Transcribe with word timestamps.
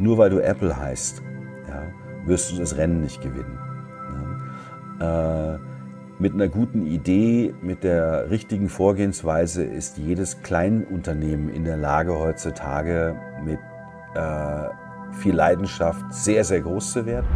nur 0.00 0.18
weil 0.18 0.30
du 0.30 0.42
Apple 0.42 0.76
heißt, 0.76 1.22
ja, 1.68 1.82
wirst 2.26 2.52
du 2.52 2.56
das 2.58 2.76
Rennen 2.76 3.00
nicht 3.00 3.22
gewinnen. 3.22 3.58
Ja. 4.98 5.54
Äh, 5.54 5.58
mit 6.18 6.34
einer 6.34 6.48
guten 6.48 6.86
Idee, 6.86 7.54
mit 7.62 7.82
der 7.82 8.30
richtigen 8.30 8.68
Vorgehensweise 8.68 9.64
ist 9.64 9.96
jedes 9.96 10.42
Kleinunternehmen 10.42 11.48
in 11.48 11.64
der 11.64 11.76
Lage, 11.78 12.18
heutzutage 12.18 13.16
mit 13.42 13.58
äh, 14.14 14.68
viel 15.22 15.34
Leidenschaft 15.34 16.12
sehr, 16.12 16.44
sehr 16.44 16.60
groß 16.60 16.92
zu 16.92 17.06
werden. 17.06 17.26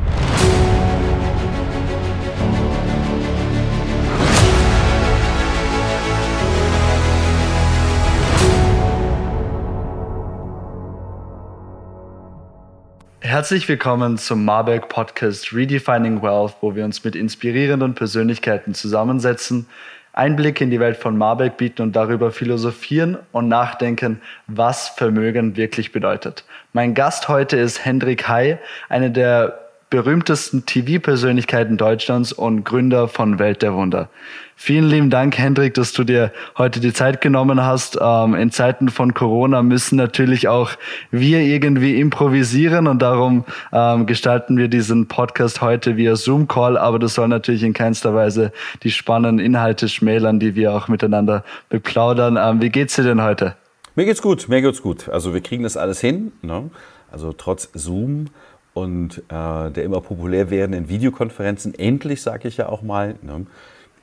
Herzlich 13.34 13.68
willkommen 13.68 14.16
zum 14.16 14.44
Marburg 14.44 14.88
Podcast 14.88 15.52
Redefining 15.52 16.22
Wealth, 16.22 16.54
wo 16.60 16.76
wir 16.76 16.84
uns 16.84 17.02
mit 17.02 17.16
inspirierenden 17.16 17.96
Persönlichkeiten 17.96 18.74
zusammensetzen, 18.74 19.66
Einblick 20.12 20.60
in 20.60 20.70
die 20.70 20.78
Welt 20.78 20.96
von 20.96 21.18
Marburg 21.18 21.56
bieten 21.56 21.82
und 21.82 21.96
darüber 21.96 22.30
philosophieren 22.30 23.18
und 23.32 23.48
nachdenken, 23.48 24.20
was 24.46 24.88
Vermögen 24.88 25.56
wirklich 25.56 25.90
bedeutet. 25.90 26.44
Mein 26.72 26.94
Gast 26.94 27.26
heute 27.26 27.56
ist 27.56 27.84
Hendrik 27.84 28.28
Hay, 28.28 28.58
einer 28.88 29.08
der 29.08 29.63
berühmtesten 29.94 30.66
TV-Persönlichkeiten 30.66 31.76
Deutschlands 31.76 32.32
und 32.32 32.64
Gründer 32.64 33.06
von 33.06 33.38
Welt 33.38 33.62
der 33.62 33.74
Wunder. 33.74 34.08
Vielen 34.56 34.86
lieben 34.86 35.08
Dank, 35.08 35.38
Hendrik, 35.38 35.74
dass 35.74 35.92
du 35.92 36.02
dir 36.02 36.32
heute 36.58 36.80
die 36.80 36.92
Zeit 36.92 37.20
genommen 37.20 37.64
hast. 37.64 37.96
Ähm, 38.00 38.34
in 38.34 38.50
Zeiten 38.50 38.88
von 38.88 39.14
Corona 39.14 39.62
müssen 39.62 39.94
natürlich 39.94 40.48
auch 40.48 40.72
wir 41.12 41.42
irgendwie 41.42 42.00
improvisieren 42.00 42.88
und 42.88 43.02
darum 43.02 43.44
ähm, 43.72 44.06
gestalten 44.06 44.56
wir 44.56 44.66
diesen 44.66 45.06
Podcast 45.06 45.60
heute 45.60 45.96
via 45.96 46.16
Zoom-Call, 46.16 46.76
aber 46.76 46.98
das 46.98 47.14
soll 47.14 47.28
natürlich 47.28 47.62
in 47.62 47.72
keinster 47.72 48.16
Weise 48.16 48.50
die 48.82 48.90
spannenden 48.90 49.46
Inhalte 49.46 49.88
schmälern, 49.88 50.40
die 50.40 50.56
wir 50.56 50.72
auch 50.72 50.88
miteinander 50.88 51.44
beplaudern. 51.68 52.36
Ähm, 52.36 52.60
wie 52.60 52.70
geht's 52.70 52.96
dir 52.96 53.04
denn 53.04 53.22
heute? 53.22 53.54
Mir 53.94 54.06
geht's 54.06 54.22
gut, 54.22 54.48
mir 54.48 54.60
geht's 54.60 54.82
gut. 54.82 55.08
Also 55.08 55.34
wir 55.34 55.40
kriegen 55.40 55.62
das 55.62 55.76
alles 55.76 56.00
hin. 56.00 56.32
Ne? 56.42 56.68
Also 57.12 57.32
trotz 57.32 57.70
Zoom 57.74 58.26
und 58.74 59.18
äh, 59.28 59.70
der 59.70 59.84
immer 59.84 60.00
populär 60.00 60.50
werdenden 60.50 60.88
Videokonferenzen, 60.88 61.74
endlich 61.74 62.20
sage 62.20 62.48
ich 62.48 62.58
ja 62.58 62.68
auch 62.68 62.82
mal, 62.82 63.14
ne, 63.22 63.46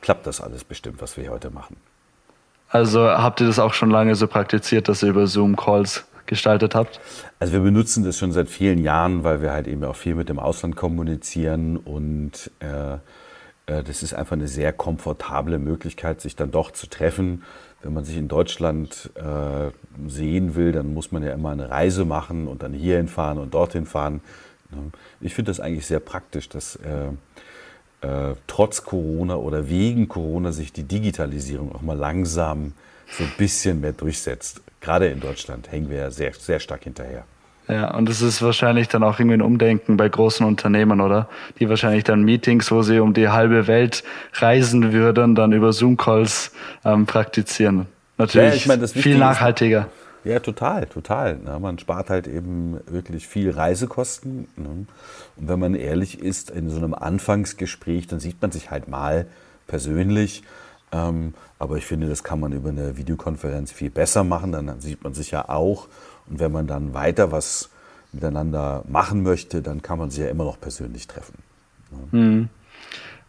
klappt 0.02 0.26
das 0.26 0.42
alles 0.42 0.64
bestimmt, 0.64 1.02
was 1.02 1.18
wir 1.18 1.30
heute 1.30 1.52
machen. 1.52 1.76
Also 2.70 3.02
habt 3.06 3.42
ihr 3.42 3.48
das 3.48 3.60
auch 3.60 3.74
schon 3.74 3.92
lange 3.92 4.16
so 4.16 4.28
praktiziert, 4.28 4.88
dass 4.88 5.04
ihr 5.04 5.10
über 5.10 5.28
Zoom-Calls 5.28 6.06
gestaltet 6.26 6.74
habt? 6.74 7.02
Also 7.40 7.52
wir 7.52 7.60
benutzen 7.60 8.06
das 8.06 8.18
schon 8.18 8.32
seit 8.32 8.48
vielen 8.48 8.80
Jahren, 8.80 9.26
weil 9.26 9.42
wir 9.42 9.52
halt 9.52 9.68
eben 9.68 9.84
auch 9.84 9.98
viel 9.98 10.16
mit 10.16 10.30
dem 10.30 10.40
Ausland 10.40 10.78
kommunizieren 10.78 11.76
und 11.76 12.50
äh, 12.60 12.94
äh, 13.72 13.84
das 13.84 14.04
ist 14.04 14.14
einfach 14.14 14.34
eine 14.34 14.48
sehr 14.48 14.74
komfortable 14.74 15.60
Möglichkeit, 15.60 16.22
sich 16.22 16.36
dann 16.36 16.52
doch 16.52 16.72
zu 16.72 16.88
treffen. 16.88 17.44
Wenn 17.84 17.94
man 17.94 18.06
sich 18.06 18.18
in 18.18 18.28
Deutschland 18.28 19.10
äh, 19.16 19.72
sehen 20.08 20.56
will, 20.56 20.72
dann 20.72 20.94
muss 20.94 21.12
man 21.12 21.24
ja 21.24 21.34
immer 21.34 21.50
eine 21.50 21.70
Reise 21.70 22.06
machen 22.06 22.48
und 22.48 22.64
dann 22.64 22.74
hierhin 22.74 23.08
fahren 23.08 23.38
und 23.38 23.54
dorthin 23.54 23.86
fahren. 23.86 24.22
Ne? 24.72 24.92
Ich 25.20 25.34
finde 25.34 25.52
das 25.52 25.60
eigentlich 25.60 25.86
sehr 25.86 26.00
praktisch, 26.00 26.50
dass 26.50 26.78
äh, 26.78 28.08
äh, 28.08 28.36
trotz 28.48 28.84
Corona 28.84 29.36
oder 29.36 29.70
wegen 29.70 30.08
Corona 30.08 30.52
sich 30.52 30.74
die 30.74 30.84
Digitalisierung 30.84 31.74
auch 31.74 31.82
mal 31.82 31.98
langsam 31.98 32.74
so 33.12 33.24
ein 33.24 33.32
bisschen 33.38 33.82
mehr 33.82 33.94
durchsetzt. 33.94 34.62
Gerade 34.80 35.08
in 35.08 35.20
Deutschland 35.20 35.72
hängen 35.72 35.90
wir 35.90 35.98
ja 35.98 36.12
sehr, 36.12 36.34
sehr 36.34 36.60
stark 36.60 36.84
hinterher. 36.84 37.26
Ja, 37.68 37.96
und 37.96 38.10
es 38.10 38.22
ist 38.22 38.42
wahrscheinlich 38.42 38.88
dann 38.88 39.04
auch 39.04 39.20
irgendwie 39.20 39.36
ein 39.36 39.42
Umdenken 39.42 39.96
bei 39.96 40.10
großen 40.10 40.46
Unternehmen, 40.46 41.00
oder? 41.00 41.30
Die 41.60 41.70
wahrscheinlich 41.70 42.04
dann 42.04 42.24
Meetings, 42.24 42.72
wo 42.72 42.82
sie 42.82 43.00
um 43.00 43.14
die 43.14 43.30
halbe 43.30 43.68
Welt 43.68 44.04
reisen 44.34 44.92
würden, 44.92 45.36
dann 45.36 45.54
über 45.54 45.72
Zoom-Calls 45.72 46.52
ähm, 46.84 47.06
praktizieren. 47.06 47.86
Natürlich 48.18 48.50
ja, 48.50 48.56
ich 48.56 48.66
mein, 48.66 48.88
viel 48.88 49.18
nachhaltiger. 49.18 49.88
Ja, 50.24 50.40
total, 50.40 50.86
total. 50.86 51.38
Ne? 51.38 51.60
Man 51.60 51.80
spart 51.80 52.10
halt 52.10 52.28
eben 52.28 52.80
wirklich 52.86 53.28
viel 53.28 53.50
Reisekosten. 53.52 54.48
Ne? 54.56 54.86
Und 55.36 55.48
wenn 55.48 55.60
man 55.60 55.74
ehrlich 55.76 56.20
ist, 56.20 56.52
in 56.52 56.70
so 56.70 56.78
einem 56.78 56.94
Anfangsgespräch, 56.94 58.08
dann 58.08 58.20
sieht 58.20 58.42
man 58.42 58.52
sich 58.52 58.70
halt 58.70 58.88
mal 58.88 59.28
persönlich. 59.68 60.44
Ähm, 60.92 61.34
aber 61.58 61.78
ich 61.78 61.86
finde, 61.86 62.08
das 62.08 62.24
kann 62.24 62.40
man 62.40 62.52
über 62.52 62.70
eine 62.70 62.98
Videokonferenz 62.98 63.72
viel 63.72 63.90
besser 63.90 64.24
machen. 64.24 64.52
Dann 64.52 64.80
sieht 64.80 65.04
man 65.04 65.14
sich 65.14 65.32
ja 65.32 65.50
auch. 65.50 65.88
Und 66.30 66.40
wenn 66.40 66.52
man 66.52 66.68
dann 66.68 66.94
weiter 66.94 67.32
was 67.32 67.70
miteinander 68.12 68.84
machen 68.88 69.24
möchte, 69.24 69.62
dann 69.62 69.82
kann 69.82 69.98
man 69.98 70.12
sich 70.12 70.20
ja 70.20 70.30
immer 70.30 70.44
noch 70.44 70.60
persönlich 70.60 71.08
treffen. 71.08 71.38
Ne? 71.92 72.20
Hm. 72.20 72.50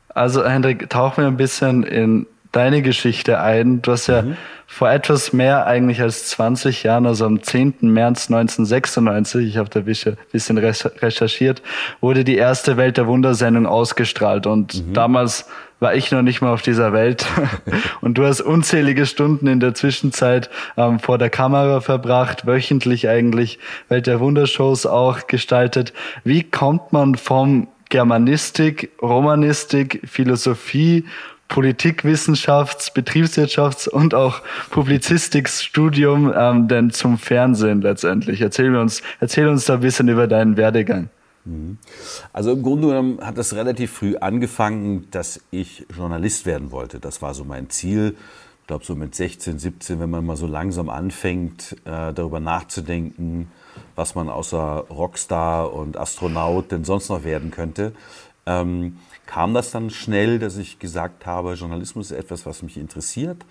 Also 0.09 0.45
Hendrik, 0.45 0.91
tauchen 0.91 1.23
wir 1.23 1.29
ein 1.29 1.37
bisschen 1.39 1.85
in 1.85 2.27
deine 2.53 2.83
Geschichte 2.83 3.41
ein. 3.41 3.83
Du 3.83 3.93
hast 3.93 4.07
ja 4.07 4.23
mhm. 4.23 4.37
vor 4.67 4.91
etwas 4.91 5.33
mehr 5.33 5.67
eigentlich 5.67 6.01
als 6.01 6.27
20 6.29 6.83
Jahren, 6.83 7.07
also 7.07 7.25
am 7.25 7.43
10. 7.43 7.75
März 7.81 8.31
1996, 8.31 9.49
ich 9.49 9.57
habe 9.57 9.71
da 9.71 9.81
ein 9.81 9.85
bisschen 9.87 10.59
recherchiert, 10.59 11.63
wurde 12.01 12.25
die 12.25 12.37
erste 12.37 12.77
Welt 12.77 12.99
der 12.99 13.07
Wundersendung 13.07 13.67
ausgestrahlt. 13.67 14.47
Und 14.47 14.87
mhm. 14.87 14.93
damals 14.93 15.47
war 15.81 15.95
ich 15.95 16.13
noch 16.13 16.23
nicht 16.23 16.41
mal 16.41 16.53
auf 16.53 16.63
dieser 16.63 16.93
Welt. 16.93 17.27
Und 18.01 18.17
du 18.17 18.25
hast 18.25 18.41
unzählige 18.41 19.05
Stunden 19.05 19.49
in 19.49 19.59
der 19.59 19.75
Zwischenzeit 19.75 20.49
ähm, 20.77 21.01
vor 21.01 21.19
der 21.19 21.29
Kamera 21.29 21.81
verbracht, 21.81 22.47
wöchentlich 22.47 23.09
eigentlich 23.09 23.59
Welt 23.89 24.07
der 24.07 24.21
Wundershows 24.21 24.87
auch 24.87 25.27
gestaltet. 25.27 25.93
Wie 26.23 26.45
kommt 26.45 26.93
man 26.93 27.17
vom 27.17 27.67
Germanistik, 27.89 28.91
Romanistik, 29.03 30.01
Philosophie 30.07 31.05
Politikwissenschafts-, 31.53 32.95
Betriebswirtschafts- 32.95 33.89
und 33.89 34.15
auch 34.15 34.41
Publizistikstudium 34.71 36.33
ähm, 36.35 36.67
denn 36.67 36.91
zum 36.91 37.19
Fernsehen 37.19 37.83
letztendlich? 37.83 38.41
Erzähl 38.41 38.75
uns, 38.75 39.03
erzähl 39.21 39.47
uns 39.49 39.67
da 39.67 39.75
ein 39.75 39.81
bisschen 39.81 40.09
über 40.09 40.27
deinen 40.27 40.57
Werdegang. 40.57 41.11
Mhm. 41.45 41.77
Also 42.33 42.53
im 42.53 42.63
Grunde 42.63 42.89
genommen 42.89 43.21
hat 43.21 43.37
das 43.37 43.55
relativ 43.55 43.93
früh 43.93 44.17
angefangen, 44.17 45.09
dass 45.11 45.41
ich 45.51 45.87
Journalist 45.95 46.47
werden 46.47 46.71
wollte. 46.71 47.01
Das 47.01 47.21
war 47.21 47.35
so 47.35 47.45
mein 47.45 47.69
Ziel. 47.69 48.17
Ich 48.63 48.67
glaube, 48.69 48.85
so 48.85 48.95
mit 48.95 49.15
16, 49.15 49.59
17, 49.59 50.01
wenn 50.01 50.09
man 50.09 50.25
mal 50.25 50.37
so 50.37 50.47
langsam 50.47 50.89
anfängt, 50.89 51.77
äh, 51.85 52.15
darüber 52.15 52.41
nachzudenken, 52.41 53.51
was 53.97 54.15
man 54.15 54.31
außer 54.31 54.87
Rockstar 54.89 55.75
und 55.75 55.99
Astronaut 55.99 56.73
denn 56.73 56.85
sonst 56.85 57.11
noch 57.11 57.25
werden 57.25 57.51
könnte, 57.51 57.93
ähm, 58.47 58.97
kam 59.27 59.55
das 59.55 59.71
dann 59.71 59.91
schnell, 59.91 60.39
dass 60.39 60.57
ich 60.57 60.79
gesagt 60.79 61.27
habe, 61.27 61.55
Journalismus 61.55 62.11
ist 62.11 62.19
etwas, 62.19 62.47
was 62.47 62.63
mich 62.63 62.77
interessiert. 62.77 63.45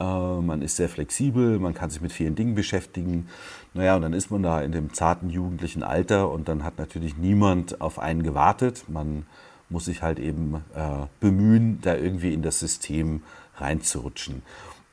Äh, 0.00 0.04
man 0.04 0.62
ist 0.62 0.76
sehr 0.76 0.88
flexibel, 0.88 1.58
man 1.58 1.74
kann 1.74 1.90
sich 1.90 2.00
mit 2.00 2.12
vielen 2.12 2.34
Dingen 2.34 2.54
beschäftigen. 2.54 3.28
Naja, 3.72 3.96
und 3.96 4.02
dann 4.02 4.12
ist 4.12 4.30
man 4.30 4.42
da 4.42 4.60
in 4.60 4.72
dem 4.72 4.92
zarten 4.92 5.30
jugendlichen 5.30 5.82
Alter 5.82 6.30
und 6.30 6.48
dann 6.48 6.64
hat 6.64 6.78
natürlich 6.78 7.16
niemand 7.16 7.80
auf 7.80 7.98
einen 7.98 8.22
gewartet. 8.22 8.84
Man 8.88 9.26
muss 9.68 9.86
sich 9.86 10.02
halt 10.02 10.18
eben 10.18 10.56
äh, 10.74 11.06
bemühen, 11.20 11.80
da 11.82 11.96
irgendwie 11.96 12.32
in 12.32 12.42
das 12.42 12.60
System 12.60 13.22
reinzurutschen. 13.56 14.42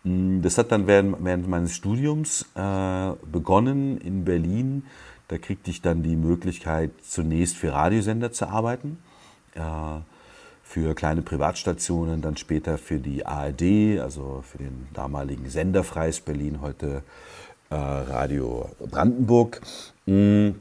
Hm, 0.03 0.41
das 0.41 0.57
hat 0.57 0.71
dann 0.71 0.87
während, 0.87 1.23
während 1.23 1.47
meines 1.47 1.75
Studiums 1.75 2.45
äh, 2.55 3.11
begonnen 3.31 3.97
in 3.97 4.25
Berlin. 4.25 4.83
Da 5.27 5.37
kriegte 5.37 5.71
ich 5.71 5.81
dann 5.81 6.03
die 6.03 6.15
Möglichkeit, 6.15 6.91
zunächst 7.03 7.57
für 7.57 7.73
Radiosender 7.73 8.31
zu 8.31 8.47
arbeiten. 8.47 8.97
Äh, 9.55 9.61
für 10.71 10.95
kleine 10.95 11.21
Privatstationen, 11.21 12.21
dann 12.21 12.37
später 12.37 12.77
für 12.77 12.99
die 12.99 13.25
ARD, 13.25 13.99
also 13.99 14.41
für 14.49 14.57
den 14.57 14.87
damaligen 14.93 15.49
Sender 15.49 15.83
Freies 15.83 16.21
Berlin, 16.21 16.61
heute 16.61 17.03
äh, 17.69 17.75
Radio 17.75 18.69
Brandenburg. 18.79 19.59
Mm. 20.05 20.51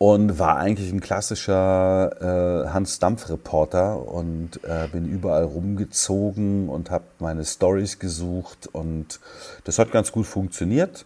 Und 0.00 0.38
war 0.38 0.58
eigentlich 0.58 0.92
ein 0.92 1.00
klassischer 1.00 2.12
äh, 2.20 2.68
Hans-Dampf-Reporter 2.68 4.06
und 4.08 4.62
äh, 4.62 4.86
bin 4.92 5.08
überall 5.08 5.42
rumgezogen 5.42 6.68
und 6.68 6.92
habe 6.92 7.02
meine 7.18 7.44
Stories 7.44 7.98
gesucht 7.98 8.68
und 8.70 9.18
das 9.64 9.80
hat 9.80 9.90
ganz 9.90 10.12
gut 10.12 10.26
funktioniert. 10.26 11.04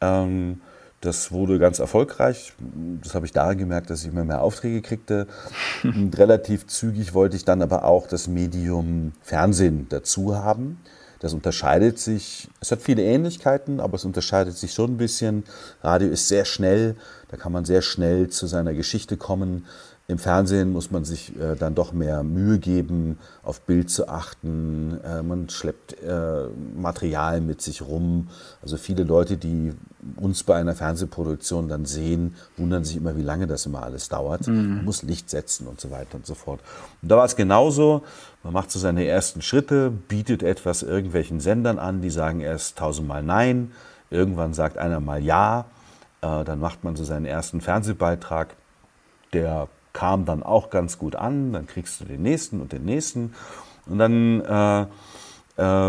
Ähm, 0.00 0.60
das 1.00 1.30
wurde 1.30 1.58
ganz 1.58 1.78
erfolgreich. 1.78 2.54
Das 3.02 3.14
habe 3.14 3.26
ich 3.26 3.32
daran 3.32 3.58
gemerkt, 3.58 3.90
dass 3.90 4.02
ich 4.02 4.08
immer 4.08 4.24
mehr 4.24 4.42
Aufträge 4.42 4.82
kriegte. 4.82 5.26
Und 5.84 6.18
relativ 6.18 6.66
zügig 6.66 7.14
wollte 7.14 7.36
ich 7.36 7.44
dann 7.44 7.62
aber 7.62 7.84
auch 7.84 8.06
das 8.06 8.26
Medium 8.26 9.12
Fernsehen 9.22 9.86
dazu 9.90 10.36
haben. 10.36 10.78
Das 11.20 11.34
unterscheidet 11.34 11.98
sich, 11.98 12.48
es 12.60 12.70
hat 12.70 12.80
viele 12.80 13.02
Ähnlichkeiten, 13.02 13.80
aber 13.80 13.96
es 13.96 14.04
unterscheidet 14.04 14.56
sich 14.56 14.72
schon 14.72 14.94
ein 14.94 14.96
bisschen. 14.98 15.44
Radio 15.82 16.08
ist 16.08 16.28
sehr 16.28 16.44
schnell, 16.44 16.94
Da 17.28 17.36
kann 17.36 17.52
man 17.52 17.64
sehr 17.64 17.82
schnell 17.82 18.28
zu 18.28 18.46
seiner 18.46 18.72
Geschichte 18.72 19.16
kommen. 19.16 19.66
Im 20.10 20.16
Fernsehen 20.16 20.72
muss 20.72 20.90
man 20.90 21.04
sich 21.04 21.38
äh, 21.38 21.54
dann 21.54 21.74
doch 21.74 21.92
mehr 21.92 22.22
Mühe 22.22 22.58
geben, 22.58 23.18
auf 23.42 23.60
Bild 23.60 23.90
zu 23.90 24.08
achten. 24.08 24.98
Äh, 25.04 25.22
man 25.22 25.50
schleppt 25.50 26.02
äh, 26.02 26.44
Material 26.74 27.42
mit 27.42 27.60
sich 27.60 27.82
rum. 27.82 28.28
Also 28.62 28.78
viele 28.78 29.04
Leute, 29.04 29.36
die 29.36 29.74
uns 30.16 30.44
bei 30.44 30.54
einer 30.54 30.74
Fernsehproduktion 30.74 31.68
dann 31.68 31.84
sehen, 31.84 32.36
wundern 32.56 32.84
sich 32.84 32.96
immer, 32.96 33.18
wie 33.18 33.22
lange 33.22 33.46
das 33.46 33.66
immer 33.66 33.82
alles 33.82 34.08
dauert. 34.08 34.46
Mhm. 34.46 34.76
Man 34.76 34.84
muss 34.86 35.02
Licht 35.02 35.28
setzen 35.28 35.66
und 35.66 35.78
so 35.78 35.90
weiter 35.90 36.14
und 36.14 36.24
so 36.24 36.34
fort. 36.34 36.60
Und 37.02 37.10
da 37.10 37.18
war 37.18 37.26
es 37.26 37.36
genauso. 37.36 38.02
Man 38.42 38.54
macht 38.54 38.70
so 38.70 38.78
seine 38.78 39.04
ersten 39.04 39.42
Schritte, 39.42 39.90
bietet 39.90 40.42
etwas 40.42 40.82
irgendwelchen 40.82 41.38
Sendern 41.38 41.78
an, 41.78 42.00
die 42.00 42.08
sagen 42.08 42.40
erst 42.40 42.78
tausendmal 42.78 43.22
Nein. 43.22 43.72
Irgendwann 44.08 44.54
sagt 44.54 44.78
einer 44.78 45.00
mal 45.00 45.22
Ja. 45.22 45.66
Äh, 46.22 46.44
dann 46.44 46.60
macht 46.60 46.82
man 46.82 46.96
so 46.96 47.04
seinen 47.04 47.26
ersten 47.26 47.60
Fernsehbeitrag, 47.60 48.56
der 49.34 49.68
kam 49.98 50.24
dann 50.24 50.44
auch 50.44 50.70
ganz 50.70 50.96
gut 50.96 51.16
an. 51.16 51.52
Dann 51.52 51.66
kriegst 51.66 52.00
du 52.00 52.04
den 52.04 52.22
nächsten 52.22 52.60
und 52.60 52.70
den 52.70 52.84
nächsten. 52.84 53.34
Und 53.86 53.98
dann 53.98 54.40
äh, 54.42 54.82
äh, 54.82 54.86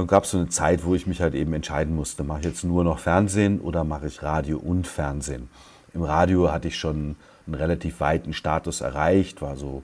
gab 0.05 0.23
es 0.23 0.31
so 0.31 0.39
eine 0.39 0.49
Zeit, 0.49 0.83
wo 0.83 0.95
ich 0.95 1.05
mich 1.05 1.21
halt 1.21 1.35
eben 1.35 1.53
entscheiden 1.53 1.95
musste, 1.95 2.23
mache 2.23 2.39
ich 2.39 2.45
jetzt 2.45 2.63
nur 2.63 2.83
noch 2.83 2.97
Fernsehen 2.97 3.61
oder 3.61 3.83
mache 3.83 4.07
ich 4.07 4.23
Radio 4.23 4.57
und 4.57 4.87
Fernsehen. 4.87 5.47
Im 5.93 6.01
Radio 6.01 6.51
hatte 6.51 6.69
ich 6.69 6.79
schon 6.79 7.17
einen 7.45 7.53
relativ 7.53 7.99
weiten 7.99 8.33
Status 8.33 8.81
erreicht, 8.81 9.43
war 9.43 9.55
so 9.55 9.83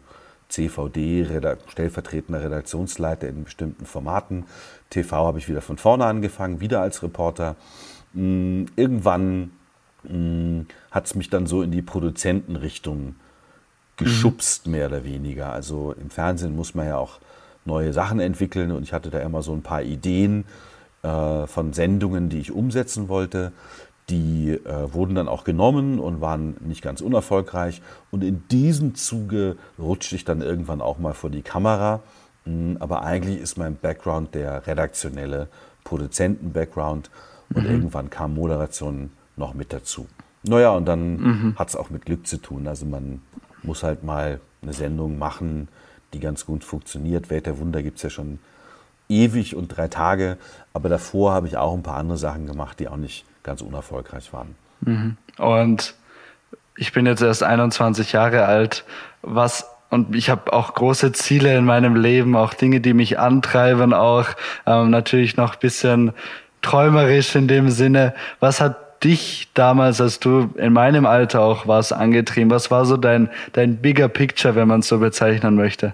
CVD, 0.50 1.28
stellvertretender 1.68 2.42
Redaktionsleiter 2.42 3.28
in 3.28 3.44
bestimmten 3.44 3.86
Formaten. 3.86 4.46
TV 4.90 5.28
habe 5.28 5.38
ich 5.38 5.48
wieder 5.48 5.62
von 5.62 5.78
vorne 5.78 6.06
angefangen, 6.06 6.62
wieder 6.62 6.82
als 6.82 7.04
Reporter. 7.04 7.58
Hm, 8.16 8.66
irgendwann 8.76 9.52
hm, 10.02 10.66
hat 10.90 11.06
es 11.06 11.14
mich 11.14 11.30
dann 11.30 11.46
so 11.46 11.62
in 11.62 11.70
die 11.70 11.84
Produzentenrichtung 11.84 13.14
geschubst, 13.98 14.66
mhm. 14.66 14.72
mehr 14.74 14.88
oder 14.88 15.04
weniger. 15.04 15.52
Also 15.52 15.94
im 16.00 16.10
Fernsehen 16.10 16.56
muss 16.56 16.76
man 16.76 16.88
ja 16.88 16.98
auch 16.98 17.20
neue 17.66 17.94
Sachen 17.94 18.20
entwickeln 18.20 18.72
und 18.72 18.84
ich 18.84 18.94
hatte 18.94 19.10
da 19.10 19.20
immer 19.20 19.42
so 19.42 19.54
ein 19.54 19.62
paar 19.62 19.82
Ideen 19.82 20.46
äh, 21.04 21.48
von 21.48 21.74
Sendungen, 21.74 22.30
die 22.30 22.40
ich 22.40 22.52
umsetzen 22.52 23.08
wollte. 23.10 23.52
Die 24.10 24.52
äh, 24.52 24.94
wurden 24.94 25.16
dann 25.16 25.28
auch 25.28 25.44
genommen 25.44 26.00
und 26.00 26.22
waren 26.22 26.58
nicht 26.60 26.84
ganz 26.84 27.02
unerfolgreich. 27.02 27.82
Und 28.12 28.24
in 28.24 28.48
diesem 28.50 28.94
Zuge 28.94 29.58
rutschte 29.80 30.16
ich 30.16 30.26
dann 30.26 30.42
irgendwann 30.42 30.80
auch 30.80 31.00
mal 31.00 31.14
vor 31.14 31.32
die 31.32 31.42
Kamera. 31.42 32.02
Mhm, 32.46 32.78
aber 32.80 33.02
eigentlich 33.02 33.40
ist 33.40 33.58
mein 33.58 33.76
Background 33.76 34.36
der 34.36 34.68
redaktionelle 34.68 35.48
Produzenten-Background 35.84 37.10
und 37.54 37.64
mhm. 37.64 37.72
irgendwann 37.72 38.10
kam 38.12 38.36
Moderation 38.36 39.12
noch 39.38 39.54
mit 39.56 39.74
dazu. 39.74 40.08
Naja, 40.44 40.72
und 40.72 40.86
dann 40.86 41.18
mhm. 41.18 41.56
hat 41.58 41.70
es 41.70 41.76
auch 41.76 41.90
mit 41.90 42.06
Glück 42.06 42.28
zu 42.28 42.38
tun. 42.38 42.68
Also 42.68 42.86
man 42.86 43.22
muss 43.66 43.84
halt 43.84 44.04
mal 44.04 44.40
eine 44.62 44.74
Sendung 44.74 45.18
machen, 45.18 45.68
die 46.14 46.20
ganz 46.20 46.46
gut 46.46 46.64
funktioniert. 46.64 47.30
Welt 47.30 47.46
der 47.46 47.60
Wunder 47.60 47.84
gibt 47.84 47.98
es 47.98 48.04
ja 48.04 48.10
schon 48.10 48.40
ewig 49.10 49.56
und 49.56 49.68
drei 49.70 49.88
Tage. 49.88 50.38
Aber 50.74 50.90
davor 50.90 51.34
habe 51.34 51.48
ich 51.48 51.58
auch 51.58 51.74
ein 51.74 51.84
paar 51.84 51.98
andere 51.98 52.18
Sachen 52.18 52.48
gemacht, 52.48 52.80
die 52.80 52.88
auch 52.88 52.98
nicht 52.98 53.26
ganz 53.44 53.62
unerfolgreich 53.62 54.34
waren. 54.34 54.56
Mhm. 54.82 55.18
Und 55.38 55.96
ich 56.78 56.92
bin 56.92 57.06
jetzt 57.06 57.22
erst 57.22 57.44
21 57.44 58.12
Jahre 58.12 58.46
alt. 58.46 58.86
Was 59.22 59.70
und 59.90 60.16
ich 60.16 60.30
habe 60.30 60.52
auch 60.52 60.74
große 60.74 61.12
Ziele 61.12 61.56
in 61.56 61.64
meinem 61.64 61.96
Leben, 61.96 62.36
auch 62.36 62.54
Dinge, 62.54 62.82
die 62.82 62.94
mich 62.94 63.20
antreiben, 63.20 63.94
auch 63.94 64.28
ähm, 64.66 64.90
natürlich 64.90 65.38
noch 65.38 65.54
ein 65.54 65.60
bisschen 65.60 66.12
träumerisch 66.62 67.36
in 67.36 67.48
dem 67.48 67.70
Sinne. 67.70 68.14
Was 68.40 68.60
hat 68.60 68.78
dich 69.06 69.50
damals, 69.54 70.02
als 70.02 70.20
du 70.20 70.50
in 70.56 70.74
meinem 70.74 71.06
Alter 71.06 71.42
auch 71.42 71.68
warst, 71.68 71.94
angetrieben? 71.94 72.50
Was 72.50 72.72
war 72.72 72.86
so 72.86 72.98
dein, 72.98 73.30
dein 73.54 73.78
bigger 73.78 74.10
picture, 74.10 74.56
wenn 74.56 74.68
man 74.68 74.82
es 74.82 74.88
so 74.88 74.98
bezeichnen 74.98 75.56
möchte? 75.56 75.94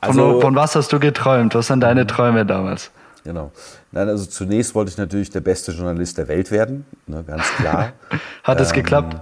Also, 0.00 0.32
von, 0.32 0.40
von, 0.40 0.54
was 0.54 0.76
hast 0.76 0.92
du 0.92 1.00
geträumt? 1.00 1.54
Was 1.54 1.66
sind 1.66 1.80
deine 1.80 2.06
Träume 2.06 2.46
damals? 2.46 2.90
Genau. 3.24 3.50
Nein, 3.90 4.08
also 4.08 4.26
zunächst 4.26 4.74
wollte 4.74 4.90
ich 4.90 4.98
natürlich 4.98 5.30
der 5.30 5.40
beste 5.40 5.72
Journalist 5.72 6.18
der 6.18 6.28
Welt 6.28 6.50
werden, 6.50 6.84
ne, 7.06 7.24
ganz 7.26 7.44
klar. 7.56 7.92
Hat 8.44 8.60
es 8.60 8.68
ähm, 8.68 8.74
geklappt? 8.74 9.16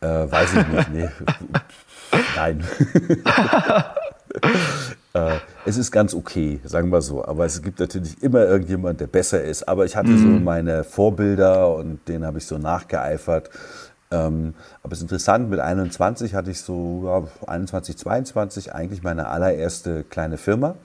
Äh, 0.00 0.06
weiß 0.06 0.54
ich 0.54 0.68
nicht. 0.68 0.92
Nee. 0.92 1.08
Nein. 2.36 2.64
Äh, 5.14 5.38
es 5.66 5.76
ist 5.76 5.90
ganz 5.90 6.14
okay, 6.14 6.60
sagen 6.64 6.90
wir 6.90 7.02
so. 7.02 7.24
Aber 7.24 7.44
es 7.44 7.62
gibt 7.62 7.80
natürlich 7.80 8.22
immer 8.22 8.44
irgendjemand, 8.46 9.00
der 9.00 9.06
besser 9.06 9.42
ist. 9.42 9.68
Aber 9.68 9.84
ich 9.84 9.96
hatte 9.96 10.10
mhm. 10.10 10.18
so 10.18 10.44
meine 10.44 10.84
Vorbilder 10.84 11.74
und 11.74 12.06
denen 12.08 12.24
habe 12.24 12.38
ich 12.38 12.46
so 12.46 12.58
nachgeeifert. 12.58 13.50
Ähm, 14.10 14.54
aber 14.82 14.92
es 14.92 14.98
ist 14.98 15.04
interessant, 15.04 15.48
mit 15.48 15.60
21 15.60 16.34
hatte 16.34 16.50
ich 16.50 16.60
so, 16.60 17.02
ja, 17.04 17.48
21, 17.48 17.96
22 17.96 18.74
eigentlich 18.74 19.02
meine 19.02 19.28
allererste 19.28 20.04
kleine 20.04 20.38
Firma. 20.38 20.76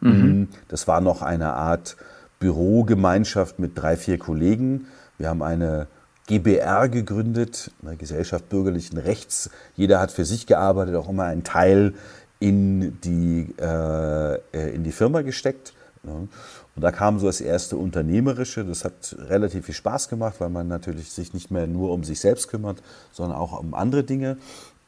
Mhm. 0.00 0.10
mhm. 0.10 0.48
Das 0.68 0.86
war 0.88 1.00
noch 1.00 1.22
eine 1.22 1.54
Art 1.54 1.96
Bürogemeinschaft 2.38 3.58
mit 3.58 3.78
drei, 3.78 3.96
vier 3.96 4.18
Kollegen. 4.18 4.86
Wir 5.18 5.28
haben 5.28 5.42
eine 5.42 5.86
GBR 6.26 6.88
gegründet, 6.88 7.70
eine 7.82 7.96
Gesellschaft 7.96 8.48
bürgerlichen 8.48 8.98
Rechts. 8.98 9.50
Jeder 9.76 10.00
hat 10.00 10.10
für 10.10 10.24
sich 10.24 10.46
gearbeitet, 10.46 10.96
auch 10.96 11.08
immer 11.08 11.24
ein 11.24 11.44
Teil 11.44 11.94
in 12.44 13.00
die, 13.00 13.54
äh, 13.58 14.34
äh, 14.34 14.74
in 14.74 14.84
die 14.84 14.92
Firma 14.92 15.22
gesteckt. 15.22 15.72
Und 16.02 16.28
da 16.76 16.92
kam 16.92 17.18
so 17.18 17.24
das 17.24 17.40
erste 17.40 17.78
Unternehmerische. 17.78 18.66
Das 18.66 18.84
hat 18.84 19.16
relativ 19.18 19.64
viel 19.64 19.74
Spaß 19.74 20.10
gemacht, 20.10 20.34
weil 20.40 20.50
man 20.50 20.68
natürlich 20.68 21.10
sich 21.10 21.32
nicht 21.32 21.50
mehr 21.50 21.66
nur 21.66 21.90
um 21.90 22.04
sich 22.04 22.20
selbst 22.20 22.48
kümmert, 22.48 22.82
sondern 23.12 23.38
auch 23.38 23.58
um 23.58 23.72
andere 23.72 24.04
Dinge. 24.04 24.36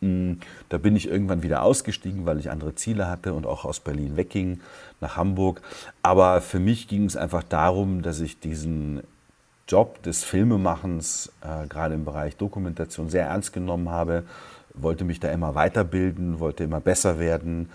Mm, 0.02 0.32
da 0.68 0.76
bin 0.76 0.96
ich 0.96 1.08
irgendwann 1.08 1.42
wieder 1.42 1.62
ausgestiegen, 1.62 2.26
weil 2.26 2.38
ich 2.38 2.50
andere 2.50 2.74
Ziele 2.74 3.08
hatte 3.08 3.32
und 3.32 3.46
auch 3.46 3.64
aus 3.64 3.80
Berlin 3.80 4.18
wegging 4.18 4.60
nach 5.00 5.16
Hamburg. 5.16 5.62
Aber 6.02 6.42
für 6.42 6.60
mich 6.60 6.88
ging 6.88 7.06
es 7.06 7.16
einfach 7.16 7.42
darum, 7.42 8.02
dass 8.02 8.20
ich 8.20 8.38
diesen 8.38 9.00
Job 9.66 10.02
des 10.02 10.24
Filmemachens, 10.24 11.32
äh, 11.40 11.66
gerade 11.68 11.94
im 11.94 12.04
Bereich 12.04 12.36
Dokumentation, 12.36 13.08
sehr 13.08 13.24
ernst 13.24 13.54
genommen 13.54 13.88
habe 13.88 14.24
wollte 14.76 15.04
mich 15.04 15.20
da 15.20 15.30
immer 15.30 15.54
weiterbilden, 15.54 16.40
wollte 16.40 16.64
immer 16.64 16.80
besser 16.80 17.18
werden 17.18 17.68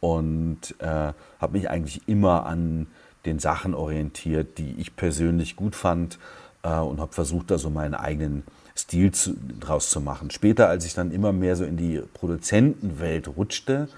und 0.00 0.74
äh, 0.78 1.12
habe 1.40 1.52
mich 1.52 1.70
eigentlich 1.70 2.02
immer 2.06 2.46
an 2.46 2.86
den 3.26 3.38
Sachen 3.38 3.74
orientiert, 3.74 4.58
die 4.58 4.74
ich 4.78 4.96
persönlich 4.96 5.56
gut 5.56 5.74
fand 5.74 6.18
äh, 6.62 6.78
und 6.78 7.00
habe 7.00 7.12
versucht, 7.12 7.50
da 7.50 7.58
so 7.58 7.70
meinen 7.70 7.94
eigenen 7.94 8.42
Stil 8.76 9.12
zu, 9.12 9.34
draus 9.60 9.88
zu 9.90 10.00
machen. 10.00 10.30
Später, 10.30 10.68
als 10.68 10.84
ich 10.84 10.94
dann 10.94 11.10
immer 11.10 11.32
mehr 11.32 11.56
so 11.56 11.64
in 11.64 11.76
die 11.76 12.02
Produzentenwelt 12.12 13.28
rutschte, 13.28 13.88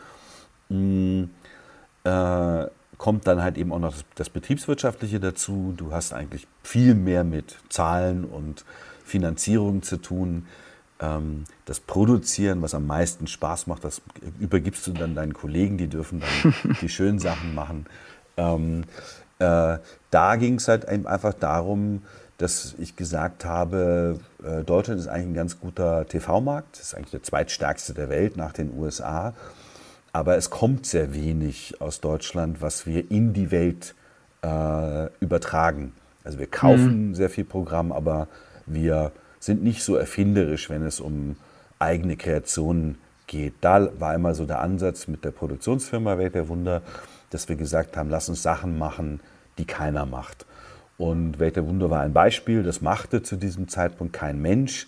mh, 0.69 1.29
äh, 2.05 2.67
kommt 2.99 3.27
dann 3.27 3.43
halt 3.43 3.59
eben 3.59 3.73
auch 3.73 3.79
noch 3.79 3.93
das, 3.93 4.05
das, 4.15 4.31
Betriebswirtschaftliche 4.31 5.21
dazu. 5.21 5.75
Du 5.77 5.93
hast 5.93 6.13
eigentlich 6.13 6.47
viel 6.63 6.95
mehr 6.95 7.25
mit 7.25 7.57
Zahlen 7.69 8.25
und 8.25 8.65
Finanzierung 9.05 9.83
zu 9.83 9.97
tun 9.99 10.47
das 10.99 11.81
Produzieren, 11.81 12.63
was 12.63 12.75
am 12.75 12.87
meisten 12.87 13.27
Spaß 13.27 13.67
macht, 13.67 13.85
das 13.85 14.01
übergibst 14.41 14.87
du 14.87 14.93
dann 14.93 15.15
deinen 15.15 15.35
Kollegen, 15.35 15.77
die 15.77 15.89
dürfen 15.89 16.21
dann 16.21 16.77
die 16.81 16.89
schönen 16.89 17.19
Sachen 17.19 17.55
machen. 17.55 17.87
Ähm, 18.39 18.85
äh, 19.39 19.79
da 20.11 20.37
ging 20.37 20.55
es 20.55 20.69
halt 20.69 20.89
einfach 20.89 21.35
darum, 21.35 22.03
dass 22.39 22.75
ich 22.79 22.97
gesagt 22.97 23.45
habe, 23.45 24.21
äh, 24.43 24.63
Deutschland 24.63 25.01
ist 25.01 25.09
eigentlich 25.09 25.29
ein 25.29 25.35
ganz 25.35 25.61
guter 25.61 26.07
TV-Markt, 26.07 26.79
ist 26.79 26.95
eigentlich 26.95 27.11
der 27.11 27.23
zweitstärkste 27.23 27.95
der 27.95 28.09
Welt 28.09 28.37
nach 28.37 28.53
den 28.53 28.77
USA. 28.79 29.35
Aber 30.13 30.37
es 30.37 30.49
kommt 30.49 30.87
sehr 30.87 31.15
wenig 31.15 31.81
aus 31.81 32.01
Deutschland, 32.01 32.63
was 32.63 32.87
wir 32.87 33.11
in 33.11 33.35
die 33.35 33.51
Welt 33.51 33.95
äh, 34.43 35.07
übertragen. 35.21 35.93
Also 36.25 36.39
wir 36.39 36.47
kaufen 36.47 37.09
mhm. 37.09 37.15
sehr 37.15 37.31
viel 37.31 37.45
Programm, 37.45 37.93
aber 37.93 38.29
wir 38.67 39.13
sind 39.47 39.63
nicht 39.63 39.83
so 39.83 39.97
erfinderisch, 39.97 40.69
wenn 40.69 40.83
es 40.83 41.01
um 41.01 41.37
eigene 41.79 42.17
Kreationen 42.17 42.99
geht. 43.27 43.55
Da 43.61 43.89
war 43.99 44.15
immer 44.15 44.35
so 44.35 44.45
der 44.45 44.61
Ansatz 44.61 45.09
mit 45.09 45.25
der 45.25 45.31
Produktionsfirma 45.31 46.19
Welt 46.19 46.35
der 46.35 46.49
Wunder, 46.49 46.83
dass 47.31 47.49
wir 47.49 47.57
gesagt 47.57 47.97
haben, 47.97 48.11
lass 48.11 48.29
uns 48.29 48.43
Sachen 48.43 48.79
machen, 48.79 49.21
die 49.59 49.65
keiner 49.65 50.07
macht. 50.07 50.47
Und 50.99 51.39
Welt 51.39 51.57
der 51.57 51.67
Wunder 51.67 51.91
war 51.91 52.01
ein 52.01 52.13
Beispiel, 52.13 52.63
das 52.63 52.81
machte 52.81 53.23
zu 53.23 53.37
diesem 53.37 53.69
Zeitpunkt 53.69 54.13
kein 54.13 54.41
Mensch. 54.41 54.87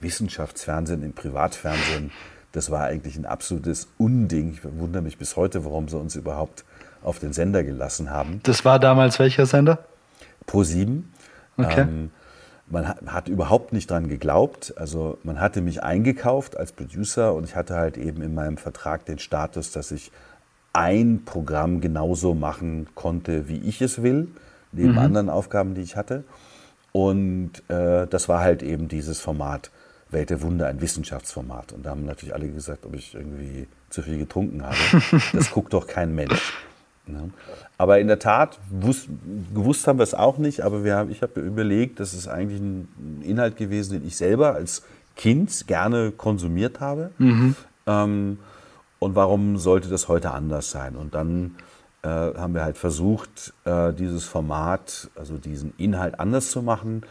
Wissenschaftsfernsehen 0.00 1.02
im 1.02 1.12
Privatfernsehen, 1.12 2.12
das 2.52 2.70
war 2.70 2.84
eigentlich 2.84 3.16
ein 3.16 3.26
absolutes 3.26 3.88
Unding. 3.98 4.52
Ich 4.52 4.60
wundere 4.64 5.02
mich 5.02 5.18
bis 5.18 5.36
heute, 5.36 5.64
warum 5.64 5.88
sie 5.88 5.98
uns 5.98 6.14
überhaupt 6.14 6.64
auf 7.02 7.18
den 7.18 7.32
Sender 7.32 7.64
gelassen 7.64 8.10
haben. 8.10 8.40
Das 8.44 8.64
war 8.64 8.78
damals 8.78 9.18
welcher 9.18 9.46
Sender? 9.46 9.84
Pro 10.46 10.62
7. 10.62 11.12
Okay. 11.56 11.80
Ähm, 11.80 12.10
man 12.70 12.88
hat, 12.88 13.28
überhaupt 13.28 13.72
nicht 13.72 13.90
dran 13.90 14.08
geglaubt. 14.08 14.74
Also 14.76 15.18
man 15.22 15.40
hatte 15.40 15.60
mich 15.60 15.82
eingekauft 15.82 16.56
als 16.56 16.72
Producer 16.72 17.34
und 17.34 17.44
ich 17.44 17.56
hatte 17.56 17.74
halt 17.74 17.96
eben 17.96 18.22
in 18.22 18.34
meinem 18.34 18.56
Vertrag 18.56 19.04
den 19.06 19.18
Status, 19.18 19.72
dass 19.72 19.90
ich 19.90 20.10
ein 20.72 21.22
Programm 21.24 21.80
genauso 21.80 22.34
machen 22.34 22.86
konnte, 22.94 23.48
wie 23.48 23.58
ich 23.58 23.80
es 23.80 24.02
will, 24.02 24.28
neben 24.72 24.92
mhm. 24.92 24.98
anderen 24.98 25.30
Aufgaben, 25.30 25.74
die 25.74 25.80
ich 25.80 25.96
hatte. 25.96 26.24
Und 26.92 27.62
äh, 27.68 28.06
das 28.06 28.28
war 28.28 28.40
halt 28.40 28.62
eben 28.62 28.88
dieses 28.88 29.20
Format 29.20 29.70
Welt 30.10 30.30
der 30.30 30.40
Wunder 30.42 30.66
ein 30.66 30.80
Wissenschaftsformat. 30.80 31.72
Und 31.72 31.84
da 31.84 31.90
haben 31.90 32.04
natürlich 32.04 32.34
alle 32.34 32.48
gesagt, 32.48 32.86
ob 32.86 32.94
ich 32.94 33.14
irgendwie 33.14 33.66
zu 33.90 34.02
viel 34.02 34.18
getrunken 34.18 34.62
habe. 34.64 34.76
Das 35.32 35.50
guckt 35.50 35.72
doch 35.72 35.86
kein 35.86 36.14
Mensch. 36.14 36.54
Ne? 37.08 37.30
Aber 37.76 37.98
in 37.98 38.06
der 38.06 38.18
Tat, 38.18 38.58
wusst, 38.70 39.08
gewusst 39.54 39.86
haben 39.86 39.98
wir 39.98 40.04
es 40.04 40.14
auch 40.14 40.38
nicht, 40.38 40.62
aber 40.62 40.84
wir 40.84 40.96
haben, 40.96 41.10
ich 41.10 41.22
habe 41.22 41.40
überlegt, 41.40 42.00
das 42.00 42.14
ist 42.14 42.28
eigentlich 42.28 42.60
ein 42.60 43.22
Inhalt 43.22 43.56
gewesen, 43.56 43.94
den 43.94 44.06
ich 44.06 44.16
selber 44.16 44.54
als 44.54 44.82
Kind 45.16 45.66
gerne 45.66 46.12
konsumiert 46.12 46.80
habe. 46.80 47.10
Mhm. 47.18 47.56
Ähm, 47.86 48.38
und 48.98 49.14
warum 49.14 49.58
sollte 49.58 49.88
das 49.88 50.08
heute 50.08 50.32
anders 50.32 50.70
sein? 50.70 50.96
Und 50.96 51.14
dann 51.14 51.56
äh, 52.02 52.08
haben 52.08 52.54
wir 52.54 52.62
halt 52.62 52.78
versucht, 52.78 53.52
äh, 53.64 53.92
dieses 53.92 54.24
Format, 54.24 55.08
also 55.16 55.38
diesen 55.38 55.72
Inhalt 55.76 56.18
anders 56.20 56.50
zu 56.50 56.62
machen, 56.62 57.02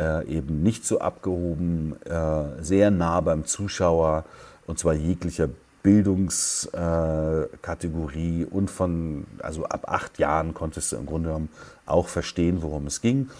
äh, 0.00 0.26
eben 0.26 0.62
nicht 0.62 0.84
so 0.86 1.00
abgehoben, 1.00 1.96
äh, 2.04 2.62
sehr 2.62 2.90
nah 2.90 3.20
beim 3.20 3.44
Zuschauer 3.44 4.24
und 4.66 4.78
zwar 4.78 4.94
jeglicher 4.94 5.48
Bildungskategorie 5.82 8.44
und 8.44 8.70
von, 8.70 9.26
also 9.42 9.64
ab 9.64 9.88
acht 9.88 10.18
Jahren 10.18 10.52
konntest 10.54 10.92
du 10.92 10.96
im 10.96 11.06
Grunde 11.06 11.28
genommen 11.28 11.48
auch 11.86 12.08
verstehen, 12.08 12.62
worum 12.62 12.86
es 12.86 13.00
ging. 13.00 13.30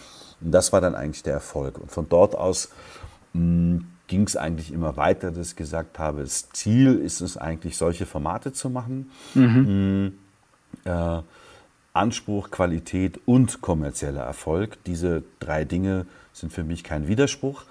Und 0.40 0.52
das 0.52 0.72
war 0.72 0.80
dann 0.80 0.94
eigentlich 0.94 1.22
der 1.22 1.34
Erfolg. 1.34 1.78
Und 1.78 1.92
von 1.92 2.08
dort 2.08 2.34
aus 2.34 2.70
hm, 3.34 3.84
ging 4.06 4.22
es 4.22 4.36
eigentlich 4.36 4.72
immer 4.72 4.96
weiter, 4.96 5.30
dass 5.30 5.50
ich 5.50 5.56
gesagt 5.56 5.98
habe, 5.98 6.22
das 6.22 6.48
Ziel 6.50 6.96
ist 6.96 7.20
es 7.20 7.36
eigentlich, 7.36 7.76
solche 7.76 8.06
Formate 8.06 8.52
zu 8.52 8.70
machen. 8.70 9.10
Mhm. 9.34 10.14
Äh, 10.84 11.20
Anspruch, 11.92 12.50
Qualität 12.50 13.20
und 13.26 13.60
kommerzieller 13.60 14.22
Erfolg. 14.22 14.82
Diese 14.84 15.22
drei 15.40 15.64
Dinge 15.64 16.06
sind 16.32 16.52
für 16.52 16.64
mich 16.64 16.84
kein 16.84 17.08
Widerspruch. 17.08 17.64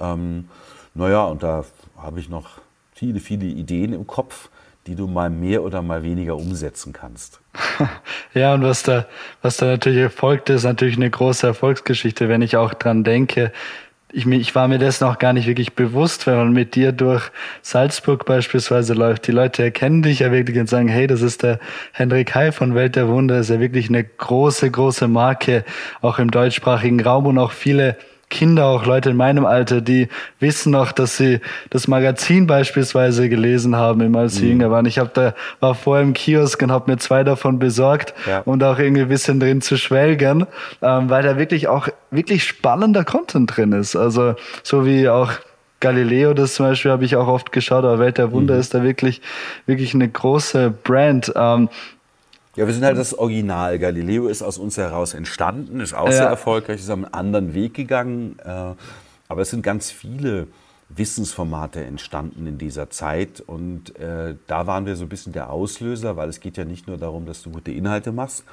Ähm, 0.00 0.48
naja, 0.94 1.24
und 1.24 1.42
da 1.42 1.64
habe 1.96 2.20
ich 2.20 2.28
noch 2.28 2.60
viele, 2.96 3.20
viele 3.20 3.44
Ideen 3.44 3.92
im 3.92 4.06
Kopf, 4.06 4.48
die 4.86 4.94
du 4.94 5.06
mal 5.06 5.28
mehr 5.28 5.62
oder 5.62 5.82
mal 5.82 6.02
weniger 6.02 6.36
umsetzen 6.36 6.92
kannst. 6.92 7.40
Ja, 8.34 8.52
und 8.52 8.62
was 8.62 8.82
da, 8.82 9.06
was 9.40 9.56
da 9.56 9.64
natürlich 9.64 10.00
erfolgt, 10.00 10.50
ist 10.50 10.64
natürlich 10.64 10.96
eine 10.96 11.08
große 11.08 11.46
Erfolgsgeschichte, 11.46 12.28
wenn 12.28 12.42
ich 12.42 12.58
auch 12.58 12.74
dran 12.74 13.02
denke. 13.02 13.50
Ich, 14.12 14.26
ich 14.26 14.54
war 14.54 14.68
mir 14.68 14.78
dessen 14.78 15.04
auch 15.04 15.18
gar 15.18 15.32
nicht 15.32 15.46
wirklich 15.46 15.72
bewusst, 15.72 16.26
wenn 16.26 16.36
man 16.36 16.52
mit 16.52 16.74
dir 16.74 16.92
durch 16.92 17.30
Salzburg 17.62 18.26
beispielsweise 18.26 18.92
läuft. 18.92 19.26
Die 19.26 19.32
Leute 19.32 19.62
erkennen 19.62 20.02
dich 20.02 20.18
ja 20.18 20.32
wirklich 20.32 20.58
und 20.58 20.68
sagen, 20.68 20.88
hey, 20.88 21.06
das 21.06 21.22
ist 21.22 21.42
der 21.42 21.60
Hendrik 21.92 22.34
Heil 22.34 22.52
von 22.52 22.74
Welt 22.74 22.96
der 22.96 23.08
Wunder. 23.08 23.38
Das 23.38 23.48
ist 23.48 23.54
ja 23.54 23.60
wirklich 23.60 23.88
eine 23.88 24.04
große, 24.04 24.70
große 24.70 25.08
Marke, 25.08 25.64
auch 26.02 26.18
im 26.18 26.30
deutschsprachigen 26.30 27.00
Raum 27.00 27.24
und 27.24 27.38
auch 27.38 27.52
viele 27.52 27.96
Kinder, 28.28 28.66
auch 28.66 28.86
Leute 28.86 29.10
in 29.10 29.16
meinem 29.16 29.46
Alter, 29.46 29.80
die 29.80 30.08
wissen 30.40 30.72
noch, 30.72 30.90
dass 30.90 31.16
sie 31.16 31.40
das 31.70 31.86
Magazin 31.86 32.46
beispielsweise 32.46 33.28
gelesen 33.28 33.76
haben, 33.76 34.00
immer 34.00 34.20
als 34.20 34.36
sie 34.36 34.46
mhm. 34.46 34.50
jünger 34.50 34.70
waren. 34.72 34.86
Ich 34.86 34.98
habe 34.98 35.10
da 35.14 35.34
war 35.60 35.74
vorher 35.74 36.02
im 36.02 36.12
Kiosk 36.12 36.60
und 36.62 36.72
habe 36.72 36.90
mir 36.90 36.98
zwei 36.98 37.22
davon 37.22 37.58
besorgt 37.58 38.14
ja. 38.26 38.40
und 38.40 38.64
auch 38.64 38.78
irgendwie 38.78 39.02
ein 39.02 39.08
bisschen 39.08 39.38
drin 39.38 39.60
zu 39.60 39.76
schwelgern, 39.76 40.46
ähm, 40.82 41.08
weil 41.08 41.22
da 41.22 41.38
wirklich 41.38 41.68
auch 41.68 41.88
wirklich 42.10 42.44
spannender 42.44 43.04
Content 43.04 43.56
drin 43.56 43.72
ist. 43.72 43.94
Also 43.94 44.34
so 44.64 44.84
wie 44.84 45.08
auch 45.08 45.32
Galileo, 45.78 46.34
das 46.34 46.54
zum 46.54 46.66
Beispiel 46.66 46.90
habe 46.90 47.04
ich 47.04 47.16
auch 47.16 47.28
oft 47.28 47.52
geschaut, 47.52 47.84
aber 47.84 47.98
Welt 47.98 48.18
der 48.18 48.32
Wunder 48.32 48.54
mhm. 48.54 48.60
ist 48.60 48.74
da 48.74 48.82
wirklich, 48.82 49.20
wirklich 49.66 49.94
eine 49.94 50.08
große 50.08 50.70
Brand. 50.70 51.32
Ähm, 51.36 51.68
ja, 52.56 52.66
wir 52.66 52.72
sind 52.72 52.84
halt 52.84 52.96
das 52.96 53.16
Original. 53.16 53.78
Galileo 53.78 54.28
ist 54.28 54.42
aus 54.42 54.58
uns 54.58 54.76
heraus 54.78 55.14
entstanden, 55.14 55.80
ist 55.80 55.94
auch 55.94 56.06
ja. 56.06 56.12
sehr 56.12 56.26
erfolgreich, 56.26 56.80
ist 56.80 56.90
einen 56.90 57.04
anderen 57.04 57.54
Weg 57.54 57.74
gegangen. 57.74 58.38
Äh, 58.44 58.74
aber 59.28 59.42
es 59.42 59.50
sind 59.50 59.62
ganz 59.62 59.90
viele 59.90 60.46
Wissensformate 60.88 61.84
entstanden 61.84 62.46
in 62.46 62.58
dieser 62.58 62.90
Zeit 62.90 63.40
und 63.40 63.98
äh, 63.98 64.36
da 64.46 64.66
waren 64.66 64.86
wir 64.86 64.94
so 64.94 65.04
ein 65.04 65.08
bisschen 65.08 65.32
der 65.32 65.50
Auslöser, 65.50 66.16
weil 66.16 66.28
es 66.28 66.40
geht 66.40 66.56
ja 66.56 66.64
nicht 66.64 66.86
nur 66.86 66.96
darum, 66.96 67.26
dass 67.26 67.42
du 67.42 67.50
gute 67.50 67.72
Inhalte 67.72 68.12
machst, 68.12 68.44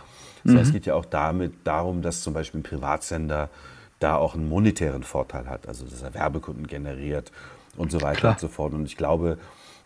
sondern 0.44 0.64
mhm. 0.64 0.68
es 0.68 0.74
geht 0.74 0.86
ja 0.88 0.96
auch 0.96 1.06
damit 1.06 1.54
darum, 1.64 2.02
dass 2.02 2.24
zum 2.24 2.34
Beispiel 2.34 2.62
ein 2.62 2.64
Privatsender 2.64 3.50
da 4.00 4.16
auch 4.16 4.34
einen 4.34 4.50
monetären 4.50 5.04
Vorteil 5.04 5.48
hat, 5.48 5.68
also 5.68 5.86
dass 5.86 6.02
er 6.02 6.14
Werbekunden 6.16 6.66
generiert 6.66 7.32
und 7.78 7.92
so 7.92 8.02
weiter 8.02 8.20
Klar. 8.20 8.32
und 8.34 8.40
so 8.40 8.48
fort. 8.48 8.74
Und 8.74 8.86
ich 8.86 8.98
glaube, 8.98 9.38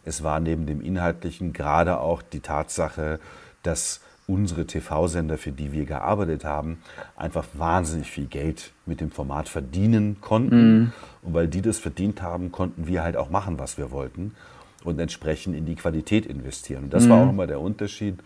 es 0.06 0.24
war 0.24 0.40
neben 0.40 0.66
dem 0.66 0.80
Inhaltlichen 0.82 1.52
gerade 1.52 2.00
auch 2.00 2.22
die 2.22 2.40
Tatsache, 2.40 3.20
dass 3.62 4.00
unsere 4.28 4.68
TV-Sender, 4.68 5.38
für 5.38 5.52
die 5.52 5.72
wir 5.72 5.86
gearbeitet 5.86 6.44
haben, 6.44 6.80
einfach 7.16 7.46
wahnsinnig 7.54 8.12
viel 8.12 8.26
Geld 8.26 8.74
mit 8.86 9.00
dem 9.00 9.10
Format 9.10 9.48
verdienen 9.48 10.18
konnten. 10.20 10.80
Mhm. 10.80 10.94
Und 11.22 11.34
weil 11.34 11.48
die 11.48 11.62
das 11.62 11.80
verdient 11.80 12.22
haben, 12.22 12.52
konnten 12.52 12.88
wir 12.88 13.04
halt 13.04 13.16
auch 13.16 13.30
machen, 13.30 13.58
was 13.58 13.78
wir 13.78 13.92
wollten 13.92 14.36
und 14.84 15.00
entsprechend 15.00 15.56
in 15.56 15.66
die 15.66 15.76
Qualität 15.76 16.26
investieren. 16.26 16.86
Und 16.86 16.94
das 16.94 17.06
mhm. 17.06 17.10
war 17.10 17.26
auch 17.26 17.30
immer 17.30 17.48
der 17.48 17.62
Unterschied. 17.62 18.20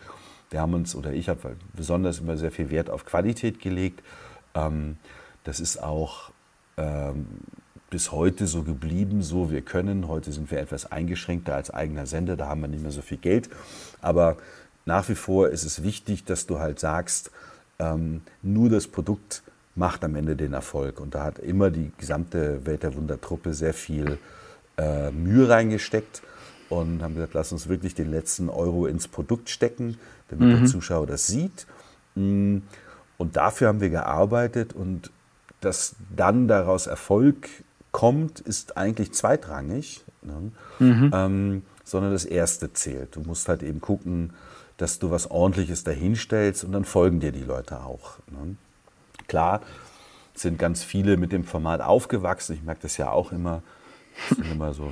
Wir 0.49 0.59
haben 0.59 0.73
uns, 0.73 0.95
oder 0.95 1.13
ich 1.13 1.29
habe 1.29 1.55
besonders 1.73 2.19
immer 2.19 2.35
sehr 2.35 2.51
viel 2.51 2.69
Wert 2.71 2.89
auf 2.89 3.05
Qualität 3.05 3.59
gelegt. 3.59 4.01
Ähm, 4.55 4.97
das 5.43 5.59
ist 5.59 5.81
auch 5.81 6.31
ähm, 6.77 7.27
bis 7.91 8.11
heute 8.11 8.47
so 8.47 8.63
geblieben, 8.63 9.21
so 9.21 9.51
wir 9.51 9.61
können. 9.61 10.07
Heute 10.07 10.31
sind 10.31 10.49
wir 10.49 10.59
etwas 10.59 10.91
eingeschränkter 10.91 11.55
als 11.55 11.69
eigener 11.69 12.05
Sender, 12.05 12.37
da 12.37 12.47
haben 12.47 12.61
wir 12.61 12.67
nicht 12.67 12.81
mehr 12.81 12.91
so 12.91 13.01
viel 13.01 13.17
Geld. 13.17 13.49
Aber 14.01 14.37
nach 14.85 15.07
wie 15.09 15.15
vor 15.15 15.49
ist 15.49 15.63
es 15.63 15.83
wichtig, 15.83 16.25
dass 16.25 16.47
du 16.47 16.59
halt 16.59 16.79
sagst, 16.79 17.31
ähm, 17.79 18.21
nur 18.41 18.69
das 18.69 18.87
Produkt 18.87 19.43
macht 19.75 20.03
am 20.03 20.15
Ende 20.15 20.35
den 20.35 20.53
Erfolg. 20.53 20.99
Und 20.99 21.15
da 21.15 21.23
hat 21.23 21.39
immer 21.39 21.69
die 21.69 21.91
gesamte 21.97 22.65
Welt 22.65 22.83
der 22.83 22.95
Wundertruppe 22.95 23.53
sehr 23.53 23.73
viel 23.73 24.17
äh, 24.77 25.11
Mühe 25.11 25.49
reingesteckt 25.49 26.21
und 26.69 27.01
haben 27.01 27.15
gesagt, 27.15 27.33
lass 27.33 27.51
uns 27.51 27.67
wirklich 27.67 27.95
den 27.95 28.09
letzten 28.09 28.49
Euro 28.49 28.85
ins 28.85 29.07
Produkt 29.07 29.49
stecken, 29.49 29.97
damit 30.29 30.47
mhm. 30.47 30.59
der 30.61 30.65
Zuschauer 30.65 31.07
das 31.07 31.27
sieht. 31.27 31.67
Mm, 32.15 32.59
und 33.17 33.35
dafür 33.35 33.67
haben 33.67 33.81
wir 33.81 33.89
gearbeitet 33.89 34.73
und 34.73 35.11
dass 35.59 35.95
dann 36.15 36.47
daraus 36.47 36.87
Erfolg 36.87 37.49
kommt, 37.91 38.39
ist 38.39 38.77
eigentlich 38.77 39.11
zweitrangig, 39.13 40.03
ne? 40.21 40.51
mhm. 40.79 41.11
ähm, 41.13 41.61
sondern 41.83 42.11
das 42.13 42.25
Erste 42.25 42.73
zählt. 42.73 43.15
Du 43.15 43.21
musst 43.21 43.47
halt 43.47 43.63
eben 43.63 43.81
gucken, 43.81 44.33
dass 44.81 44.99
du 44.99 45.11
was 45.11 45.29
Ordentliches 45.29 45.83
dahinstellst 45.83 46.63
und 46.63 46.71
dann 46.71 46.85
folgen 46.85 47.19
dir 47.19 47.31
die 47.31 47.43
Leute 47.43 47.81
auch. 47.81 48.17
Ne? 48.31 48.55
Klar 49.27 49.61
sind 50.33 50.57
ganz 50.57 50.83
viele 50.83 51.17
mit 51.17 51.31
dem 51.31 51.43
Format 51.43 51.81
aufgewachsen. 51.81 52.53
Ich 52.53 52.63
merke 52.63 52.81
das 52.83 52.97
ja 52.97 53.11
auch 53.11 53.31
immer. 53.31 53.61
so, 54.73 54.89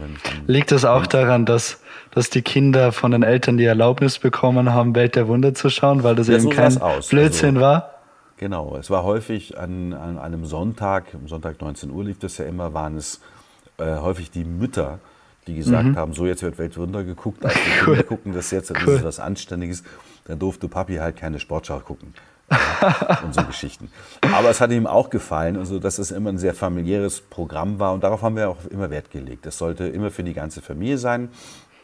Liegt 0.48 0.72
es 0.72 0.86
auch 0.86 1.08
daran, 1.08 1.46
dass, 1.46 1.82
dass 2.12 2.30
die 2.30 2.42
Kinder 2.42 2.92
von 2.92 3.12
den 3.12 3.24
Eltern 3.24 3.58
die 3.58 3.66
Erlaubnis 3.66 4.20
bekommen 4.20 4.74
haben, 4.74 4.96
Welt 4.96 5.16
der 5.16 5.28
Wunder 5.28 5.54
zu 5.54 5.70
schauen, 5.70 6.04
weil 6.04 6.16
das 6.16 6.28
ja, 6.28 6.36
eben 6.36 6.44
so 6.44 6.50
kein 6.50 6.80
Blödsinn 7.10 7.58
also, 7.58 7.62
war? 7.62 7.94
Genau, 8.38 8.78
es 8.78 8.90
war 8.90 9.04
häufig 9.04 9.58
an, 9.58 9.94
an 9.94 10.18
einem 10.18 10.46
Sonntag, 10.46 11.14
am 11.14 11.28
Sonntag 11.28 11.60
19 11.60 11.92
Uhr 11.92 12.06
lief 12.06 12.20
das 12.20 12.38
ja 12.38 12.46
immer, 12.46 12.74
waren 12.74 12.96
es 12.96 13.20
äh, 13.78 13.98
häufig 13.98 14.32
die 14.32 14.46
Mütter, 14.46 15.00
die 15.48 15.56
gesagt 15.56 15.86
mhm. 15.86 15.96
haben, 15.98 16.14
so 16.14 16.26
jetzt 16.26 16.44
wird 16.44 16.58
Weltwunder 16.58 17.04
geguckt, 17.04 17.46
also 17.46 17.58
die 17.58 17.86
Kinder 17.86 18.04
gucken 18.04 18.34
das 18.34 18.52
jetzt, 18.52 18.70
das 18.70 18.78
cool. 18.86 18.96
ist 18.96 19.04
was 19.04 19.20
Anständiges, 19.20 19.84
dann 20.26 20.40
durfte 20.40 20.68
Papi 20.68 20.96
halt 20.98 21.16
keine 21.16 21.40
Sportschau 21.40 21.80
gucken. 21.80 22.14
und 23.24 23.34
so 23.34 23.44
Geschichten. 23.44 23.92
Aber 24.34 24.50
es 24.50 24.60
hat 24.60 24.72
ihm 24.72 24.88
auch 24.88 25.12
gefallen, 25.12 25.56
also 25.56 25.78
dass 25.78 26.00
es 26.00 26.10
immer 26.10 26.32
ein 26.32 26.40
sehr 26.40 26.56
familiäres 26.56 27.22
Programm 27.22 27.78
war 27.78 27.94
und 27.94 28.04
darauf 28.04 28.24
haben 28.24 28.36
wir 28.36 28.50
auch 28.50 28.66
immer 28.72 28.90
Wert 28.90 29.12
gelegt. 29.12 29.46
Das 29.46 29.60
sollte 29.60 29.88
immer 29.88 30.10
für 30.10 30.24
die 30.24 30.34
ganze 30.34 30.62
Familie 30.62 30.98
sein 30.98 31.30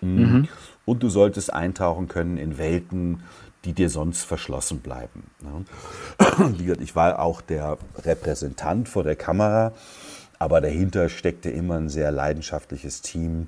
mm. 0.01 0.07
mhm. 0.07 0.47
und 0.85 1.03
du 1.03 1.09
solltest 1.09 1.53
eintauchen 1.53 2.07
können 2.07 2.38
in 2.38 2.57
Welten, 2.57 3.21
die 3.63 3.74
dir 3.74 3.89
sonst 3.89 4.24
verschlossen 4.24 4.79
bleiben. 4.79 5.24
Ich 6.79 6.95
war 6.95 7.19
auch 7.19 7.41
der 7.41 7.77
Repräsentant 8.03 8.89
vor 8.89 9.03
der 9.03 9.15
Kamera 9.15 9.74
aber 10.39 10.61
dahinter 10.61 11.09
steckte 11.09 11.49
immer 11.49 11.75
ein 11.75 11.89
sehr 11.89 12.11
leidenschaftliches 12.11 13.01
Team. 13.01 13.47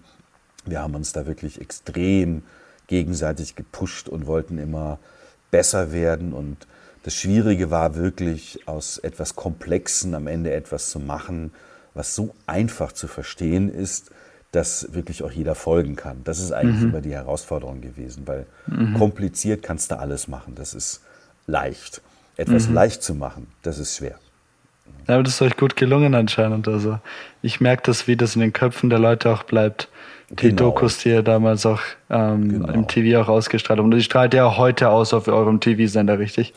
Wir 0.66 0.82
haben 0.82 0.96
uns 0.96 1.14
da 1.14 1.26
wirklich 1.26 1.62
extrem 1.62 2.44
gegenseitig 2.88 3.56
gepusht 3.56 4.08
und 4.08 4.28
wollten 4.28 4.58
immer 4.58 5.00
besser 5.52 5.92
werden. 5.92 6.34
Und 6.34 6.68
das 7.04 7.16
Schwierige 7.16 7.72
war 7.72 7.96
wirklich, 7.96 8.68
aus 8.68 8.98
etwas 8.98 9.36
Komplexen 9.36 10.16
am 10.16 10.28
Ende 10.28 10.54
etwas 10.54 10.90
zu 10.90 11.00
machen, 11.00 11.52
was 11.94 12.16
so 12.16 12.36
einfach 12.46 12.92
zu 12.92 13.08
verstehen 13.08 13.70
ist, 13.70 14.12
dass 14.52 14.94
wirklich 14.94 15.24
auch 15.24 15.32
jeder 15.32 15.56
folgen 15.56 15.96
kann. 15.96 16.24
Das 16.24 16.40
ist 16.40 16.52
eigentlich 16.52 16.82
mhm. 16.82 16.90
immer 16.90 17.02
die 17.02 17.14
Herausforderung 17.14 17.82
gewesen, 17.82 18.24
weil 18.28 18.46
mhm. 18.68 18.94
kompliziert 18.94 19.62
kannst 19.62 19.92
du 19.92 20.00
alles 20.00 20.28
machen. 20.28 20.56
Das 20.56 20.74
ist 20.74 21.02
leicht. 21.48 22.02
Etwas 22.38 22.68
mhm. 22.68 22.76
leicht 22.76 23.04
zu 23.04 23.14
machen, 23.16 23.48
das 23.64 23.80
ist 23.80 23.98
schwer. 23.98 24.20
Ja, 25.08 25.16
aber 25.16 25.24
das 25.24 25.36
ist 25.36 25.42
euch 25.42 25.56
gut 25.56 25.76
gelungen 25.76 26.16
anscheinend. 26.16 26.68
Also 26.68 27.00
ich 27.42 27.62
merke 27.62 27.84
das, 27.84 28.08
wie 28.08 28.18
das 28.18 28.36
in 28.36 28.42
den 28.42 28.54
Köpfen 28.54 28.90
der 28.90 29.00
Leute 29.00 29.32
auch 29.32 29.44
bleibt. 29.44 29.90
Die 30.30 30.50
genau. 30.50 30.64
Dokus, 30.64 30.98
die 30.98 31.10
ihr 31.10 31.24
damals 31.24 31.66
auch 31.66 31.80
ähm, 32.10 32.50
genau. 32.50 32.74
im 32.74 32.88
TV 32.88 33.22
auch 33.22 33.30
ausgestrahlt 33.30 33.80
habt. 33.80 33.86
Und 33.86 33.92
die 33.92 34.04
strahlt 34.04 34.34
ja 34.34 34.46
auch 34.46 34.58
heute 34.58 34.90
aus 34.90 35.14
auf 35.14 35.30
eurem 35.30 35.62
TV-Sender, 35.62 36.20
richtig? 36.20 36.54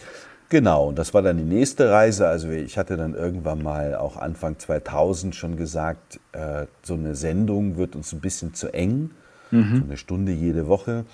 Genau, 0.49 0.89
und 0.89 0.99
das 0.99 1.15
war 1.15 1.23
dann 1.23 1.39
die 1.39 1.45
nächste 1.45 1.93
Reise. 1.93 2.27
Also 2.27 2.51
ich 2.51 2.77
hatte 2.77 2.97
dann 2.97 3.15
irgendwann 3.15 3.63
mal 3.63 3.95
auch 3.95 4.17
Anfang 4.17 4.59
2000 4.59 5.37
schon 5.37 5.57
gesagt, 5.57 6.19
äh, 6.33 6.67
so 6.83 6.95
eine 6.95 7.15
Sendung 7.15 7.77
wird 7.77 7.95
uns 7.95 8.13
ein 8.13 8.21
bisschen 8.21 8.53
zu 8.55 8.75
eng, 8.75 9.13
mhm. 9.53 9.77
so 9.77 9.85
eine 9.85 9.97
Stunde 9.97 10.33
jede 10.33 10.67
Woche. 10.67 11.05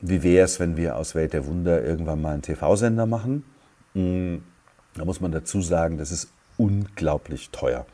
Wie 0.00 0.24
wäre 0.24 0.44
es, 0.44 0.58
wenn 0.58 0.76
wir 0.76 0.96
aus 0.96 1.14
Welt 1.14 1.32
der 1.32 1.46
Wunder 1.46 1.84
irgendwann 1.84 2.20
mal 2.20 2.32
einen 2.32 2.42
TV-Sender 2.42 3.06
machen? 3.06 3.44
Mhm. 3.94 4.42
Da 4.96 5.04
muss 5.04 5.20
man 5.20 5.32
dazu 5.32 5.62
sagen, 5.62 5.98
das 5.98 6.10
ist 6.10 6.28
unglaublich 6.56 7.50
teuer. 7.50 7.86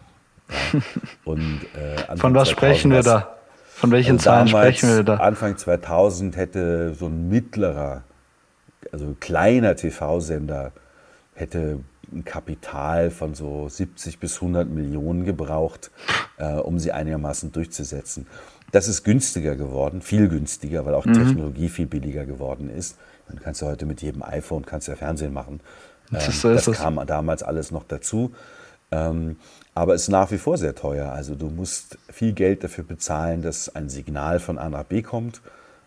Ja. 0.48 0.80
Und, 1.24 1.60
äh, 1.74 2.16
Von 2.16 2.34
was 2.34 2.50
sprechen 2.50 2.90
wir 2.90 3.02
da? 3.02 3.36
Von 3.74 3.90
welchen 3.90 4.12
also 4.12 4.24
Zahlen 4.24 4.48
sprechen 4.48 4.88
wir 4.90 5.02
da? 5.02 5.16
Anfang 5.16 5.56
2000 5.56 6.36
hätte 6.36 6.94
so 6.94 7.06
ein 7.06 7.28
mittlerer 7.28 8.04
also 8.90 9.16
kleiner 9.20 9.76
TV-Sender 9.76 10.72
hätte 11.34 11.80
ein 12.12 12.24
Kapital 12.24 13.10
von 13.10 13.34
so 13.34 13.68
70 13.68 14.18
bis 14.18 14.36
100 14.36 14.68
Millionen 14.68 15.24
gebraucht, 15.24 15.90
äh, 16.36 16.54
um 16.54 16.78
sie 16.78 16.92
einigermaßen 16.92 17.52
durchzusetzen. 17.52 18.26
Das 18.70 18.88
ist 18.88 19.02
günstiger 19.04 19.54
geworden, 19.56 20.02
viel 20.02 20.28
günstiger, 20.28 20.84
weil 20.84 20.94
auch 20.94 21.06
mhm. 21.06 21.14
Technologie 21.14 21.68
viel 21.68 21.86
billiger 21.86 22.26
geworden 22.26 22.68
ist. 22.68 22.98
Dann 23.28 23.38
kannst 23.40 23.62
du 23.62 23.66
heute 23.66 23.86
mit 23.86 24.02
jedem 24.02 24.22
iPhone 24.22 24.66
kannst 24.66 24.88
ja 24.88 24.96
Fernsehen 24.96 25.32
machen. 25.32 25.60
Ähm, 26.12 26.20
das, 26.42 26.64
das 26.64 26.78
kam 26.78 27.00
damals 27.06 27.42
alles 27.42 27.70
noch 27.70 27.84
dazu. 27.84 28.32
Ähm, 28.90 29.36
aber 29.74 29.94
es 29.94 30.02
ist 30.02 30.08
nach 30.08 30.30
wie 30.30 30.38
vor 30.38 30.58
sehr 30.58 30.74
teuer. 30.74 31.12
Also 31.12 31.34
du 31.34 31.48
musst 31.48 31.98
viel 32.10 32.32
Geld 32.32 32.62
dafür 32.62 32.84
bezahlen, 32.84 33.42
dass 33.42 33.74
ein 33.74 33.88
Signal 33.88 34.38
von 34.38 34.58
A 34.58 34.68
nach 34.68 34.84
B 34.84 35.02
kommt. 35.02 35.40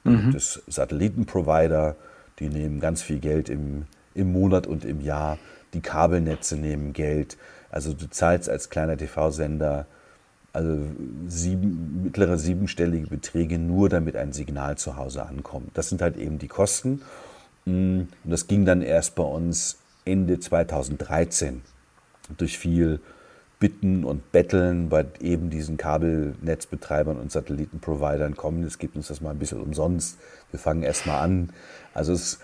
Mhm. 0.04 0.32
Das 0.34 0.62
Satellitenprovider 0.68 1.96
die 2.40 2.50
nehmen 2.50 2.80
ganz 2.80 3.02
viel 3.02 3.20
Geld 3.20 3.50
im, 3.50 3.86
im 4.14 4.32
Monat 4.32 4.68
und 4.68 4.86
im 4.86 5.02
Jahr. 5.02 5.38
Die 5.74 5.82
Kabelnetze 5.82 6.56
nehmen 6.56 6.94
Geld. 6.94 7.38
Also 7.70 7.94
du 7.94 8.10
zahlst 8.10 8.50
als 8.50 8.70
kleiner 8.70 8.98
TV-Sender 8.98 9.86
also 10.54 10.78
sieben, 11.28 12.04
mittlere 12.04 12.38
siebenstellige 12.38 13.08
Beträge 13.08 13.60
nur, 13.60 13.90
damit 13.90 14.16
ein 14.16 14.32
Signal 14.32 14.78
zu 14.78 14.96
Hause 14.96 15.26
ankommt. 15.26 15.72
Das 15.74 15.90
sind 15.90 16.02
halt 16.02 16.16
eben 16.16 16.40
die 16.40 16.48
Kosten. 16.48 17.02
Mm, 17.66 18.04
und 18.24 18.32
das 18.32 18.48
ging 18.48 18.64
dann 18.64 18.82
erst 18.82 19.16
bei 19.16 19.24
uns 19.24 19.78
Ende 20.06 20.40
2013 20.40 21.62
durch 22.38 22.58
viel 22.58 23.00
Bitten 23.60 24.04
und 24.04 24.32
Betteln 24.32 24.90
bei 24.90 25.06
eben 25.22 25.50
diesen 25.50 25.78
Kabelnetzbetreibern 25.78 27.18
und 27.18 27.32
Satellitenprovidern 27.32 28.36
kommen, 28.36 28.64
es 28.64 28.78
gibt 28.78 28.96
uns 28.96 29.08
das 29.08 29.22
mal 29.22 29.32
ein 29.32 29.40
bisschen 29.40 29.62
umsonst. 29.62 30.18
Wir 30.52 30.60
fangen 30.60 30.84
erst 30.84 31.06
mal 31.06 31.22
an. 31.22 31.50
Also 31.94 32.14
es 32.14 32.40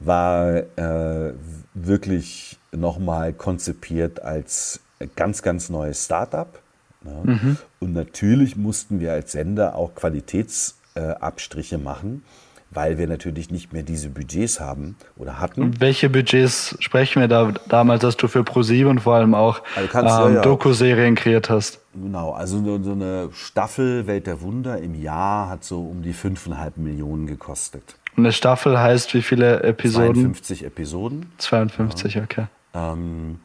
war 0.00 0.56
äh, 0.76 1.32
wirklich 1.74 2.58
nochmal 2.72 3.32
konzipiert 3.32 4.22
als 4.22 4.80
ganz, 5.14 5.42
ganz 5.42 5.70
neues 5.70 6.04
Startup. 6.04 6.58
Ne? 7.02 7.22
Mhm. 7.24 7.56
Und 7.78 7.92
natürlich 7.92 8.56
mussten 8.56 9.00
wir 9.00 9.12
als 9.12 9.32
Sender 9.32 9.76
auch 9.76 9.94
Qualitätsabstriche 9.94 11.76
äh, 11.76 11.78
machen 11.78 12.24
weil 12.70 12.98
wir 12.98 13.06
natürlich 13.06 13.50
nicht 13.50 13.72
mehr 13.72 13.82
diese 13.82 14.10
Budgets 14.10 14.60
haben 14.60 14.96
oder 15.16 15.40
hatten. 15.40 15.62
Und 15.62 15.80
welche 15.80 16.10
Budgets 16.10 16.76
sprechen 16.80 17.20
wir 17.20 17.28
da 17.28 17.52
damals, 17.68 18.02
dass 18.02 18.16
du 18.16 18.28
für 18.28 18.44
ProSieben 18.44 18.90
und 18.90 19.00
vor 19.00 19.14
allem 19.14 19.34
auch 19.34 19.62
also 19.92 19.98
ähm, 19.98 20.04
ja, 20.04 20.30
ja. 20.30 20.42
Doku-Serien 20.42 21.14
kreiert 21.14 21.48
hast? 21.48 21.80
Genau, 21.94 22.32
also 22.32 22.62
so 22.82 22.92
eine 22.92 23.30
Staffel 23.32 24.06
Welt 24.06 24.26
der 24.26 24.40
Wunder 24.40 24.78
im 24.78 24.94
Jahr 24.94 25.48
hat 25.48 25.64
so 25.64 25.80
um 25.80 26.02
die 26.02 26.14
5,5 26.14 26.72
Millionen 26.76 27.26
gekostet. 27.26 27.96
Eine 28.16 28.32
Staffel 28.32 28.78
heißt 28.78 29.14
wie 29.14 29.22
viele 29.22 29.62
Episoden? 29.62 30.14
52 30.14 30.64
Episoden. 30.64 31.32
52, 31.38 32.14
ja. 32.14 32.22
okay. 32.22 32.46
Ähm, 32.74 33.40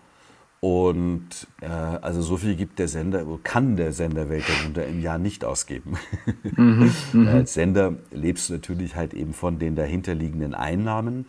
und 0.63 1.48
äh, 1.62 1.65
also 1.65 2.22
so 2.22 2.38
viel 2.38 2.56
gibt 2.56 2.77
der 2.77 2.88
Sender, 2.88 3.25
kann 3.41 3.77
der 3.77 3.94
Sender 3.94 4.30
Welt 4.30 4.44
der 4.48 4.63
Wunder 4.63 4.86
im 4.86 5.01
Jahr 5.01 5.18
nicht 5.18 5.44
ausgeben. 5.44 5.98
Mhm, 6.56 6.91
mhm, 7.13 7.27
Als 7.27 7.53
Sender 7.53 7.96
lebst 8.12 8.50
du 8.50 8.53
natürlich 8.53 8.96
halt 8.96 9.13
eben 9.13 9.34
von 9.34 9.58
den 9.58 9.75
dahinterliegenden 9.75 10.53
Einnahmen. 10.53 11.25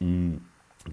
Mm, 0.00 0.36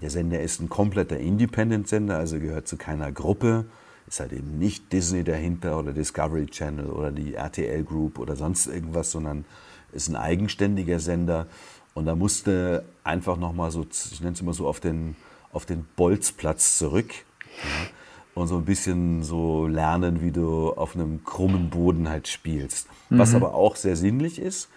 der 0.00 0.10
Sender 0.10 0.40
ist 0.40 0.60
ein 0.60 0.68
kompletter 0.68 1.18
Independent-Sender, 1.18 2.16
also 2.16 2.38
gehört 2.38 2.68
zu 2.68 2.76
keiner 2.76 3.10
Gruppe. 3.10 3.64
Ist 4.06 4.20
halt 4.20 4.32
eben 4.32 4.58
nicht 4.58 4.92
Disney 4.92 5.24
dahinter 5.24 5.78
oder 5.78 5.92
Discovery 5.92 6.46
Channel 6.46 6.86
oder 6.86 7.10
die 7.10 7.34
RTL 7.34 7.82
Group 7.82 8.18
oder 8.20 8.36
sonst 8.36 8.66
irgendwas, 8.68 9.10
sondern 9.10 9.44
ist 9.92 10.08
ein 10.08 10.16
eigenständiger 10.16 11.00
Sender. 11.00 11.48
Und 11.94 12.06
da 12.06 12.14
musste 12.14 12.84
einfach 13.02 13.36
nochmal 13.36 13.72
so, 13.72 13.84
ich 13.90 14.20
nenne 14.20 14.34
es 14.34 14.40
immer 14.40 14.52
so, 14.52 14.68
auf 14.68 14.78
den, 14.78 15.16
auf 15.52 15.66
den 15.66 15.86
Bolzplatz 15.96 16.78
zurück 16.78 17.24
ja? 17.58 17.86
Und 18.34 18.46
so 18.46 18.56
ein 18.56 18.64
bisschen 18.64 19.22
so 19.22 19.66
lernen, 19.66 20.22
wie 20.22 20.30
du 20.30 20.70
auf 20.70 20.94
einem 20.94 21.24
krummen 21.24 21.68
Boden 21.68 22.08
halt 22.08 22.28
spielst. 22.28 22.88
Mhm. 23.10 23.18
Was 23.18 23.34
aber 23.34 23.54
auch 23.54 23.76
sehr 23.76 23.96
sinnlich 23.96 24.38
ist. 24.38 24.68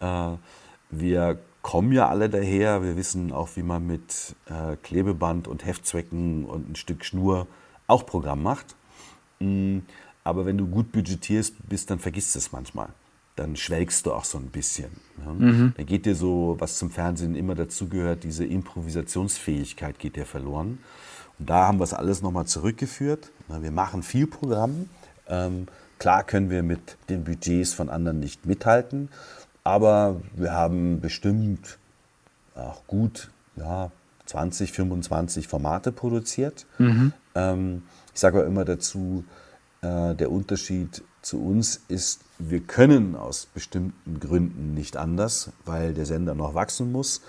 Äh, 0.00 0.32
wir 0.90 1.38
kommen 1.62 1.92
ja 1.92 2.08
alle 2.08 2.28
daher. 2.28 2.82
Wir 2.82 2.96
wissen 2.96 3.32
auch, 3.32 3.50
wie 3.54 3.62
man 3.62 3.86
mit 3.86 4.36
äh, 4.46 4.76
Klebeband 4.82 5.48
und 5.48 5.64
Heftzwecken 5.64 6.44
und 6.44 6.70
ein 6.70 6.76
Stück 6.76 7.04
Schnur 7.04 7.46
auch 7.86 8.06
Programm 8.06 8.42
macht. 8.42 8.76
Mm, 9.40 9.78
aber 10.24 10.46
wenn 10.46 10.58
du 10.58 10.66
gut 10.66 10.92
budgetierst 10.92 11.54
bist, 11.68 11.90
dann 11.90 11.98
vergisst 11.98 12.34
du 12.34 12.38
es 12.38 12.52
manchmal. 12.52 12.88
Dann 13.36 13.54
schwelgst 13.56 14.06
du 14.06 14.12
auch 14.12 14.24
so 14.24 14.38
ein 14.38 14.46
bisschen. 14.46 14.90
Ne? 15.24 15.32
Mhm. 15.32 15.74
Dann 15.76 15.86
geht 15.86 16.06
dir 16.06 16.14
so, 16.14 16.56
was 16.58 16.78
zum 16.78 16.90
Fernsehen 16.90 17.34
immer 17.34 17.54
dazugehört, 17.54 18.24
diese 18.24 18.44
Improvisationsfähigkeit 18.44 19.98
geht 19.98 20.16
dir 20.16 20.26
verloren. 20.26 20.78
Und 21.38 21.50
da 21.50 21.66
haben 21.66 21.78
wir 21.78 21.84
es 21.84 21.94
alles 21.94 22.22
nochmal 22.22 22.46
zurückgeführt. 22.46 23.30
Wir 23.48 23.70
machen 23.70 24.02
viel 24.02 24.26
Programm. 24.26 24.88
Ähm, 25.28 25.66
klar 25.98 26.24
können 26.24 26.50
wir 26.50 26.62
mit 26.62 26.96
den 27.08 27.24
Budgets 27.24 27.72
von 27.72 27.90
anderen 27.90 28.20
nicht 28.20 28.46
mithalten, 28.46 29.08
aber 29.64 30.20
wir 30.34 30.52
haben 30.52 31.00
bestimmt 31.00 31.78
auch 32.54 32.86
gut 32.86 33.30
ja, 33.56 33.90
20, 34.26 34.72
25 34.72 35.48
Formate 35.48 35.92
produziert. 35.92 36.66
Mhm. 36.78 37.12
Ähm, 37.34 37.82
ich 38.14 38.20
sage 38.20 38.38
aber 38.38 38.46
immer 38.46 38.64
dazu, 38.64 39.24
äh, 39.82 40.14
der 40.14 40.30
Unterschied 40.30 41.02
zu 41.22 41.44
uns 41.44 41.82
ist, 41.88 42.20
wir 42.38 42.60
können 42.60 43.16
aus 43.16 43.46
bestimmten 43.46 44.20
Gründen 44.20 44.74
nicht 44.74 44.96
anders, 44.96 45.50
weil 45.64 45.94
der 45.94 46.06
Sender 46.06 46.34
noch 46.34 46.54
wachsen 46.54 46.92
muss. 46.92 47.22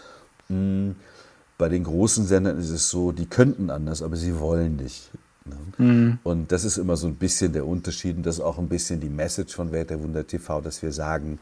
Bei 1.58 1.70
den 1.70 1.84
großen 1.84 2.28
Sendern 2.28 2.60
ist 2.60 2.70
es 2.70 2.90
so, 2.90 3.12
die 3.12 3.26
könnten 3.26 3.70
anders, 3.70 4.02
aber 4.02 4.16
sie 4.16 4.40
wollen 4.40 4.76
nicht. 4.76 5.10
Ne? 5.46 5.56
Mhm. 5.78 6.20
Und 6.24 6.52
das 6.52 6.64
ist 6.64 6.78
immer 6.78 6.98
so 6.98 7.08
ein 7.08 7.16
bisschen 7.16 7.54
der 7.54 7.66
Unterschied 7.66 8.18
und 8.18 8.26
das 8.26 8.36
ist 8.36 8.42
auch 8.42 8.60
ein 8.60 8.70
bisschen 8.70 9.00
die 9.00 9.10
Message 9.10 9.56
von 9.56 9.72
Welt 9.72 9.90
der 9.90 10.02
Wunder 10.02 10.26
TV, 10.26 10.62
dass 10.62 10.82
wir 10.82 10.92
sagen, 10.92 11.40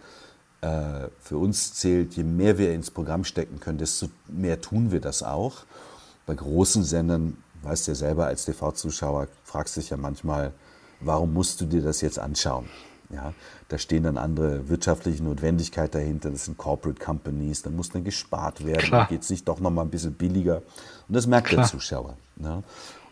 äh, 0.61 1.09
für 1.19 1.37
uns 1.37 1.73
zählt, 1.73 2.13
je 2.13 2.23
mehr 2.23 2.57
wir 2.57 2.73
ins 2.73 2.91
Programm 2.91 3.23
stecken 3.23 3.59
können, 3.59 3.77
desto 3.77 4.07
mehr 4.27 4.61
tun 4.61 4.91
wir 4.91 5.01
das 5.01 5.21
auch. 5.21 5.65
Bei 6.25 6.33
großen 6.33 6.83
Sendern, 6.83 7.37
weißt 7.63 7.87
du 7.87 7.91
ja 7.91 7.95
selber 7.95 8.27
als 8.27 8.45
TV-Zuschauer, 8.45 9.27
fragst 9.43 9.75
du 9.75 9.81
dich 9.81 9.89
ja 9.89 9.97
manchmal, 9.97 10.53
warum 11.01 11.33
musst 11.33 11.61
du 11.61 11.65
dir 11.65 11.81
das 11.81 12.01
jetzt 12.01 12.19
anschauen? 12.19 12.65
Ja, 13.09 13.33
da 13.69 13.77
stehen 13.77 14.03
dann 14.03 14.17
andere 14.17 14.67
wirtschaftliche 14.67 15.23
Notwendigkeiten 15.23 15.91
dahinter, 15.99 16.31
das 16.31 16.45
sind 16.45 16.57
Corporate 16.57 16.99
Companies, 17.03 17.61
da 17.61 17.69
muss 17.69 17.89
dann 17.89 18.03
gespart 18.03 18.65
werden, 18.65 18.79
Klar. 18.79 19.03
da 19.03 19.09
geht 19.09 19.21
es 19.21 19.29
nicht 19.29 19.47
doch 19.47 19.59
nochmal 19.59 19.85
ein 19.85 19.91
bisschen 19.91 20.13
billiger. 20.13 20.57
Und 21.07 21.15
das 21.15 21.27
merkt 21.27 21.47
Klar. 21.47 21.63
der 21.63 21.71
Zuschauer. 21.71 22.17
Ne? 22.35 22.63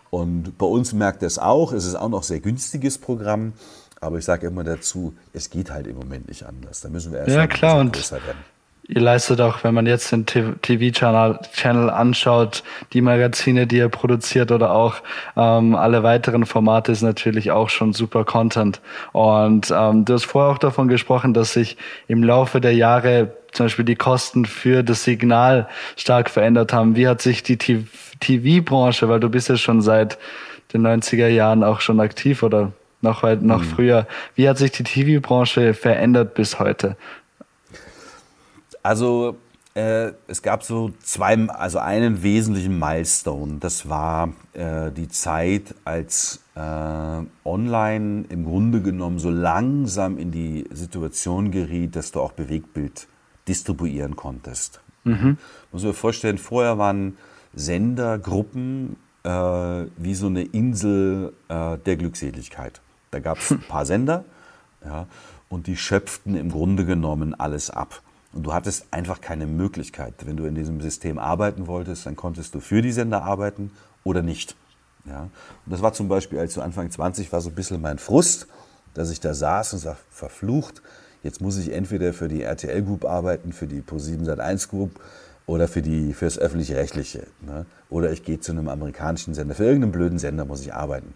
Und 0.09 0.57
bei 0.57 0.65
uns 0.65 0.93
merkt 0.93 1.21
er 1.23 1.27
es 1.27 1.39
auch, 1.39 1.71
es 1.73 1.85
ist 1.85 1.95
auch 1.95 2.09
noch 2.09 2.21
ein 2.21 2.23
sehr 2.23 2.39
günstiges 2.39 2.97
Programm, 2.97 3.53
aber 4.01 4.17
ich 4.17 4.25
sage 4.25 4.47
immer 4.47 4.63
dazu, 4.63 5.13
es 5.31 5.49
geht 5.49 5.71
halt 5.71 5.87
im 5.87 5.95
Moment 5.95 6.27
nicht 6.27 6.45
anders. 6.45 6.81
Da 6.81 6.89
müssen 6.89 7.11
wir 7.11 7.19
erst 7.19 7.29
ja, 7.31 7.47
klar, 7.47 7.79
und 7.79 7.93
größer 7.93 8.17
werden. 8.25 8.39
Ihr 8.85 8.99
leistet 8.99 9.39
auch, 9.39 9.63
wenn 9.63 9.73
man 9.73 9.85
jetzt 9.85 10.11
den 10.11 10.25
TV-Channel 10.25 11.39
Channel 11.53 11.89
anschaut, 11.89 12.63
die 12.91 12.99
Magazine, 12.99 13.65
die 13.65 13.77
ihr 13.77 13.87
produziert 13.87 14.51
oder 14.51 14.75
auch 14.75 14.95
ähm, 15.37 15.73
alle 15.75 16.03
weiteren 16.03 16.45
Formate 16.45 16.91
ist 16.91 17.01
natürlich 17.01 17.51
auch 17.51 17.69
schon 17.69 17.93
super 17.93 18.25
Content. 18.25 18.81
Und 19.13 19.73
ähm, 19.73 20.03
du 20.03 20.13
hast 20.13 20.25
vorher 20.25 20.51
auch 20.51 20.57
davon 20.57 20.89
gesprochen, 20.89 21.33
dass 21.33 21.53
sich 21.53 21.77
im 22.09 22.23
Laufe 22.23 22.59
der 22.59 22.73
Jahre 22.73 23.31
zum 23.53 23.67
Beispiel 23.67 23.85
die 23.85 23.95
Kosten 23.95 24.45
für 24.45 24.83
das 24.83 25.05
Signal 25.05 25.69
stark 25.95 26.29
verändert 26.29 26.73
haben. 26.73 26.97
Wie 26.97 27.07
hat 27.07 27.21
sich 27.21 27.41
die 27.41 27.57
TV-Branche, 27.57 29.07
weil 29.07 29.21
du 29.21 29.29
bist 29.29 29.47
ja 29.47 29.55
schon 29.55 29.81
seit 29.81 30.17
den 30.73 30.85
90er 30.85 31.27
Jahren 31.27 31.63
auch 31.63 31.79
schon 31.79 32.01
aktiv 32.01 32.43
oder 32.43 32.73
noch 32.99 33.23
weit, 33.23 33.43
noch 33.43 33.61
mhm. 33.61 33.65
früher, 33.65 34.07
wie 34.35 34.49
hat 34.49 34.57
sich 34.57 34.71
die 34.71 34.83
TV-Branche 34.83 35.73
verändert 35.73 36.33
bis 36.33 36.59
heute? 36.59 36.97
Also 38.83 39.37
äh, 39.75 40.11
es 40.27 40.41
gab 40.41 40.63
so 40.63 40.91
zwei, 41.01 41.35
also 41.49 41.79
einen 41.79 42.21
wesentlichen 42.21 42.77
Milestone. 42.77 43.57
Das 43.59 43.89
war 43.89 44.33
äh, 44.53 44.91
die 44.91 45.07
Zeit, 45.07 45.73
als 45.85 46.41
äh, 46.55 46.59
online 47.43 48.25
im 48.29 48.45
Grunde 48.45 48.81
genommen 48.81 49.17
so 49.17 49.29
langsam 49.29 50.17
in 50.17 50.31
die 50.31 50.65
Situation 50.71 51.49
geriet, 51.49 51.95
dass 51.95 52.11
du 52.11 52.21
auch 52.21 52.33
Bewegtbild 52.33 53.07
distribuieren 53.47 54.15
konntest. 54.15 54.81
Mhm. 55.05 55.37
Muss 55.71 55.83
man 55.83 55.91
sich 55.91 55.99
vorstellen, 55.99 56.37
vorher 56.37 56.77
waren 56.77 57.17
Sendergruppen 57.55 58.97
äh, 59.23 59.29
wie 59.29 60.13
so 60.13 60.27
eine 60.27 60.43
Insel 60.43 61.33
äh, 61.49 61.77
der 61.77 61.95
Glückseligkeit. 61.95 62.81
Da 63.11 63.19
gab 63.19 63.39
es 63.39 63.51
ein 63.51 63.61
paar 63.67 63.85
Sender 63.85 64.25
ja, 64.85 65.07
und 65.49 65.67
die 65.67 65.77
schöpften 65.77 66.35
im 66.35 66.51
Grunde 66.51 66.85
genommen 66.85 67.33
alles 67.33 67.69
ab. 67.69 68.01
Und 68.33 68.43
du 68.43 68.53
hattest 68.53 68.87
einfach 68.91 69.21
keine 69.21 69.45
Möglichkeit. 69.45 70.13
Wenn 70.25 70.37
du 70.37 70.45
in 70.45 70.55
diesem 70.55 70.81
System 70.81 71.19
arbeiten 71.19 71.67
wolltest, 71.67 72.05
dann 72.05 72.15
konntest 72.15 72.55
du 72.55 72.59
für 72.59 72.81
die 72.81 72.91
Sender 72.91 73.23
arbeiten 73.23 73.71
oder 74.03 74.21
nicht. 74.21 74.55
Ja? 75.05 75.29
Und 75.65 75.71
das 75.71 75.81
war 75.81 75.93
zum 75.93 76.07
Beispiel, 76.07 76.39
als 76.39 76.55
du 76.55 76.61
Anfang 76.61 76.89
20 76.89 77.31
war, 77.31 77.41
so 77.41 77.49
ein 77.49 77.55
bisschen 77.55 77.81
mein 77.81 77.99
Frust, 77.99 78.47
dass 78.93 79.11
ich 79.11 79.19
da 79.19 79.33
saß 79.33 79.73
und 79.73 79.79
sag, 79.79 79.97
verflucht, 80.09 80.81
jetzt 81.21 81.41
muss 81.41 81.57
ich 81.57 81.71
entweder 81.71 82.13
für 82.13 82.27
die 82.27 82.41
RTL 82.41 82.81
Group 82.83 83.05
arbeiten, 83.05 83.53
für 83.53 83.67
die 83.67 83.81
Pro7 83.81 84.25
Sat1 84.25 84.69
Group 84.69 84.99
oder 85.45 85.67
für, 85.67 85.83
für 85.83 86.25
das 86.25 86.39
Öffentlich-Rechtliche. 86.39 87.27
Ne? 87.41 87.65
Oder 87.89 88.11
ich 88.11 88.23
gehe 88.23 88.39
zu 88.39 88.51
einem 88.51 88.67
amerikanischen 88.67 89.33
Sender. 89.33 89.55
Für 89.55 89.65
irgendeinen 89.65 89.91
blöden 89.91 90.19
Sender 90.19 90.45
muss 90.45 90.61
ich 90.61 90.73
arbeiten. 90.73 91.13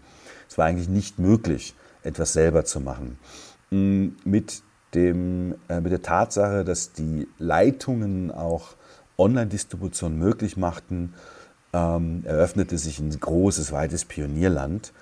Es 0.48 0.58
war 0.58 0.66
eigentlich 0.66 0.88
nicht 0.88 1.18
möglich, 1.18 1.74
etwas 2.02 2.32
selber 2.32 2.64
zu 2.64 2.80
machen. 2.80 3.18
Mm, 3.70 4.08
mit 4.24 4.62
dem, 4.94 5.54
äh, 5.68 5.80
mit 5.80 5.92
der 5.92 6.02
Tatsache, 6.02 6.64
dass 6.64 6.92
die 6.92 7.28
Leitungen 7.38 8.30
auch 8.30 8.76
Online-Distribution 9.18 10.16
möglich 10.16 10.56
machten, 10.56 11.14
ähm, 11.72 12.22
eröffnete 12.24 12.78
sich 12.78 12.98
ein 12.98 13.10
großes, 13.10 13.72
weites 13.72 14.04
Pionierland, 14.04 14.92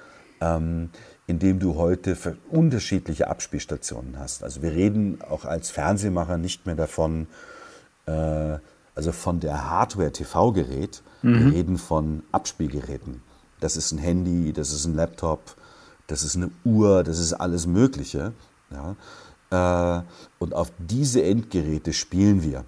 ähm, 0.40 0.90
in 1.26 1.38
dem 1.38 1.58
du 1.58 1.76
heute 1.76 2.16
unterschiedliche 2.50 3.28
Abspielstationen 3.28 4.18
hast. 4.18 4.42
Also 4.42 4.62
wir 4.62 4.72
reden 4.72 5.18
auch 5.28 5.44
als 5.44 5.70
Fernsehmacher 5.70 6.38
nicht 6.38 6.66
mehr 6.66 6.74
davon, 6.74 7.26
äh, 8.06 8.58
also 8.94 9.12
von 9.12 9.40
der 9.40 9.70
Hardware-TV-Gerät, 9.70 11.02
mhm. 11.22 11.38
wir 11.38 11.52
reden 11.52 11.78
von 11.78 12.22
Abspielgeräten. 12.32 13.22
Das 13.60 13.76
ist 13.76 13.92
ein 13.92 13.98
Handy, 13.98 14.52
das 14.52 14.72
ist 14.72 14.86
ein 14.86 14.94
Laptop, 14.94 15.56
das 16.06 16.22
ist 16.22 16.36
eine 16.36 16.50
Uhr, 16.64 17.02
das 17.04 17.18
ist 17.18 17.32
alles 17.32 17.66
Mögliche. 17.66 18.32
Ja? 18.70 18.96
Äh, 19.50 20.00
und 20.38 20.54
auf 20.54 20.72
diese 20.78 21.22
Endgeräte 21.22 21.92
spielen 21.92 22.42
wir 22.42 22.64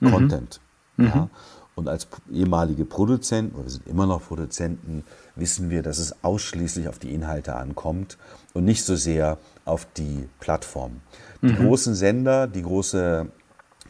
mhm. 0.00 0.10
Content. 0.10 0.60
Mhm. 0.96 1.06
Ja? 1.06 1.30
Und 1.74 1.88
als 1.88 2.08
ehemalige 2.32 2.86
Produzenten, 2.86 3.54
oder 3.54 3.64
wir 3.64 3.70
sind 3.70 3.86
immer 3.86 4.06
noch 4.06 4.22
Produzenten, 4.26 5.04
wissen 5.34 5.68
wir, 5.68 5.82
dass 5.82 5.98
es 5.98 6.24
ausschließlich 6.24 6.88
auf 6.88 6.98
die 6.98 7.12
Inhalte 7.12 7.54
ankommt 7.54 8.16
und 8.54 8.64
nicht 8.64 8.82
so 8.82 8.96
sehr 8.96 9.36
auf 9.66 9.86
die 9.96 10.26
Plattform. 10.40 11.02
Die 11.42 11.52
mhm. 11.52 11.66
großen 11.66 11.94
Sender, 11.94 12.46
die 12.46 12.62
große 12.62 13.26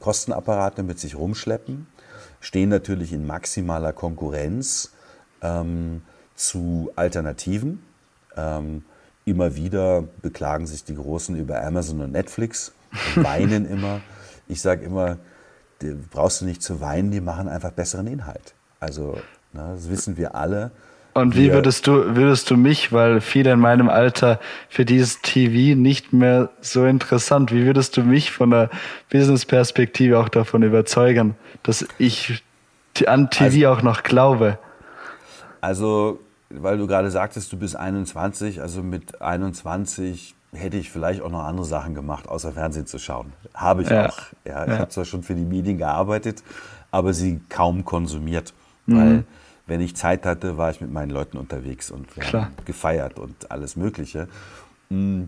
Kostenapparate 0.00 0.82
mit 0.82 0.98
sich 0.98 1.16
rumschleppen, 1.16 1.86
stehen 2.40 2.70
natürlich 2.70 3.12
in 3.12 3.24
maximaler 3.24 3.92
Konkurrenz 3.92 4.92
ähm, 5.40 6.02
zu 6.34 6.90
Alternativen. 6.96 7.82
Ähm, 8.36 8.84
immer 9.26 9.56
wieder 9.56 10.04
beklagen 10.22 10.66
sich 10.66 10.84
die 10.84 10.94
Großen 10.94 11.36
über 11.36 11.62
Amazon 11.62 12.00
und 12.00 12.12
Netflix 12.12 12.72
und 13.14 13.24
weinen 13.24 13.66
immer. 13.70 14.00
Ich 14.48 14.62
sage 14.62 14.86
immer, 14.86 15.18
brauchst 16.10 16.40
du 16.40 16.44
nicht 16.46 16.62
zu 16.62 16.80
weinen, 16.80 17.10
die 17.10 17.20
machen 17.20 17.48
einfach 17.48 17.72
besseren 17.72 18.06
Inhalt. 18.06 18.54
Also, 18.80 19.18
ne, 19.52 19.72
das 19.74 19.90
wissen 19.90 20.16
wir 20.16 20.34
alle. 20.36 20.70
Und 21.12 21.34
wie 21.34 21.50
würdest 21.50 21.86
du, 21.86 22.14
würdest 22.14 22.50
du 22.50 22.56
mich, 22.56 22.92
weil 22.92 23.20
viele 23.20 23.52
in 23.52 23.58
meinem 23.58 23.88
Alter 23.88 24.38
für 24.68 24.84
dieses 24.84 25.22
TV 25.22 25.76
nicht 25.76 26.12
mehr 26.12 26.50
so 26.60 26.84
interessant, 26.84 27.52
wie 27.52 27.64
würdest 27.64 27.96
du 27.96 28.02
mich 28.02 28.30
von 28.30 28.50
der 28.50 28.70
Business-Perspektive 29.10 30.18
auch 30.18 30.28
davon 30.28 30.62
überzeugen, 30.62 31.34
dass 31.62 31.86
ich 31.98 32.44
an 33.06 33.30
TV 33.30 33.66
also, 33.66 33.68
auch 33.68 33.82
noch 33.82 34.02
glaube? 34.02 34.58
Also, 35.62 36.20
weil 36.50 36.78
du 36.78 36.86
gerade 36.86 37.10
sagtest, 37.10 37.52
du 37.52 37.58
bist 37.58 37.76
21, 37.76 38.60
also 38.60 38.82
mit 38.82 39.20
21 39.20 40.34
hätte 40.52 40.76
ich 40.76 40.90
vielleicht 40.90 41.20
auch 41.20 41.30
noch 41.30 41.44
andere 41.44 41.66
Sachen 41.66 41.94
gemacht, 41.94 42.28
außer 42.28 42.52
Fernsehen 42.52 42.86
zu 42.86 42.98
schauen. 42.98 43.32
Habe 43.54 43.82
ich 43.82 43.90
ja. 43.90 44.08
auch. 44.08 44.18
Ja, 44.44 44.64
ich 44.64 44.72
ja. 44.72 44.78
habe 44.78 44.88
zwar 44.88 45.04
schon 45.04 45.22
für 45.22 45.34
die 45.34 45.44
Medien 45.44 45.78
gearbeitet, 45.78 46.42
aber 46.90 47.12
sie 47.12 47.40
kaum 47.48 47.84
konsumiert. 47.84 48.54
Mhm. 48.86 48.96
Weil 48.96 49.24
wenn 49.66 49.80
ich 49.80 49.96
Zeit 49.96 50.24
hatte, 50.24 50.56
war 50.56 50.70
ich 50.70 50.80
mit 50.80 50.92
meinen 50.92 51.10
Leuten 51.10 51.36
unterwegs 51.36 51.90
und 51.90 52.06
gefeiert 52.64 53.18
und 53.18 53.50
alles 53.50 53.74
Mögliche. 53.76 54.28
Mm, 54.88 55.24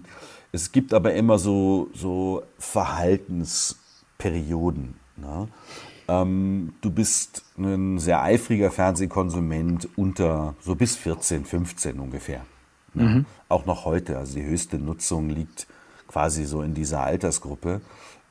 es 0.53 0.71
gibt 0.71 0.95
aber 0.95 1.15
immer 1.15 1.39
so, 1.39 1.89
so 1.93 2.45
Verhaltensperioden. 2.59 4.95
Ne? 5.17 5.49
Ähm, 6.09 6.73
du 6.81 6.91
bist 6.91 7.45
ein 7.59 7.99
sehr 7.99 8.23
eifriger 8.23 8.71
Fernsehkonsument 8.71 9.89
unter 9.97 10.55
so 10.61 10.75
bis 10.75 10.97
14, 10.97 11.45
15 11.45 12.01
ungefähr. 12.01 12.45
Ne? 12.95 13.03
Mhm. 13.05 13.27
Auch 13.49 13.67
noch 13.67 13.85
heute. 13.85 14.17
Also 14.19 14.39
die 14.39 14.45
höchste 14.45 14.79
Nutzung 14.79 15.29
liegt 15.29 15.67
quasi 16.09 16.45
so 16.45 16.63
in 16.63 16.75
dieser 16.75 17.03
Altersgruppe. 17.03 17.83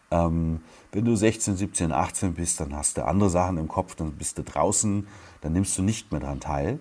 Ähm, 0.10 0.62
wenn 0.92 1.06
du 1.06 1.16
16, 1.16 1.58
17, 1.58 1.92
18 1.92 2.34
bist, 2.34 2.60
dann 2.60 2.76
hast 2.76 2.98
du 2.98 3.06
andere 3.06 3.30
Sachen 3.30 3.58
im 3.58 3.68
Kopf, 3.68 3.96
dann 3.96 4.14
bist 4.14 4.38
du 4.38 4.44
draußen, 4.44 5.06
dann 5.42 5.54
nimmst 5.54 5.78
du 5.78 5.84
nicht 5.84 6.12
mehr 6.12 6.22
daran 6.22 6.40
teil. 6.40 6.80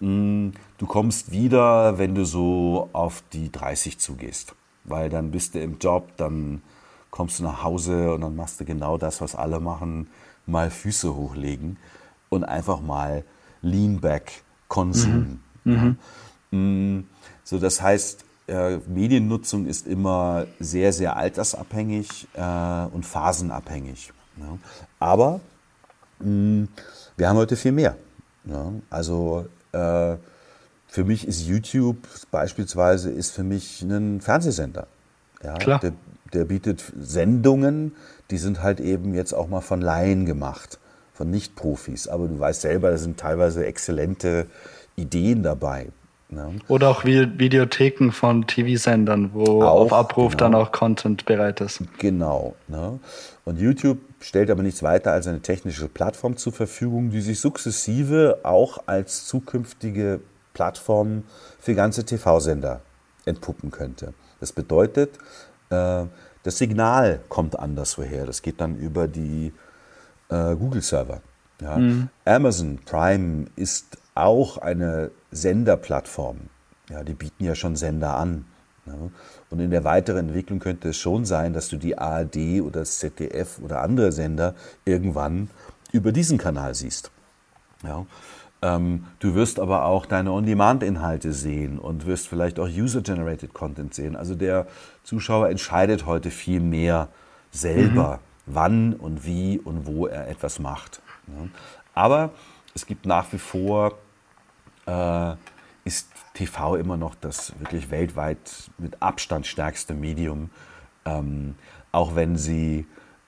Mm, 0.00 0.50
du 0.78 0.86
kommst 0.86 1.30
wieder, 1.30 1.98
wenn 1.98 2.14
du 2.14 2.24
so 2.24 2.90
auf 2.92 3.22
die 3.32 3.50
30 3.50 3.98
zugehst, 3.98 4.54
weil 4.84 5.08
dann 5.08 5.30
bist 5.30 5.54
du 5.54 5.60
im 5.60 5.78
Job, 5.78 6.16
dann 6.16 6.62
kommst 7.10 7.38
du 7.38 7.44
nach 7.44 7.62
Hause 7.62 8.12
und 8.12 8.22
dann 8.22 8.34
machst 8.34 8.60
du 8.60 8.64
genau 8.64 8.98
das, 8.98 9.20
was 9.20 9.36
alle 9.36 9.60
machen, 9.60 10.08
mal 10.46 10.70
Füße 10.70 11.14
hochlegen 11.14 11.78
und 12.28 12.44
einfach 12.44 12.80
mal 12.80 13.24
Lean 13.62 14.00
Back 14.00 14.42
Konsum. 14.68 15.40
Mhm. 15.64 15.96
Mhm. 16.50 17.04
So, 17.44 17.58
das 17.58 17.80
heißt, 17.80 18.24
äh, 18.46 18.76
Mediennutzung 18.86 19.66
ist 19.66 19.86
immer 19.86 20.46
sehr, 20.60 20.92
sehr 20.92 21.16
altersabhängig 21.16 22.28
äh, 22.34 22.86
und 22.92 23.04
phasenabhängig. 23.04 24.12
Ja. 24.36 24.58
Aber 24.98 25.40
mh, 26.18 26.68
wir 27.16 27.28
haben 27.28 27.36
heute 27.36 27.56
viel 27.56 27.72
mehr. 27.72 27.96
Ja. 28.44 28.72
Also 28.90 29.46
äh, 29.72 30.16
für 30.86 31.04
mich 31.04 31.26
ist 31.26 31.46
YouTube 31.46 31.96
beispielsweise 32.30 33.10
ist 33.10 33.32
für 33.32 33.44
mich 33.44 33.82
ein 33.82 34.20
Fernsehsender. 34.20 34.86
Ja, 35.42 35.54
Klar. 35.54 35.80
Der, 35.80 35.92
der 36.32 36.44
bietet 36.44 36.84
Sendungen, 37.00 37.96
die 38.30 38.38
sind 38.38 38.62
halt 38.62 38.80
eben 38.80 39.14
jetzt 39.14 39.32
auch 39.32 39.48
mal 39.48 39.60
von 39.60 39.80
Laien 39.80 40.26
gemacht, 40.26 40.78
von 41.12 41.30
Nicht-Profis. 41.30 42.08
Aber 42.08 42.28
du 42.28 42.38
weißt 42.38 42.62
selber, 42.62 42.90
da 42.90 42.98
sind 42.98 43.18
teilweise 43.18 43.66
exzellente 43.66 44.46
Ideen 44.96 45.42
dabei. 45.42 45.88
Ne? 46.30 46.54
Oder 46.68 46.88
auch 46.88 47.04
Videotheken 47.04 48.10
von 48.10 48.46
TV-Sendern, 48.46 49.30
wo 49.34 49.62
auch, 49.62 49.82
auf 49.82 49.92
Abruf 49.92 50.32
genau. 50.32 50.44
dann 50.44 50.54
auch 50.54 50.72
Content 50.72 51.24
bereit 51.26 51.60
ist. 51.60 51.82
Genau. 51.98 52.54
Ne? 52.66 52.98
Und 53.44 53.60
YouTube 53.60 53.98
stellt 54.20 54.50
aber 54.50 54.62
nichts 54.62 54.82
weiter 54.82 55.12
als 55.12 55.26
eine 55.26 55.40
technische 55.40 55.86
Plattform 55.86 56.36
zur 56.36 56.52
Verfügung, 56.52 57.10
die 57.10 57.20
sich 57.20 57.40
sukzessive 57.40 58.40
auch 58.42 58.84
als 58.86 59.26
zukünftige 59.26 60.20
Plattform 60.54 61.24
für 61.58 61.74
ganze 61.74 62.04
TV-Sender 62.04 62.80
entpuppen 63.26 63.70
könnte. 63.70 64.14
Das 64.40 64.52
bedeutet, 64.52 65.18
äh, 65.70 66.04
das 66.44 66.58
Signal 66.58 67.20
kommt 67.28 67.58
anderswoher. 67.58 68.26
Das 68.26 68.42
geht 68.42 68.60
dann 68.60 68.76
über 68.76 69.08
die 69.08 69.52
äh, 70.28 70.54
Google-Server. 70.54 71.20
Ja. 71.60 71.76
Mhm. 71.76 72.08
Amazon 72.24 72.78
Prime 72.84 73.46
ist 73.56 73.98
auch 74.14 74.58
eine 74.58 75.10
Senderplattform. 75.30 76.36
Ja, 76.90 77.02
die 77.02 77.14
bieten 77.14 77.44
ja 77.44 77.54
schon 77.54 77.76
Sender 77.76 78.16
an. 78.16 78.44
Ja. 78.86 78.92
Und 79.50 79.60
in 79.60 79.70
der 79.70 79.84
weiteren 79.84 80.28
Entwicklung 80.28 80.58
könnte 80.58 80.90
es 80.90 80.98
schon 80.98 81.24
sein, 81.24 81.54
dass 81.54 81.68
du 81.68 81.78
die 81.78 81.96
ARD 81.96 82.60
oder 82.60 82.80
das 82.80 82.98
ZDF 82.98 83.58
oder 83.62 83.80
andere 83.80 84.12
Sender 84.12 84.54
irgendwann 84.84 85.48
über 85.92 86.12
diesen 86.12 86.36
Kanal 86.36 86.74
siehst. 86.74 87.10
Ja. 87.82 88.04
Ähm, 88.64 89.04
du 89.18 89.34
wirst 89.34 89.60
aber 89.60 89.84
auch 89.84 90.06
deine 90.06 90.32
On-Demand-Inhalte 90.32 91.34
sehen 91.34 91.78
und 91.78 92.06
wirst 92.06 92.28
vielleicht 92.28 92.58
auch 92.58 92.66
User-Generated 92.66 93.52
Content 93.52 93.92
sehen. 93.92 94.16
Also 94.16 94.34
der 94.34 94.66
Zuschauer 95.02 95.50
entscheidet 95.50 96.06
heute 96.06 96.30
viel 96.30 96.60
mehr 96.60 97.08
selber, 97.50 98.20
mhm. 98.46 98.54
wann 98.54 98.94
und 98.94 99.26
wie 99.26 99.58
und 99.58 99.86
wo 99.86 100.06
er 100.06 100.28
etwas 100.28 100.60
macht. 100.60 101.02
Ja. 101.26 101.48
Aber 101.92 102.30
es 102.74 102.86
gibt 102.86 103.04
nach 103.04 103.30
wie 103.34 103.38
vor, 103.38 103.98
äh, 104.86 105.34
ist 105.84 106.08
TV 106.32 106.76
immer 106.76 106.96
noch 106.96 107.16
das 107.16 107.52
wirklich 107.60 107.90
weltweit 107.90 108.70
mit 108.78 109.02
Abstand 109.02 109.46
stärkste 109.46 109.92
Medium, 109.92 110.48
ähm, 111.04 111.56
auch 111.92 112.16
wenn 112.16 112.38
sie 112.38 112.86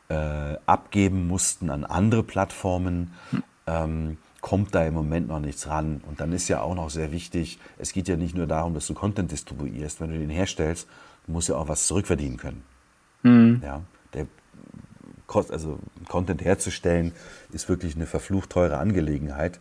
äh, 0.09 0.57
abgeben 0.65 1.29
mussten 1.29 1.69
an 1.69 1.85
andere 1.85 2.23
Plattformen. 2.23 3.13
Mhm. 3.31 3.43
Ähm, 3.67 4.19
kommt 4.47 4.77
da 4.77 4.87
im 4.87 4.95
Moment 4.95 5.27
noch 5.27 5.41
nichts 5.41 5.67
ran. 5.67 6.01
Und 6.07 6.21
dann 6.21 6.33
ist 6.33 6.47
ja 6.47 6.61
auch 6.61 6.77
noch 6.77 6.89
sehr 6.89 7.11
wichtig, 7.11 7.59
es 7.79 7.93
geht 7.93 8.07
ja 8.07 8.15
nicht 8.15 8.37
nur 8.37 8.47
darum, 8.47 8.75
dass 8.75 8.87
du 8.87 8.95
Content 8.95 9.33
distribuierst. 9.33 10.01
Wenn 10.01 10.13
du 10.13 10.19
den 10.21 10.31
herstellst, 10.31 10.87
musst 11.27 11.49
du 11.49 11.55
ja 11.55 11.59
auch 11.59 11.67
was 11.67 11.89
zurückverdienen 11.89 12.37
können. 12.37 12.63
Mhm. 13.25 13.61
Ja, 13.65 13.83
der, 14.15 14.29
also 15.51 15.81
Content 16.07 16.45
herzustellen 16.45 17.11
ist 17.53 17.69
wirklich 17.69 17.97
eine 17.97 18.07
verflucht 18.07 18.51
teure 18.51 18.79
Angelegenheit. 18.79 19.59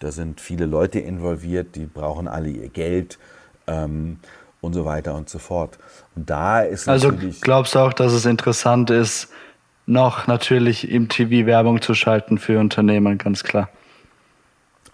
Da 0.00 0.10
sind 0.10 0.40
viele 0.40 0.66
Leute 0.66 0.98
involviert, 0.98 1.76
die 1.76 1.86
brauchen 1.86 2.26
alle 2.26 2.48
ihr 2.48 2.70
Geld 2.70 3.20
ähm, 3.68 4.18
und 4.60 4.72
so 4.72 4.84
weiter 4.84 5.14
und 5.14 5.28
so 5.28 5.38
fort. 5.38 5.78
Und 6.16 6.28
da 6.28 6.62
ist 6.62 6.88
also 6.88 7.12
glaubst 7.40 7.76
du 7.76 7.78
auch, 7.78 7.92
dass 7.92 8.12
es 8.12 8.26
interessant 8.26 8.90
ist, 8.90 9.28
noch 9.86 10.26
natürlich 10.26 10.90
im 10.90 11.08
TV 11.08 11.46
Werbung 11.46 11.80
zu 11.80 11.94
schalten 11.94 12.38
für 12.38 12.58
Unternehmen, 12.58 13.16
ganz 13.16 13.44
klar. 13.44 13.68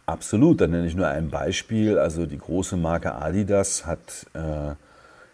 Absolut, 0.07 0.61
dann 0.61 0.73
nenne 0.73 0.87
ich 0.87 0.95
nur 0.95 1.07
ein 1.07 1.31
Beispiel. 1.31 1.99
Also 1.99 2.27
die 2.27 2.39
große 2.39 2.77
Marke 2.77 3.15
Adidas 3.15 3.87
hat, 3.87 4.27
äh, 4.35 4.73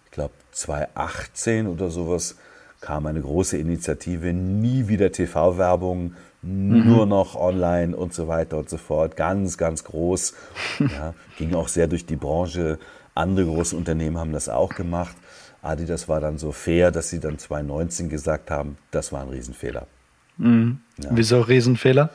ich 0.05 0.11
glaube 0.11 0.35
2018 0.53 1.67
oder 1.67 1.91
sowas, 1.91 2.37
kam 2.81 3.07
eine 3.07 3.21
große 3.21 3.57
Initiative, 3.57 4.33
nie 4.33 4.89
wieder 4.89 5.11
TV-Werbung, 5.11 6.15
mhm. 6.43 6.89
nur 6.89 7.07
noch 7.07 7.35
online 7.35 7.97
und 7.97 8.15
so 8.15 8.29
weiter 8.29 8.59
und 8.59 8.69
so 8.69 8.77
fort. 8.77 9.17
Ganz, 9.17 9.59
ganz 9.59 9.85
groß. 9.85 10.35
Ja, 10.79 11.15
ging 11.39 11.55
auch 11.55 11.69
sehr 11.69 11.87
durch 11.87 12.07
die 12.07 12.17
Branche. 12.17 12.79
Andere 13.15 13.47
große 13.47 13.75
Unternehmen 13.75 14.19
haben 14.19 14.33
das 14.33 14.49
auch 14.49 14.75
gemacht. 14.75 15.17
Adidas 15.63 16.09
war 16.09 16.21
dann 16.21 16.39
so 16.39 16.53
fair, 16.53 16.91
dass 16.91 17.09
sie 17.09 17.19
dann 17.19 17.39
2019 17.39 18.09
gesagt 18.09 18.51
haben, 18.51 18.77
das 18.91 19.11
war 19.11 19.23
ein 19.23 19.29
Riesenfehler. 19.29 19.87
Mhm. 20.37 20.81
Ja. 20.99 21.11
Wieso 21.13 21.41
Riesenfehler? 21.41 22.11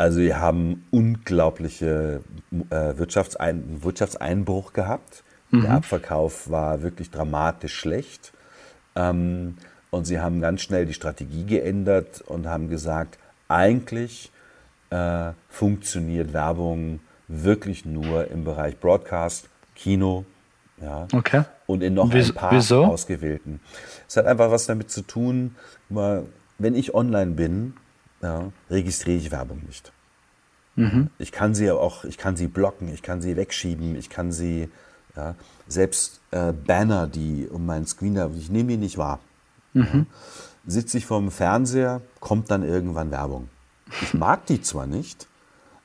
Also 0.00 0.20
wir 0.20 0.40
haben 0.40 0.86
unglaubliche 0.90 2.22
äh, 2.70 2.96
Wirtschaftsein 2.96 3.82
Wirtschaftseinbruch 3.82 4.72
gehabt. 4.72 5.22
Mhm. 5.50 5.62
Der 5.62 5.72
Abverkauf 5.72 6.48
war 6.48 6.82
wirklich 6.82 7.10
dramatisch 7.10 7.74
schlecht. 7.74 8.32
Ähm, 8.96 9.58
und 9.90 10.06
sie 10.06 10.18
haben 10.18 10.40
ganz 10.40 10.62
schnell 10.62 10.86
die 10.86 10.94
Strategie 10.94 11.44
geändert 11.44 12.22
und 12.22 12.46
haben 12.46 12.70
gesagt, 12.70 13.18
eigentlich 13.48 14.32
äh, 14.88 15.32
funktioniert 15.50 16.32
Werbung 16.32 17.00
wirklich 17.28 17.84
nur 17.84 18.28
im 18.30 18.44
Bereich 18.44 18.78
Broadcast, 18.80 19.50
Kino, 19.74 20.24
ja, 20.80 21.08
okay. 21.12 21.42
und 21.66 21.82
in 21.82 21.92
noch 21.92 22.10
ein 22.10 22.34
paar 22.34 22.52
Wieso? 22.52 22.86
ausgewählten. 22.86 23.60
Es 24.08 24.16
hat 24.16 24.24
einfach 24.24 24.50
was 24.50 24.64
damit 24.64 24.90
zu 24.90 25.02
tun, 25.02 25.56
wenn 25.90 26.74
ich 26.74 26.94
online 26.94 27.32
bin, 27.32 27.74
ja, 28.22 28.52
registriere 28.70 29.18
ich 29.18 29.30
Werbung 29.30 29.62
nicht. 29.66 29.92
Mhm. 30.76 31.10
Ich 31.18 31.32
kann 31.32 31.54
sie 31.54 31.70
auch, 31.70 32.04
ich 32.04 32.18
kann 32.18 32.36
sie 32.36 32.46
blocken, 32.46 32.92
ich 32.92 33.02
kann 33.02 33.20
sie 33.20 33.36
wegschieben, 33.36 33.96
ich 33.96 34.08
kann 34.08 34.32
sie, 34.32 34.70
ja, 35.16 35.34
selbst 35.66 36.20
äh, 36.30 36.52
Banner, 36.52 37.06
die 37.06 37.48
um 37.50 37.66
meinen 37.66 37.86
Screen 37.86 38.14
da, 38.14 38.30
ich 38.36 38.50
nehme 38.50 38.70
die 38.70 38.76
nicht 38.76 38.98
wahr. 38.98 39.18
Mhm. 39.72 39.84
Ja. 39.84 40.06
Sitze 40.66 40.98
ich 40.98 41.06
vorm 41.06 41.30
Fernseher, 41.30 42.02
kommt 42.20 42.50
dann 42.50 42.62
irgendwann 42.62 43.10
Werbung. 43.10 43.48
Ich 44.02 44.14
mag 44.14 44.46
die 44.46 44.60
zwar 44.60 44.86
nicht, 44.86 45.26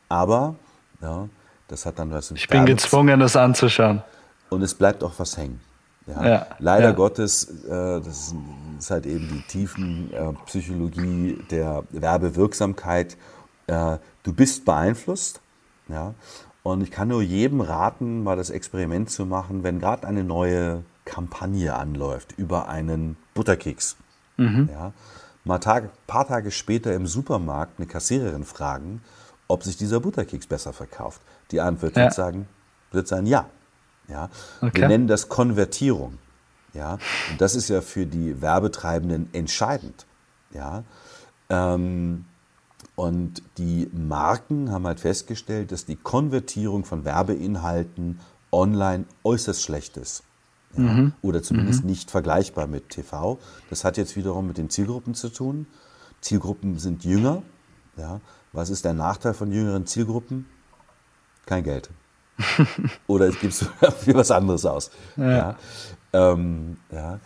aber 0.10 0.56
ja, 1.02 1.28
das 1.68 1.86
hat 1.86 2.00
dann 2.00 2.12
was. 2.12 2.32
Ich 2.32 2.48
bin 2.48 2.66
gezwungen, 2.66 3.20
das 3.20 3.36
anzuschauen. 3.36 4.04
Und 4.50 4.62
es 4.62 4.76
bleibt 4.76 5.04
auch 5.04 5.14
was 5.18 5.38
hängen. 5.38 5.60
Ja. 6.08 6.28
ja 6.28 6.48
Leider 6.60 6.90
ja. 6.90 6.92
Gottes, 6.92 7.64
äh, 7.66 8.02
das 8.02 8.34
ist 8.78 8.92
halt 8.92 9.06
eben 9.06 9.28
die 9.28 9.42
tiefen 9.48 10.14
äh, 10.14 10.34
Psychologie 10.46 11.40
der 11.50 11.84
Werbewirksamkeit. 11.92 13.18
Äh, 13.68 13.98
du 14.24 14.34
bist 14.34 14.66
beeinflusst. 14.66 15.42
Ja? 15.88 16.14
Und 16.64 16.82
ich 16.82 16.92
kann 16.92 17.08
nur 17.08 17.22
jedem 17.22 17.62
raten, 17.62 18.24
mal 18.24 18.36
das 18.36 18.50
Experiment 18.50 19.10
zu 19.10 19.26
machen, 19.26 19.64
wenn 19.64 19.80
gerade 19.80 20.08
eine 20.08 20.24
neue 20.24 20.84
Kampagne 21.06 21.76
anläuft 21.76 22.34
über 22.38 22.68
einen 22.68 23.18
Butterkeks. 23.34 23.98
Mhm. 24.38 24.70
Ja? 24.72 24.94
Mal 25.44 25.60
ein 25.64 25.90
paar 26.08 26.28
Tage 26.28 26.50
später 26.50 26.94
im 26.96 27.06
Supermarkt 27.06 27.74
eine 27.78 27.88
Kassiererin 27.88 28.44
fragen, 28.44 29.02
ob 29.48 29.64
sich 29.64 29.78
dieser 29.78 30.00
Butterkeks 30.00 30.48
besser 30.48 30.74
verkauft. 30.74 31.22
Die 31.52 31.62
Antwort 31.62 31.96
wird, 31.96 32.14
sagen, 32.14 32.48
wird 32.92 33.08
sein 33.08 33.28
Ja. 33.28 33.46
Ja? 34.08 34.30
Okay. 34.62 34.82
Wir 34.82 34.88
nennen 34.88 35.08
das 35.08 35.30
Konvertierung. 35.30 36.18
Ja? 36.74 37.00
Und 37.32 37.42
das 37.42 37.56
ist 37.56 37.70
ja 37.70 37.82
für 37.82 38.06
die 38.06 38.42
Werbetreibenden 38.42 39.30
entscheidend. 39.34 40.06
Ja? 40.54 40.84
Ähm, 41.50 42.26
und 42.96 43.42
die 43.58 43.90
Marken 43.94 44.72
haben 44.72 44.86
halt 44.86 45.00
festgestellt, 45.00 45.72
dass 45.72 45.86
die 45.86 45.96
Konvertierung 45.96 46.86
von 46.86 47.04
Werbeinhalten 47.06 48.20
online 48.52 49.06
äußerst 49.24 49.62
schlecht 49.64 49.98
ist. 49.98 50.24
Ja? 50.78 50.84
Mhm. 50.84 51.14
Oder 51.22 51.42
zumindest 51.42 51.84
mhm. 51.84 51.90
nicht 51.90 52.12
vergleichbar 52.12 52.68
mit 52.68 52.90
TV. 52.90 53.40
Das 53.70 53.84
hat 53.84 53.98
jetzt 53.98 54.16
wiederum 54.16 54.48
mit 54.48 54.58
den 54.58 54.70
Zielgruppen 54.70 55.16
zu 55.16 55.30
tun. 55.30 55.68
Zielgruppen 56.22 56.80
sind 56.80 57.04
jünger. 57.04 57.44
Ja? 57.98 58.22
Was 58.52 58.70
ist 58.70 58.86
der 58.86 58.94
Nachteil 58.94 59.34
von 59.34 59.52
jüngeren 59.52 59.86
Zielgruppen? 59.86 60.46
Kein 61.46 61.64
Geld. 61.64 61.90
Oder 63.08 63.28
es 63.28 63.40
gibt 63.40 63.54
für 64.00 64.14
was 64.14 64.32
anderes 64.32 64.66
aus. 64.66 64.92
Ja. 65.18 65.32
ja. 65.32 65.56
Ähm, 66.14 66.78
ja. 66.92 67.20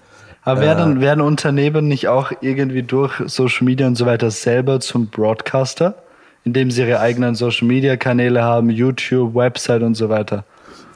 Aber 0.44 0.62
werden, 0.62 0.98
äh, 0.98 1.02
werden 1.02 1.22
Unternehmen 1.22 1.88
nicht 1.88 2.08
auch 2.08 2.32
irgendwie 2.42 2.84
durch 2.84 3.22
Social 3.28 3.66
Media 3.66 3.88
und 3.88 3.96
so 3.96 4.06
weiter 4.06 4.32
selber 4.32 4.80
zum 4.80 5.08
Broadcaster, 5.08 5.96
indem 6.44 6.72
sie 6.72 6.82
ihre 6.82 7.00
eigenen 7.00 7.36
Social 7.36 7.68
Media 7.68 7.98
Kanäle 7.98 8.44
haben, 8.44 8.70
YouTube, 8.70 9.36
Website 9.36 9.84
und 9.84 9.96
so 9.96 10.10
weiter? 10.10 10.46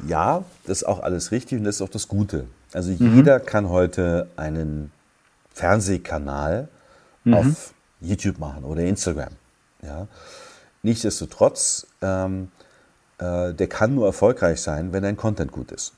Ja, 0.07 0.43
das 0.65 0.79
ist 0.79 0.83
auch 0.85 1.01
alles 1.01 1.31
richtig 1.31 1.59
und 1.59 1.65
das 1.65 1.75
ist 1.75 1.81
auch 1.81 1.89
das 1.89 2.07
Gute. 2.07 2.45
Also 2.73 2.91
mhm. 2.91 3.17
jeder 3.17 3.39
kann 3.39 3.69
heute 3.69 4.27
einen 4.35 4.91
Fernsehkanal 5.53 6.67
mhm. 7.23 7.33
auf 7.33 7.73
YouTube 8.01 8.39
machen 8.39 8.63
oder 8.63 8.81
Instagram. 8.81 9.33
Ja. 9.81 10.07
Nichtsdestotrotz 10.81 11.87
ähm, 12.01 12.49
äh, 13.23 13.53
der 13.53 13.67
kann 13.67 13.95
nur 13.95 14.05
erfolgreich 14.05 14.61
sein, 14.61 14.91
wenn 14.91 15.03
dein 15.03 15.17
Content 15.17 15.51
gut 15.51 15.71
ist. 15.71 15.93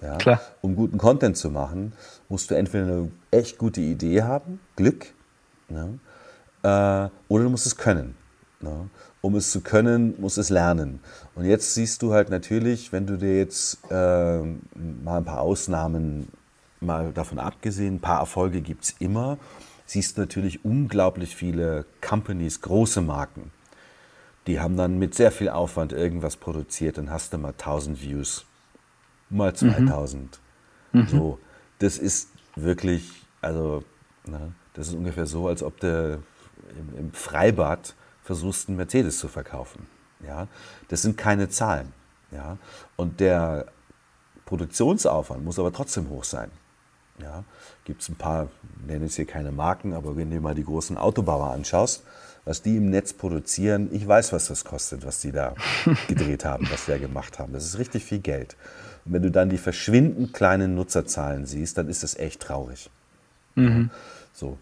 Ja? 0.00 0.16
Klar. 0.16 0.40
Um 0.62 0.76
guten 0.76 0.98
Content 0.98 1.36
zu 1.36 1.50
machen, 1.50 1.92
musst 2.28 2.50
du 2.50 2.54
entweder 2.54 2.84
eine 2.84 3.10
echt 3.30 3.58
gute 3.58 3.80
Idee 3.80 4.22
haben, 4.22 4.60
Glück, 4.76 5.12
ne? 5.68 5.98
äh, 6.62 7.10
oder 7.28 7.44
du 7.44 7.50
musst 7.50 7.66
es 7.66 7.76
können. 7.76 8.14
Ne? 8.60 8.88
Um 9.20 9.34
es 9.34 9.50
zu 9.50 9.60
können, 9.60 10.14
musst 10.20 10.36
du 10.36 10.40
es 10.40 10.50
lernen. 10.50 11.00
Und 11.34 11.44
jetzt 11.44 11.74
siehst 11.74 12.02
du 12.02 12.12
halt 12.12 12.30
natürlich, 12.30 12.92
wenn 12.92 13.06
du 13.06 13.18
dir 13.18 13.36
jetzt 13.36 13.78
äh, 13.90 14.38
mal 14.38 15.18
ein 15.18 15.24
paar 15.24 15.40
Ausnahmen 15.40 16.28
mal 16.80 17.12
davon 17.12 17.40
abgesehen, 17.40 17.96
ein 17.96 18.00
paar 18.00 18.20
Erfolge 18.20 18.60
gibt 18.60 18.84
es 18.84 18.94
immer, 19.00 19.38
siehst 19.84 20.16
du 20.16 20.20
natürlich 20.20 20.64
unglaublich 20.64 21.34
viele 21.34 21.84
Companies, 22.00 22.60
große 22.60 23.00
Marken, 23.00 23.50
die 24.48 24.60
haben 24.60 24.78
dann 24.78 24.98
mit 24.98 25.14
sehr 25.14 25.30
viel 25.30 25.50
Aufwand 25.50 25.92
irgendwas 25.92 26.36
produziert, 26.36 26.96
dann 26.96 27.10
hast 27.10 27.34
du 27.34 27.38
mal 27.38 27.50
1000 27.50 28.00
Views, 28.02 28.46
mal 29.28 29.54
2000. 29.54 30.40
Mhm. 30.92 31.00
mhm. 31.02 31.06
So, 31.06 31.38
das 31.78 31.98
ist 31.98 32.30
wirklich, 32.56 33.26
also, 33.42 33.84
ne, 34.24 34.52
das 34.72 34.88
ist 34.88 34.94
ungefähr 34.94 35.26
so, 35.26 35.48
als 35.48 35.62
ob 35.62 35.78
du 35.80 36.22
im, 36.70 36.98
im 36.98 37.12
Freibad 37.12 37.94
versuchst, 38.22 38.68
einen 38.68 38.78
Mercedes 38.78 39.18
zu 39.18 39.28
verkaufen. 39.28 39.86
Ja, 40.26 40.48
das 40.88 41.02
sind 41.02 41.18
keine 41.18 41.50
Zahlen. 41.50 41.92
Ja, 42.30 42.56
und 42.96 43.20
der 43.20 43.66
Produktionsaufwand 44.46 45.44
muss 45.44 45.58
aber 45.58 45.72
trotzdem 45.74 46.08
hoch 46.08 46.24
sein. 46.24 46.50
Ja, 47.20 47.44
gibt 47.84 48.00
es 48.00 48.08
ein 48.08 48.16
paar, 48.16 48.48
nenne 48.86 49.06
ich 49.06 49.16
hier 49.16 49.26
keine 49.26 49.52
Marken, 49.52 49.92
aber 49.92 50.16
wenn 50.16 50.30
du 50.30 50.40
mal 50.40 50.54
die 50.54 50.64
großen 50.64 50.96
Autobauer 50.96 51.52
anschaust, 51.52 52.02
was 52.48 52.62
die 52.62 52.78
im 52.78 52.88
Netz 52.88 53.12
produzieren, 53.12 53.90
ich 53.92 54.08
weiß, 54.08 54.32
was 54.32 54.46
das 54.48 54.64
kostet, 54.64 55.04
was 55.04 55.20
die 55.20 55.32
da 55.32 55.54
gedreht 56.08 56.46
haben, 56.46 56.66
was 56.70 56.86
die 56.86 56.92
da 56.92 56.98
gemacht 56.98 57.38
haben. 57.38 57.52
Das 57.52 57.66
ist 57.66 57.78
richtig 57.78 58.06
viel 58.06 58.20
Geld. 58.20 58.56
Und 59.04 59.12
wenn 59.12 59.20
du 59.20 59.30
dann 59.30 59.50
die 59.50 59.58
verschwindend 59.58 60.32
kleinen 60.32 60.74
Nutzerzahlen 60.74 61.44
siehst, 61.44 61.76
dann 61.76 61.90
ist 61.90 62.02
das 62.02 62.16
echt 62.16 62.40
traurig. 62.40 62.88
Mhm. 63.54 63.90
So. 64.32 64.56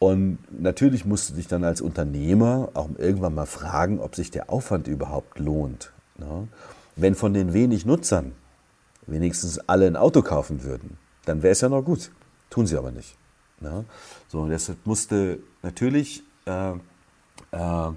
Und 0.00 0.38
natürlich 0.50 1.04
musst 1.04 1.30
du 1.30 1.34
dich 1.34 1.46
dann 1.46 1.62
als 1.62 1.80
Unternehmer 1.80 2.70
auch 2.74 2.88
irgendwann 2.98 3.36
mal 3.36 3.46
fragen, 3.46 4.00
ob 4.00 4.16
sich 4.16 4.32
der 4.32 4.50
Aufwand 4.50 4.88
überhaupt 4.88 5.38
lohnt. 5.38 5.92
Ne? 6.18 6.48
Wenn 6.96 7.14
von 7.14 7.32
den 7.32 7.52
wenig 7.52 7.86
Nutzern 7.86 8.32
wenigstens 9.06 9.60
alle 9.68 9.86
ein 9.86 9.94
Auto 9.94 10.22
kaufen 10.22 10.64
würden, 10.64 10.98
dann 11.26 11.44
wäre 11.44 11.52
es 11.52 11.60
ja 11.60 11.68
noch 11.68 11.82
gut. 11.82 12.10
Tun 12.48 12.66
sie 12.66 12.76
aber 12.76 12.90
nicht. 12.90 13.16
Ne? 13.60 13.84
So, 14.26 14.48
deshalb 14.48 14.84
musste 14.84 15.38
natürlich 15.62 16.24
äh, 16.46 16.72
äh, 17.52 17.90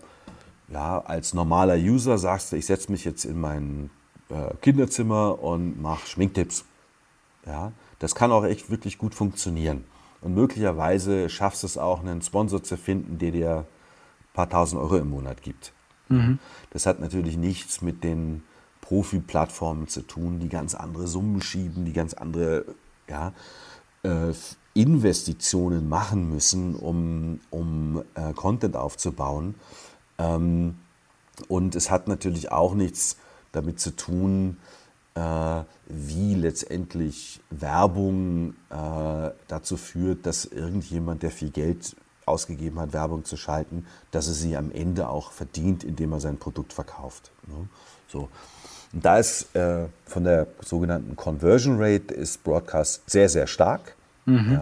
ja, 0.74 1.00
als 1.06 1.34
normaler 1.34 1.76
User 1.76 2.18
sagst 2.18 2.52
du, 2.52 2.56
ich 2.56 2.66
setze 2.66 2.92
mich 2.92 3.06
jetzt 3.06 3.26
in 3.26 3.40
mein 3.40 3.90
äh, 4.30 4.54
Kinderzimmer 4.62 5.42
und 5.42 5.82
mache 5.82 6.08
Schminktipps. 6.08 6.66
Ja, 7.46 7.72
das 8.00 8.16
kann 8.16 8.32
auch 8.32 8.46
echt 8.46 8.70
wirklich 8.70 8.98
gut 8.98 9.14
funktionieren. 9.14 9.84
Und 10.22 10.34
möglicherweise 10.34 11.30
schaffst 11.30 11.64
du 11.64 11.68
es 11.68 11.78
auch, 11.78 12.00
einen 12.00 12.22
Sponsor 12.22 12.64
zu 12.64 12.78
finden, 12.78 13.18
der 13.18 13.32
dir 13.32 13.58
ein 13.58 14.34
paar 14.34 14.50
tausend 14.50 14.82
Euro 14.82 14.98
im 14.98 15.10
Monat 15.10 15.42
gibt. 15.42 15.74
Mhm. 16.08 16.40
Das 16.70 16.86
hat 16.86 17.02
natürlich 17.02 17.38
nichts 17.38 17.82
mit 17.82 18.04
den 18.04 18.44
Profi-Plattformen 18.82 19.88
zu 19.88 20.02
tun, 20.02 20.40
die 20.40 20.50
ganz 20.50 20.76
andere 20.76 21.08
Summen 21.08 21.42
schieben, 21.42 21.86
die 21.86 21.94
ganz 21.94 22.14
andere 22.14 22.66
ja, 23.10 23.34
äh, 24.04 24.34
Investitionen 24.74 25.88
machen 25.88 26.30
müssen, 26.30 26.76
um, 26.76 27.40
um 27.50 28.04
äh, 28.16 28.34
Content 28.34 28.76
aufzubauen. 28.76 29.56
Ähm, 30.18 30.76
Und 31.48 31.76
es 31.76 31.90
hat 31.90 32.08
natürlich 32.08 32.52
auch 32.52 32.76
nichts 32.76 33.18
damit 33.54 33.80
zu 33.80 33.96
tun, 33.96 34.58
äh, 35.16 35.64
wie 35.88 36.36
letztendlich 36.36 37.40
Werbung 37.50 38.54
äh, 38.70 39.32
dazu 39.48 39.78
führt, 39.78 40.26
dass 40.26 40.46
irgendjemand, 40.46 41.24
der 41.24 41.32
viel 41.32 41.50
Geld 41.50 41.96
ausgegeben 42.26 42.80
hat, 42.80 42.94
Werbung 42.94 43.26
zu 43.26 43.36
schalten, 43.36 43.86
dass 44.12 44.28
er 44.28 44.34
sie 44.34 44.56
am 44.56 44.72
Ende 44.72 45.10
auch 45.10 45.32
verdient, 45.32 45.84
indem 45.84 46.14
er 46.14 46.20
sein 46.20 46.38
Produkt 46.38 46.72
verkauft. 46.74 47.32
Ne? 47.48 47.68
So. 48.08 48.30
Und 48.94 49.04
da 49.04 49.18
ist 49.18 49.56
äh, 49.56 49.88
von 50.06 50.24
der 50.24 50.48
sogenannten 50.62 51.16
Conversion 51.16 51.78
Rate 51.80 52.14
ist 52.14 52.44
Broadcast 52.44 53.02
sehr, 53.10 53.28
sehr 53.28 53.48
stark. 53.48 53.96
Mhm. 54.26 54.60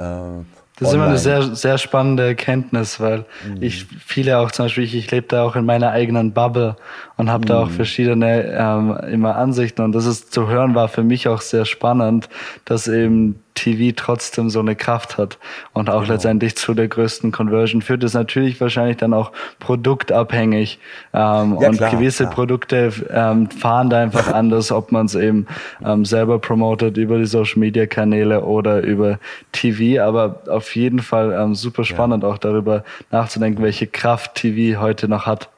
Ja. 0.00 0.40
Äh, 0.40 0.44
das 0.78 0.88
ist 0.88 0.94
immer 0.94 1.06
eine 1.06 1.16
sehr, 1.16 1.54
sehr 1.54 1.78
spannende 1.78 2.26
Erkenntnis, 2.26 3.00
weil 3.00 3.24
mhm. 3.48 3.62
ich 3.62 3.86
viele 4.04 4.38
auch 4.38 4.50
zum 4.50 4.66
Beispiel, 4.66 4.84
ich, 4.84 4.94
ich 4.94 5.10
lebe 5.10 5.26
da 5.26 5.42
auch 5.42 5.56
in 5.56 5.64
meiner 5.64 5.90
eigenen 5.90 6.32
Bubble 6.32 6.76
und 7.16 7.30
habe 7.30 7.44
mhm. 7.44 7.48
da 7.48 7.62
auch 7.62 7.68
mhm. 7.68 7.74
verschiedene 7.74 8.44
ähm, 8.44 8.96
immer 9.10 9.36
Ansichten 9.36 9.80
und 9.82 9.92
das 9.92 10.04
ist 10.04 10.34
zu 10.34 10.48
hören 10.48 10.74
war 10.74 10.88
für 10.88 11.02
mich 11.02 11.28
auch 11.28 11.40
sehr 11.40 11.64
spannend, 11.64 12.28
dass 12.66 12.88
eben 12.88 13.42
TV 13.56 13.92
trotzdem 13.96 14.48
so 14.48 14.60
eine 14.60 14.76
Kraft 14.76 15.18
hat 15.18 15.38
und 15.72 15.90
auch 15.90 16.02
genau. 16.02 16.12
letztendlich 16.12 16.56
zu 16.56 16.74
der 16.74 16.86
größten 16.86 17.32
Conversion 17.32 17.82
führt. 17.82 18.04
Ist 18.04 18.14
natürlich 18.14 18.60
wahrscheinlich 18.60 18.98
dann 18.98 19.12
auch 19.12 19.32
produktabhängig 19.58 20.78
ähm, 21.12 21.58
ja, 21.60 21.68
und 21.68 21.76
klar, 21.78 21.90
gewisse 21.90 22.24
klar. 22.24 22.34
Produkte 22.34 22.92
ähm, 23.10 23.50
fahren 23.50 23.90
da 23.90 24.00
einfach 24.00 24.32
anders, 24.32 24.70
ob 24.70 24.92
man 24.92 25.06
es 25.06 25.16
eben 25.16 25.46
ähm, 25.84 26.04
selber 26.04 26.38
promotet 26.38 26.96
über 26.96 27.18
die 27.18 27.26
Social 27.26 27.58
Media 27.58 27.86
Kanäle 27.86 28.44
oder 28.44 28.82
über 28.82 29.18
TV. 29.50 30.02
Aber 30.02 30.42
auf 30.48 30.76
jeden 30.76 31.00
Fall 31.00 31.32
ähm, 31.32 31.54
super 31.56 31.84
spannend 31.84 32.22
ja. 32.22 32.28
auch 32.28 32.38
darüber 32.38 32.84
nachzudenken, 33.10 33.62
welche 33.62 33.88
Kraft 33.88 34.36
TV 34.36 34.80
heute 34.80 35.08
noch 35.08 35.26
hat. 35.26 35.48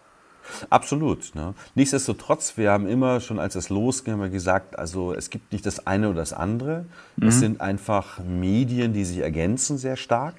Absolut. 0.71 1.35
Ne? 1.35 1.55
Nichtsdestotrotz, 1.75 2.57
wir 2.57 2.71
haben 2.71 2.87
immer 2.87 3.21
schon, 3.21 3.39
als 3.39 3.55
es 3.55 3.69
losging, 3.69 4.15
haben 4.15 4.23
wir 4.23 4.29
gesagt, 4.29 4.79
also 4.79 5.13
es 5.13 5.31
gibt 5.31 5.53
nicht 5.53 5.67
das 5.67 5.87
eine 5.87 6.09
oder 6.09 6.19
das 6.19 6.33
andere. 6.33 6.87
Mhm. 7.17 7.29
Es 7.29 7.39
sind 7.39 7.61
einfach 7.61 8.19
Medien, 8.19 8.93
die 8.93 9.05
sich 9.05 9.19
ergänzen 9.19 9.79
sehr 9.79 9.97
stark. 9.97 10.35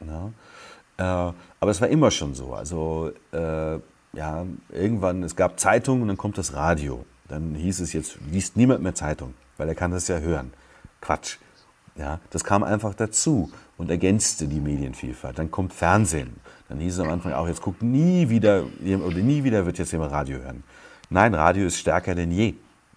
Ne? 0.00 0.32
Äh, 0.98 1.02
aber 1.02 1.70
es 1.70 1.80
war 1.80 1.88
immer 1.88 2.10
schon 2.10 2.34
so. 2.34 2.54
Also 2.54 3.12
äh, 3.32 3.78
ja, 4.12 4.46
irgendwann, 4.70 5.22
es 5.22 5.36
gab 5.36 5.60
Zeitungen 5.60 6.02
und 6.02 6.08
dann 6.08 6.16
kommt 6.16 6.38
das 6.38 6.54
Radio. 6.54 7.04
Dann 7.28 7.54
hieß 7.54 7.80
es 7.80 7.92
jetzt, 7.92 8.18
liest 8.30 8.56
niemand 8.56 8.82
mehr 8.82 8.94
Zeitung, 8.94 9.34
weil 9.56 9.68
er 9.68 9.74
kann 9.74 9.90
das 9.90 10.08
ja 10.08 10.18
hören. 10.18 10.52
Quatsch. 11.00 11.38
Ja, 11.96 12.20
das 12.30 12.44
kam 12.44 12.62
einfach 12.62 12.94
dazu 12.94 13.50
und 13.78 13.90
ergänzte 13.90 14.48
die 14.48 14.60
Medienvielfalt. 14.60 15.38
Dann 15.38 15.50
kommt 15.50 15.72
Fernsehen. 15.72 16.36
Dann 16.68 16.80
hieß 16.80 16.94
es 16.94 17.00
am 17.00 17.10
Anfang 17.10 17.32
auch, 17.32 17.46
jetzt 17.46 17.62
guckt 17.62 17.82
nie 17.82 18.28
wieder, 18.28 18.64
oder 18.64 19.18
nie 19.18 19.44
wieder 19.44 19.66
wird 19.66 19.78
jetzt 19.78 19.92
jemand 19.92 20.12
Radio 20.12 20.38
hören. 20.38 20.64
Nein, 21.10 21.34
Radio 21.34 21.66
ist 21.66 21.78
stärker 21.78 22.14
denn 22.14 22.32
je. 22.32 22.54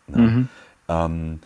Ne? 0.08 0.18
Mhm. 0.18 0.50
Ähm, 0.88 1.40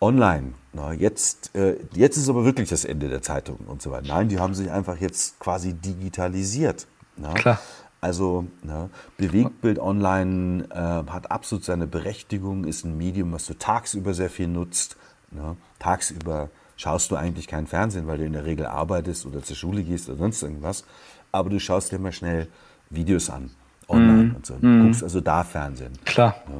online, 0.00 0.54
na, 0.72 0.92
jetzt, 0.92 1.54
äh, 1.54 1.76
jetzt 1.92 2.16
ist 2.16 2.28
aber 2.28 2.44
wirklich 2.44 2.68
das 2.68 2.84
Ende 2.84 3.08
der 3.08 3.22
Zeitung 3.22 3.58
und 3.66 3.82
so 3.82 3.90
weiter. 3.90 4.08
Nein, 4.08 4.28
die 4.28 4.38
haben 4.38 4.54
sich 4.54 4.70
einfach 4.70 4.98
jetzt 4.98 5.38
quasi 5.38 5.74
digitalisiert. 5.74 6.86
Na? 7.16 7.34
Klar. 7.34 7.58
Also 8.00 8.46
ne, 8.62 8.90
Bewegtbild 9.16 9.80
online 9.80 10.68
äh, 10.70 11.10
hat 11.10 11.32
absolut 11.32 11.64
seine 11.64 11.88
Berechtigung, 11.88 12.64
ist 12.64 12.84
ein 12.84 12.96
Medium, 12.96 13.32
was 13.32 13.46
du 13.46 13.54
tagsüber 13.54 14.14
sehr 14.14 14.30
viel 14.30 14.46
nutzt. 14.46 14.96
Ne? 15.32 15.56
Tagsüber 15.80 16.50
schaust 16.76 17.10
du 17.10 17.16
eigentlich 17.16 17.48
kein 17.48 17.66
Fernsehen, 17.66 18.06
weil 18.06 18.18
du 18.18 18.24
in 18.24 18.34
der 18.34 18.44
Regel 18.44 18.66
arbeitest 18.66 19.26
oder 19.26 19.42
zur 19.42 19.56
Schule 19.56 19.82
gehst 19.82 20.08
oder 20.08 20.18
sonst 20.18 20.42
irgendwas 20.42 20.84
aber 21.32 21.50
du 21.50 21.60
schaust 21.60 21.92
dir 21.92 21.98
mal 21.98 22.12
schnell 22.12 22.48
Videos 22.90 23.30
an, 23.30 23.50
online 23.88 24.24
mm. 24.24 24.36
und 24.36 24.46
so. 24.46 24.54
Du 24.54 24.66
mm. 24.66 24.86
guckst 24.86 25.02
also 25.02 25.20
da 25.20 25.44
Fernsehen. 25.44 25.92
Klar. 26.04 26.36
Ja. 26.48 26.54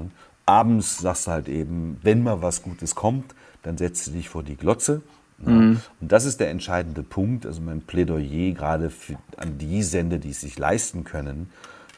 Abends 0.47 0.99
sagst 0.99 1.27
du 1.27 1.31
halt 1.31 1.49
eben, 1.49 1.99
wenn 2.03 2.23
mal 2.23 2.43
was 2.43 2.63
Gutes 2.63 2.95
kommt, 2.95 3.35
dann 3.63 3.77
setzt 3.77 4.07
du 4.07 4.13
dich 4.13 4.29
vor 4.29 4.43
die 4.43 4.57
Glotze. 4.57 5.03
Ja. 5.45 5.53
Mm. 5.53 5.81
Und 6.01 6.13
das 6.13 6.25
ist 6.25 6.41
der 6.41 6.51
entscheidende 6.51 7.03
Punkt, 7.03 7.47
also 7.47 7.61
mein 7.61 7.83
Plädoyer 7.83 8.53
gerade 8.55 8.91
für, 8.91 9.17
an 9.37 9.59
die 9.59 9.83
Sender, 9.83 10.19
die 10.19 10.31
es 10.31 10.41
sich 10.41 10.59
leisten 10.59 11.05
können, 11.05 11.51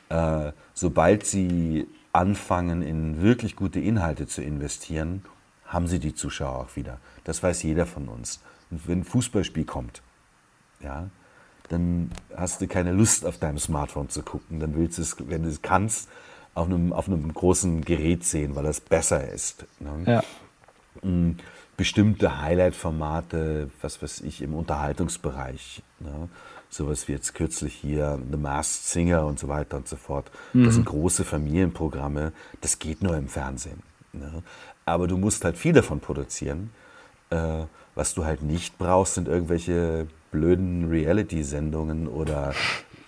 äh, 0.09 0.53
sobald 0.75 1.27
sie 1.27 1.87
anfangen, 2.13 2.83
in 2.83 3.23
wirklich 3.23 3.57
gute 3.57 3.81
Inhalte 3.81 4.27
zu 4.27 4.43
investieren, 4.43 5.23
haben 5.65 5.87
sie 5.87 6.01
die 6.01 6.15
Zuschauer 6.15 6.59
auch 6.59 6.77
wieder. 6.77 6.99
Das 7.25 7.43
weiß 7.43 7.63
jeder 7.63 7.87
von 7.87 8.09
uns. 8.09 8.41
Und 8.71 8.87
wenn 8.89 9.01
ein 9.01 9.05
Fußballspiel 9.05 9.65
kommt, 9.65 10.03
ja, 10.81 11.09
dann 11.71 12.11
hast 12.37 12.61
du 12.61 12.67
keine 12.67 12.93
Lust 12.93 13.25
auf 13.25 13.39
deinem 13.39 13.59
Smartphone 13.59 14.09
zu 14.09 14.23
gucken. 14.23 14.59
Dann 14.59 14.75
willst 14.75 14.99
du 14.99 15.03
es, 15.03 15.17
wenn 15.29 15.45
du 15.45 15.49
es 15.49 15.63
kannst, 15.63 16.09
auf 16.55 16.67
einem, 16.67 16.93
auf 16.93 17.07
einem 17.07 17.33
großen 17.33 17.83
Gerät 17.85 18.25
sehen, 18.25 18.57
weil 18.57 18.65
das 18.65 18.81
besser 18.81 19.29
ist. 19.29 19.65
Ne? 19.79 20.03
Ja. 20.05 21.09
Mm, 21.09 21.37
bestimmte 21.77 22.43
Highlight-Formate, 22.43 23.71
was 23.81 24.03
weiß 24.03 24.23
ich, 24.23 24.43
im 24.43 24.55
Unterhaltungsbereich. 24.55 25.83
Ne? 26.01 26.29
Sowas 26.69 27.07
wie 27.07 27.13
jetzt 27.13 27.35
kürzlich 27.35 27.75
hier 27.75 28.19
The 28.31 28.37
Masked 28.37 28.87
Singer 28.87 29.25
und 29.25 29.39
so 29.39 29.47
weiter 29.47 29.77
und 29.77 29.87
so 29.87 29.97
fort. 29.97 30.29
Mhm. 30.53 30.65
Das 30.65 30.75
sind 30.75 30.87
große 30.87 31.25
Familienprogramme. 31.25 32.33
Das 32.61 32.81
geht 32.81 33.01
nur 33.01 33.17
im 33.17 33.29
Fernsehen. 33.29 33.83
Ne? 34.13 34.43
Aber 34.85 35.07
du 35.07 35.17
musst 35.17 35.45
halt 35.45 35.57
viel 35.57 35.73
davon 35.73 36.01
produzieren. 36.01 36.71
Äh, 37.31 37.65
was 37.95 38.15
du 38.15 38.25
halt 38.25 38.43
nicht 38.43 38.77
brauchst, 38.77 39.15
sind 39.15 39.29
irgendwelche 39.29 40.09
blöden 40.31 40.89
Reality-Sendungen 40.89 42.09
oder 42.09 42.53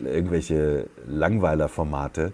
irgendwelche 0.00 0.86
Langweiler-Formate, 1.06 2.32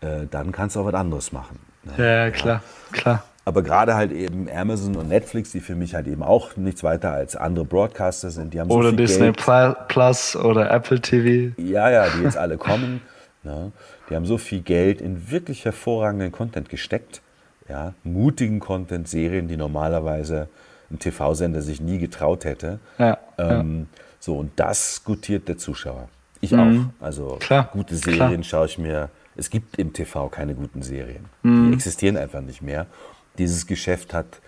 äh, 0.00 0.26
dann 0.30 0.52
kannst 0.52 0.76
du 0.76 0.80
auch 0.80 0.86
was 0.86 0.94
anderes 0.94 1.32
machen. 1.32 1.58
Ne? 1.84 1.92
Ja, 2.04 2.30
klar, 2.30 2.62
klar. 2.92 3.24
Aber 3.44 3.62
gerade 3.62 3.94
halt 3.94 4.12
eben 4.12 4.48
Amazon 4.48 4.96
und 4.96 5.08
Netflix, 5.08 5.50
die 5.50 5.60
für 5.60 5.74
mich 5.74 5.94
halt 5.94 6.06
eben 6.06 6.22
auch 6.22 6.56
nichts 6.56 6.84
weiter 6.84 7.12
als 7.12 7.36
andere 7.36 7.64
Broadcaster 7.64 8.30
sind, 8.30 8.54
die 8.54 8.60
haben 8.60 8.70
Oder 8.70 8.90
so 8.90 8.96
Disney 8.96 9.32
Geld. 9.32 9.88
Plus 9.88 10.36
oder 10.36 10.70
Apple 10.70 11.00
TV. 11.00 11.54
Ja, 11.60 11.90
ja, 11.90 12.06
die 12.10 12.22
jetzt 12.22 12.36
alle 12.36 12.58
kommen. 12.58 13.00
Ne? 13.42 13.72
Die 14.10 14.16
haben 14.16 14.26
so 14.26 14.36
viel 14.36 14.60
Geld 14.60 15.00
in 15.00 15.30
wirklich 15.30 15.64
hervorragenden 15.64 16.30
Content 16.30 16.68
gesteckt. 16.68 17.22
Ja? 17.70 17.94
Mutigen 18.04 18.60
Content, 18.60 19.08
Serien, 19.08 19.48
die 19.48 19.56
normalerweise 19.56 20.48
ein 20.90 20.98
TV-Sender 20.98 21.62
sich 21.62 21.80
nie 21.80 21.98
getraut 21.98 22.44
hätte. 22.44 22.80
Ja, 22.98 23.16
ähm, 23.38 23.86
ja. 23.90 24.00
So, 24.20 24.36
und 24.36 24.52
das 24.56 25.02
gutiert 25.02 25.48
der 25.48 25.58
Zuschauer. 25.58 26.08
Ich 26.40 26.52
mhm. 26.52 26.90
auch. 27.00 27.04
Also 27.04 27.36
klar, 27.40 27.68
gute 27.72 27.96
Serien 27.96 28.42
klar. 28.42 28.44
schaue 28.44 28.66
ich 28.66 28.78
mir. 28.78 29.08
Es 29.36 29.50
gibt 29.50 29.78
im 29.78 29.92
TV 29.92 30.28
keine 30.28 30.54
guten 30.54 30.82
Serien. 30.82 31.24
Mhm. 31.42 31.68
Die 31.68 31.74
existieren 31.74 32.16
einfach 32.16 32.42
nicht 32.42 32.62
mehr. 32.62 32.86
Dieses 33.38 33.66
Geschäft 33.66 34.12
hat 34.12 34.40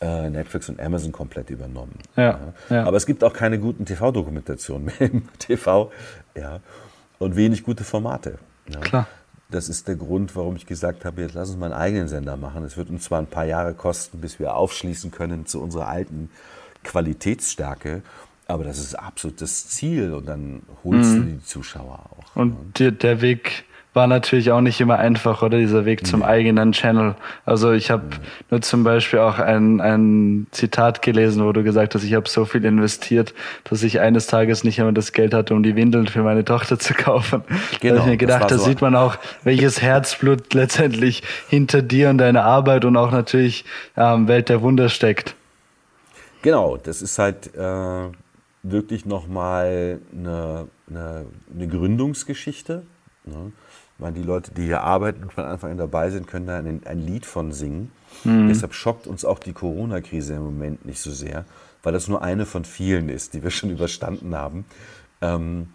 äh, 0.00 0.28
Netflix 0.28 0.68
und 0.68 0.80
Amazon 0.80 1.12
komplett 1.12 1.50
übernommen. 1.50 1.98
Ja, 2.16 2.52
ja. 2.68 2.84
Aber 2.84 2.96
es 2.96 3.06
gibt 3.06 3.22
auch 3.22 3.32
keine 3.32 3.58
guten 3.58 3.84
TV-Dokumentationen 3.84 4.86
mehr 4.86 5.00
im 5.00 5.28
TV. 5.38 5.92
Ja. 6.34 6.60
Und 7.18 7.36
wenig 7.36 7.62
gute 7.62 7.84
Formate. 7.84 8.38
Ja. 8.68 8.80
Klar. 8.80 9.06
Das 9.48 9.68
ist 9.68 9.86
der 9.86 9.96
Grund, 9.96 10.34
warum 10.34 10.56
ich 10.56 10.66
gesagt 10.66 11.04
habe, 11.04 11.20
jetzt 11.22 11.34
lass 11.34 11.50
uns 11.50 11.58
mal 11.58 11.66
einen 11.66 11.80
eigenen 11.80 12.08
Sender 12.08 12.36
machen. 12.36 12.64
Es 12.64 12.76
wird 12.76 12.88
uns 12.88 13.04
zwar 13.04 13.20
ein 13.20 13.26
paar 13.26 13.44
Jahre 13.44 13.74
kosten, 13.74 14.20
bis 14.20 14.38
wir 14.38 14.56
aufschließen 14.56 15.10
können 15.10 15.46
zu 15.46 15.62
unserer 15.62 15.88
alten 15.88 16.30
Qualitätsstärke. 16.84 18.02
Aber 18.52 18.64
das 18.64 18.78
ist 18.78 18.94
absolut 18.94 19.40
das 19.40 19.66
Ziel 19.68 20.12
und 20.12 20.28
dann 20.28 20.62
holst 20.84 21.12
mhm. 21.12 21.16
du 21.16 21.22
die 21.32 21.42
Zuschauer 21.42 22.00
auch. 22.10 22.36
Und 22.36 22.78
ne? 22.78 22.92
der 22.92 23.22
Weg 23.22 23.64
war 23.94 24.06
natürlich 24.06 24.50
auch 24.50 24.60
nicht 24.60 24.78
immer 24.78 24.98
einfach, 24.98 25.40
oder 25.42 25.56
dieser 25.58 25.86
Weg 25.86 26.06
zum 26.06 26.20
nee. 26.20 26.26
eigenen 26.26 26.72
Channel. 26.72 27.14
Also 27.46 27.72
ich 27.72 27.90
habe 27.90 28.04
nee. 28.10 28.16
nur 28.50 28.60
zum 28.60 28.84
Beispiel 28.84 29.20
auch 29.20 29.38
ein, 29.38 29.80
ein 29.80 30.48
Zitat 30.50 31.00
gelesen, 31.00 31.44
wo 31.46 31.52
du 31.52 31.62
gesagt 31.62 31.94
hast, 31.94 32.04
ich 32.04 32.12
habe 32.12 32.28
so 32.28 32.44
viel 32.44 32.64
investiert, 32.66 33.32
dass 33.64 33.82
ich 33.82 34.00
eines 34.00 34.26
Tages 34.26 34.64
nicht 34.64 34.78
immer 34.78 34.92
das 34.92 35.12
Geld 35.12 35.32
hatte, 35.32 35.54
um 35.54 35.62
die 35.62 35.74
Windeln 35.74 36.06
für 36.06 36.22
meine 36.22 36.44
Tochter 36.44 36.78
zu 36.78 36.92
kaufen. 36.92 37.42
Genau, 37.80 37.94
da 37.94 38.00
habe 38.00 38.10
ich 38.10 38.12
mir 38.12 38.18
gedacht, 38.18 38.50
da 38.50 38.58
so 38.58 38.64
sieht 38.64 38.82
man 38.82 38.94
auch, 38.94 39.16
welches 39.44 39.80
Herzblut 39.80 40.52
letztendlich 40.52 41.22
hinter 41.48 41.80
dir 41.80 42.10
und 42.10 42.18
deiner 42.18 42.44
Arbeit 42.44 42.84
und 42.84 42.98
auch 42.98 43.12
natürlich 43.12 43.64
ähm, 43.96 44.28
Welt 44.28 44.50
der 44.50 44.60
Wunder 44.60 44.90
steckt. 44.90 45.36
Genau, 46.42 46.76
das 46.76 47.02
ist 47.02 47.18
halt 47.18 47.54
äh, 47.54 48.08
wirklich 48.62 49.04
nochmal 49.04 50.00
eine, 50.12 50.68
eine, 50.88 51.26
eine 51.52 51.68
Gründungsgeschichte. 51.68 52.84
Ne? 53.24 53.52
Weil 53.98 54.12
die 54.12 54.22
Leute, 54.22 54.52
die 54.52 54.64
hier 54.64 54.82
arbeiten 54.82 55.22
und 55.22 55.32
von 55.32 55.44
Anfang 55.44 55.72
an 55.72 55.78
dabei 55.78 56.10
sind, 56.10 56.26
können 56.26 56.46
da 56.46 56.58
ein, 56.58 56.82
ein 56.84 56.98
Lied 56.98 57.26
von 57.26 57.52
singen. 57.52 57.92
Mhm. 58.24 58.48
Deshalb 58.48 58.74
schockt 58.74 59.06
uns 59.06 59.24
auch 59.24 59.38
die 59.38 59.52
Corona-Krise 59.52 60.34
im 60.34 60.44
Moment 60.44 60.84
nicht 60.84 61.00
so 61.00 61.10
sehr, 61.10 61.44
weil 61.82 61.92
das 61.92 62.08
nur 62.08 62.22
eine 62.22 62.46
von 62.46 62.64
vielen 62.64 63.08
ist, 63.08 63.34
die 63.34 63.42
wir 63.42 63.50
schon 63.50 63.70
überstanden 63.70 64.34
haben. 64.34 64.64
Ähm, 65.20 65.68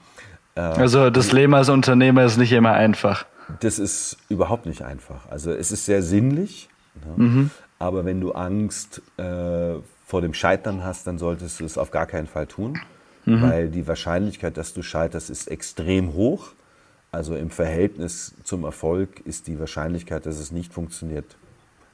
äh, 0.55 0.61
also 0.61 1.09
das 1.09 1.32
Leben 1.32 1.53
als 1.53 1.70
Unternehmer 1.70 2.24
ist 2.26 2.38
nicht 2.38 2.51
immer 2.51 2.74
einfach. 2.74 3.26
Das 3.61 3.80
ist 3.80 4.18
überhaupt 4.28 4.66
nicht 4.66 4.82
einfach. 4.82 5.30
Also 5.30 5.51
es 5.51 5.72
ist 5.72 5.86
sehr 5.86 6.03
sinnlich, 6.03 6.68
ne? 7.05 7.24
mhm. 7.24 7.51
aber 7.80 8.03
wenn 8.03 8.20
du 8.20 8.34
Angst 8.34 9.01
äh, 9.18 9.76
vor 10.08 10.22
dem 10.22 10.34
Scheitern 10.34 10.86
hast, 10.86 11.05
dann 11.05 11.18
solltest 11.18 11.60
du 11.60 11.66
es 11.66 11.78
auf 11.78 11.91
gar 11.91 12.05
keinen 12.05 12.28
Fall 12.28 12.47
tun, 12.47 12.80
mhm. 13.26 13.41
weil 13.41 13.70
die 13.70 13.86
Wahrscheinlichkeit, 13.88 14.55
dass 14.55 14.74
du 14.74 14.82
scheiterst, 14.82 15.30
ist 15.30 15.47
extrem 15.47 16.14
hoch. 16.14 16.53
Also 17.12 17.36
im 17.36 17.49
Verhältnis 17.49 18.34
zum 18.45 18.64
Erfolg 18.64 19.20
ist 19.26 19.47
die 19.47 19.60
Wahrscheinlichkeit, 19.60 20.26
dass 20.26 20.39
es 20.39 20.51
nicht 20.51 20.74
funktioniert, 20.74 21.36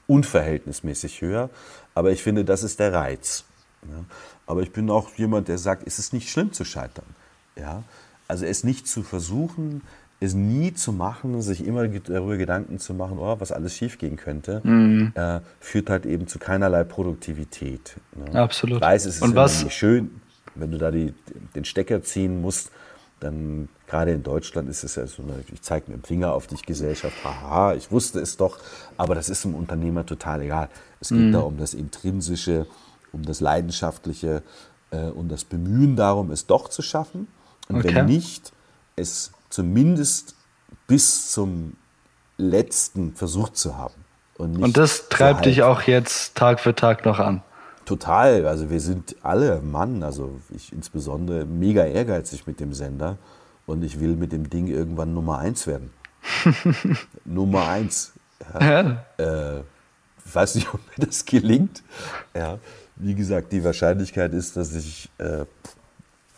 unverhältnismäßig 0.05 1.21
höher. 1.21 1.49
Aber 1.95 2.11
ich 2.11 2.21
finde, 2.21 2.45
das 2.45 2.61
ist 2.61 2.79
der 2.79 2.93
Reiz. 2.93 3.45
Ja. 3.81 4.05
Aber 4.45 4.61
ich 4.61 4.71
bin 4.71 4.91
auch 4.91 5.09
jemand, 5.15 5.47
der 5.47 5.57
sagt, 5.57 5.87
es 5.87 5.97
ist 5.97 6.13
nicht 6.13 6.29
schlimm 6.29 6.53
zu 6.53 6.65
scheitern. 6.65 7.07
Ja. 7.55 7.83
Also 8.27 8.45
es 8.45 8.63
nicht 8.63 8.87
zu 8.87 9.01
versuchen, 9.01 9.81
es 10.19 10.33
nie 10.33 10.73
zu 10.73 10.93
machen, 10.93 11.41
sich 11.41 11.65
immer 11.65 11.87
darüber 11.87 12.37
Gedanken 12.37 12.79
zu 12.79 12.93
machen, 12.93 13.17
oh, 13.19 13.35
was 13.39 13.51
alles 13.51 13.75
schiefgehen 13.75 14.15
könnte, 14.15 14.61
mhm. 14.63 15.11
äh, 15.15 15.41
führt 15.59 15.89
halt 15.89 16.05
eben 16.05 16.27
zu 16.27 16.39
keinerlei 16.39 16.83
Produktivität. 16.83 17.97
Ne? 18.15 18.39
Absolut. 18.39 18.77
Ich 18.77 18.81
weiß, 18.81 19.05
es 19.05 19.15
ist 19.17 19.21
Und 19.21 19.35
was? 19.35 19.69
schön, 19.71 20.21
wenn 20.55 20.71
du 20.71 20.77
da 20.77 20.91
die, 20.91 21.13
den 21.55 21.65
Stecker 21.65 22.03
ziehen 22.03 22.41
musst, 22.41 22.71
dann 23.19 23.69
gerade 23.87 24.11
in 24.11 24.23
Deutschland 24.23 24.69
ist 24.69 24.83
es 24.83 24.95
ja 24.95 25.07
so 25.07 25.23
eine, 25.23 25.35
ich 25.51 25.61
zeige 25.61 25.91
mit 25.91 26.01
dem 26.01 26.03
Finger 26.03 26.33
auf 26.33 26.47
dich 26.47 26.63
Gesellschaft, 26.63 27.15
haha, 27.23 27.73
ich 27.73 27.91
wusste 27.91 28.19
es 28.19 28.37
doch, 28.37 28.59
aber 28.97 29.15
das 29.15 29.29
ist 29.29 29.45
einem 29.45 29.55
Unternehmer 29.55 30.05
total 30.05 30.41
egal. 30.41 30.69
Es 30.99 31.09
geht 31.09 31.19
mhm. 31.19 31.31
da 31.31 31.39
um 31.39 31.57
das 31.57 31.73
Intrinsische, 31.73 32.67
um 33.11 33.23
das 33.23 33.39
Leidenschaftliche, 33.39 34.43
äh, 34.91 34.97
um 35.07 35.29
das 35.29 35.43
Bemühen 35.43 35.95
darum, 35.95 36.31
es 36.31 36.47
doch 36.47 36.69
zu 36.69 36.81
schaffen. 36.81 37.27
Und 37.69 37.77
okay. 37.77 37.95
wenn 37.95 38.05
nicht, 38.05 38.51
es 38.95 39.31
zumindest 39.53 40.35
bis 40.87 41.29
zum 41.29 41.73
letzten 42.37 43.13
Versuch 43.13 43.49
zu 43.49 43.77
haben. 43.77 44.03
Und, 44.35 44.63
und 44.63 44.77
das 44.77 45.09
treibt 45.09 45.45
dich 45.45 45.61
auch 45.61 45.83
jetzt 45.83 46.33
Tag 46.33 46.59
für 46.59 46.73
Tag 46.73 47.05
noch 47.05 47.19
an. 47.19 47.43
Total. 47.85 48.47
Also 48.47 48.71
wir 48.71 48.79
sind 48.79 49.15
alle 49.21 49.61
Mann, 49.61 50.01
also 50.01 50.39
ich 50.49 50.73
insbesondere 50.73 51.45
mega 51.45 51.85
ehrgeizig 51.85 52.47
mit 52.47 52.59
dem 52.59 52.73
Sender 52.73 53.19
und 53.67 53.83
ich 53.83 53.99
will 53.99 54.15
mit 54.15 54.31
dem 54.31 54.49
Ding 54.49 54.65
irgendwann 54.65 55.13
Nummer 55.13 55.37
eins 55.37 55.67
werden. 55.67 55.91
Nummer 57.25 57.67
eins. 57.67 58.13
Ja. 58.59 58.81
Ja. 59.17 59.57
Äh, 59.57 59.63
weiß 60.33 60.55
nicht, 60.55 60.73
ob 60.73 60.79
mir 60.97 61.05
das 61.05 61.25
gelingt. 61.25 61.83
Ja. 62.35 62.57
Wie 62.95 63.13
gesagt, 63.13 63.51
die 63.51 63.63
Wahrscheinlichkeit 63.63 64.33
ist, 64.33 64.57
dass 64.57 64.73
ich 64.73 65.11
äh, 65.19 65.45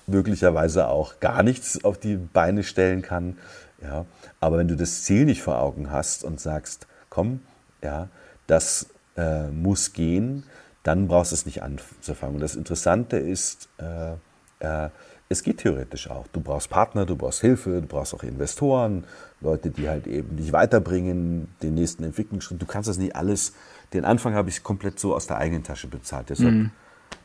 möglicherweise 0.08 0.88
auch 0.88 1.20
gar 1.20 1.44
nichts 1.44 1.84
auf 1.84 1.98
die 1.98 2.18
Beine 2.18 2.64
stellen 2.64 3.02
kann. 3.02 3.38
Ja. 3.82 4.06
Aber 4.40 4.58
wenn 4.58 4.68
du 4.68 4.76
das 4.76 5.04
Ziel 5.04 5.26
nicht 5.26 5.42
vor 5.42 5.60
Augen 5.60 5.92
hast 5.92 6.24
und 6.24 6.40
sagst, 6.40 6.88
komm, 7.10 7.42
ja, 7.84 8.10
das 8.48 8.88
äh, 9.18 9.48
muss 9.48 9.94
gehen, 9.94 10.44
dann 10.84 11.08
brauchst 11.08 11.32
du 11.32 11.36
es 11.36 11.46
nicht 11.46 11.64
anzufangen. 11.64 12.36
Und 12.36 12.42
das 12.42 12.56
Interessante 12.56 13.18
ist, 13.18 13.70
äh, 13.78 14.14
äh, 14.60 14.90
es 15.28 15.42
geht 15.42 15.58
theoretisch 15.58 16.10
auch. 16.10 16.28
Du 16.28 16.40
brauchst 16.40 16.70
Partner, 16.70 17.06
du 17.06 17.16
brauchst 17.16 17.42
Hilfe, 17.42 17.82
du 17.82 17.88
brauchst 17.88 18.14
auch 18.14 18.22
Investoren, 18.24 19.06
Leute, 19.42 19.72
die 19.72 19.90
halt 19.90 20.06
eben 20.06 20.38
dich 20.38 20.54
weiterbringen, 20.54 21.48
den 21.64 21.74
nächsten 21.74 22.04
Entwicklungsschritt. 22.04 22.62
Du 22.62 22.66
kannst 22.68 22.88
das 22.88 22.98
nicht 22.98 23.16
alles. 23.16 23.54
Den 23.94 24.06
Anfang 24.06 24.36
habe 24.36 24.50
ich 24.50 24.62
komplett 24.62 25.00
so 25.00 25.16
aus 25.16 25.26
der 25.26 25.38
eigenen 25.38 25.64
Tasche 25.64 25.88
bezahlt. 25.88 26.30
Deshalb 26.30 26.54
mhm. 26.54 26.72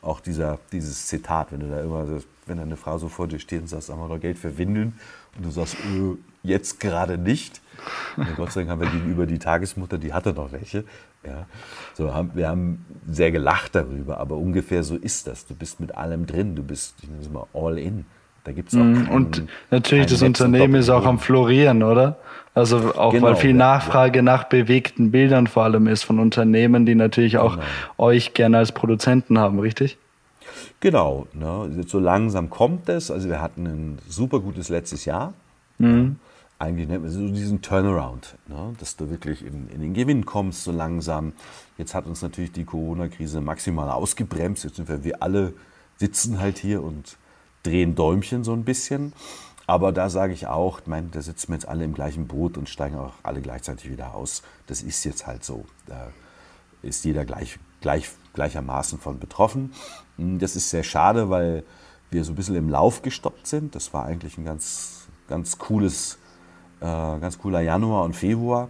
Auch 0.01 0.19
dieser, 0.19 0.59
dieses 0.71 1.07
Zitat, 1.07 1.51
wenn 1.51 1.59
du 1.59 1.69
da 1.69 1.81
immer, 1.81 2.05
wenn 2.45 2.59
eine 2.59 2.77
Frau 2.77 2.97
so 2.97 3.07
vor 3.07 3.27
dir 3.27 3.39
steht 3.39 3.61
und 3.61 3.67
sagst, 3.67 3.89
haben 3.89 3.99
wir 3.99 4.07
noch 4.07 4.19
Geld 4.19 4.37
für 4.37 4.57
Windeln? 4.57 4.99
Und 5.37 5.45
du 5.45 5.51
sagst, 5.51 5.77
öh, 5.93 6.15
jetzt 6.43 6.79
gerade 6.79 7.17
nicht. 7.17 7.61
Und 8.17 8.35
Gott 8.35 8.51
sei 8.51 8.61
Dank 8.61 8.71
haben 8.71 8.81
wir 8.81 8.89
gegenüber 8.89 9.25
die 9.25 9.39
Tagesmutter, 9.39 9.97
die 9.97 10.13
hatte 10.13 10.33
noch 10.33 10.51
welche. 10.51 10.83
Ja. 11.23 11.45
So, 11.93 12.13
haben, 12.13 12.31
wir 12.33 12.49
haben 12.49 12.85
sehr 13.07 13.31
gelacht 13.31 13.75
darüber, 13.75 14.19
aber 14.19 14.37
ungefähr 14.37 14.83
so 14.83 14.95
ist 14.95 15.27
das. 15.27 15.45
Du 15.45 15.55
bist 15.55 15.79
mit 15.79 15.95
allem 15.95 16.25
drin, 16.25 16.55
du 16.55 16.63
bist 16.63 16.95
ich 17.01 17.09
nenne 17.09 17.21
es 17.21 17.29
mal 17.29 17.45
all 17.53 17.77
in. 17.77 18.05
Da 18.43 18.51
gibt's 18.51 18.73
auch 18.73 18.79
mhm, 18.79 19.05
keinen, 19.05 19.09
Und 19.09 19.43
natürlich, 19.69 20.07
das 20.07 20.21
Unternehmen 20.21 20.75
ist 20.75 20.89
auch 20.89 21.05
am 21.05 21.19
Florieren, 21.19 21.83
oder? 21.83 22.17
Also 22.53 22.95
auch 22.95 23.13
genau, 23.13 23.27
weil 23.27 23.35
viel 23.35 23.53
Nachfrage 23.53 24.17
ja. 24.19 24.23
nach 24.23 24.45
bewegten 24.45 25.11
Bildern 25.11 25.47
vor 25.47 25.63
allem 25.63 25.87
ist 25.87 26.03
von 26.03 26.19
Unternehmen, 26.19 26.85
die 26.85 26.95
natürlich 26.95 27.37
auch 27.37 27.53
genau. 27.53 27.65
euch 27.97 28.33
gerne 28.33 28.57
als 28.57 28.71
Produzenten 28.73 29.37
haben, 29.37 29.59
richtig? 29.59 29.97
Genau, 30.81 31.27
ne? 31.33 31.69
so 31.87 31.99
langsam 31.99 32.49
kommt 32.49 32.89
es. 32.89 33.09
Also 33.09 33.29
wir 33.29 33.41
hatten 33.41 33.65
ein 33.65 33.99
super 34.09 34.39
gutes 34.39 34.69
letztes 34.69 35.05
Jahr. 35.05 35.33
Mhm 35.77 36.17
eigentlich 36.61 36.87
nennt 36.87 37.01
man 37.03 37.11
so 37.11 37.27
diesen 37.27 37.61
Turnaround, 37.61 38.35
ne? 38.47 38.73
dass 38.79 38.95
du 38.95 39.09
wirklich 39.09 39.43
in, 39.43 39.67
in, 39.69 39.81
den 39.81 39.93
Gewinn 39.93 40.25
kommst 40.25 40.63
so 40.63 40.71
langsam. 40.71 41.33
Jetzt 41.77 41.95
hat 41.95 42.05
uns 42.05 42.21
natürlich 42.21 42.51
die 42.51 42.65
Corona-Krise 42.65 43.41
maximal 43.41 43.89
ausgebremst. 43.89 44.63
Jetzt 44.63 44.75
sind 44.75 44.87
wir, 44.87 45.03
wir 45.03 45.23
alle 45.23 45.53
sitzen 45.97 46.39
halt 46.39 46.59
hier 46.59 46.83
und 46.83 47.17
drehen 47.63 47.95
Däumchen 47.95 48.43
so 48.43 48.53
ein 48.53 48.63
bisschen. 48.63 49.13
Aber 49.67 49.91
da 49.91 50.09
sage 50.09 50.33
ich 50.33 50.47
auch, 50.47 50.81
mein, 50.85 51.11
da 51.11 51.21
sitzen 51.21 51.49
wir 51.49 51.55
jetzt 51.55 51.67
alle 51.67 51.85
im 51.85 51.93
gleichen 51.93 52.27
Boot 52.27 52.57
und 52.57 52.67
steigen 52.67 52.97
auch 52.97 53.13
alle 53.23 53.41
gleichzeitig 53.41 53.89
wieder 53.89 54.15
aus. 54.15 54.41
Das 54.67 54.81
ist 54.81 55.03
jetzt 55.03 55.27
halt 55.27 55.43
so. 55.43 55.65
Da 55.85 56.11
ist 56.81 57.05
jeder 57.05 57.25
gleich, 57.25 57.59
gleich, 57.79 58.09
gleichermaßen 58.33 58.99
von 58.99 59.19
betroffen. 59.19 59.73
Hm, 60.17 60.39
das 60.39 60.55
ist 60.55 60.69
sehr 60.69 60.83
schade, 60.83 61.29
weil 61.29 61.63
wir 62.09 62.23
so 62.25 62.33
ein 62.33 62.35
bisschen 62.35 62.55
im 62.55 62.69
Lauf 62.69 63.01
gestoppt 63.01 63.47
sind. 63.47 63.75
Das 63.75 63.93
war 63.93 64.05
eigentlich 64.05 64.37
ein 64.37 64.43
ganz, 64.43 65.07
ganz 65.27 65.57
cooles 65.57 66.17
äh, 66.81 67.19
ganz 67.19 67.37
cooler 67.37 67.61
Januar 67.61 68.03
und 68.03 68.15
Februar. 68.15 68.67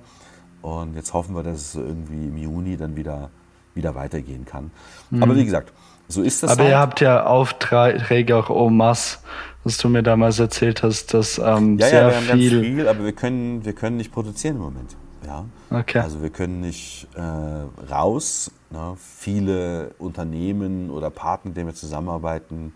Und 0.62 0.96
jetzt 0.96 1.14
hoffen 1.14 1.34
wir, 1.34 1.44
dass 1.44 1.60
es 1.60 1.76
irgendwie 1.76 2.28
im 2.28 2.38
Juni 2.38 2.78
dann 2.78 2.96
wieder, 2.96 3.32
wieder 3.74 3.96
weitergehen 3.96 4.46
kann. 4.46 4.70
Mhm. 5.10 5.24
Aber 5.24 5.36
wie 5.36 5.46
gesagt, 5.46 5.74
so 6.12 6.22
ist 6.22 6.43
das. 6.43 6.51
Aber 6.51 6.64
halt. 6.64 6.72
ihr 6.72 6.80
habt 6.80 7.01
ja 7.01 7.26
Aufträge 7.26 8.38
auch 8.38 8.49
en 8.49 8.78
masse, 8.78 9.20
was 9.64 9.78
du 9.78 9.89
mir 9.89 10.03
damals 10.03 10.39
erzählt 10.39 10.84
hast, 10.84 11.14
dass 11.14 11.38
ähm, 11.38 11.78
ja, 11.80 11.88
sehr 11.88 12.01
ja, 12.01 12.09
wir 12.09 12.16
haben 12.16 12.39
viel. 12.39 12.51
Ganz 12.51 12.66
viel, 12.66 12.88
aber 12.88 13.05
wir 13.05 13.14
können, 13.14 13.66
wir 13.66 13.74
können 13.74 13.97
nicht 13.97 14.12
produzieren 14.12 14.55
im 14.57 14.62
Moment. 14.62 14.95
Ja. 15.26 15.45
Okay. 15.70 15.99
Also 15.99 16.22
wir 16.22 16.30
können 16.30 16.62
nicht 16.62 17.07
äh, 17.16 17.91
raus. 17.91 18.51
Ne? 18.70 18.95
Viele 18.97 19.91
Unternehmen 19.99 20.89
oder 20.89 21.09
Partner, 21.09 21.49
mit 21.49 21.57
denen 21.57 21.68
wir 21.68 21.76
zusammenarbeiten, 21.76 22.74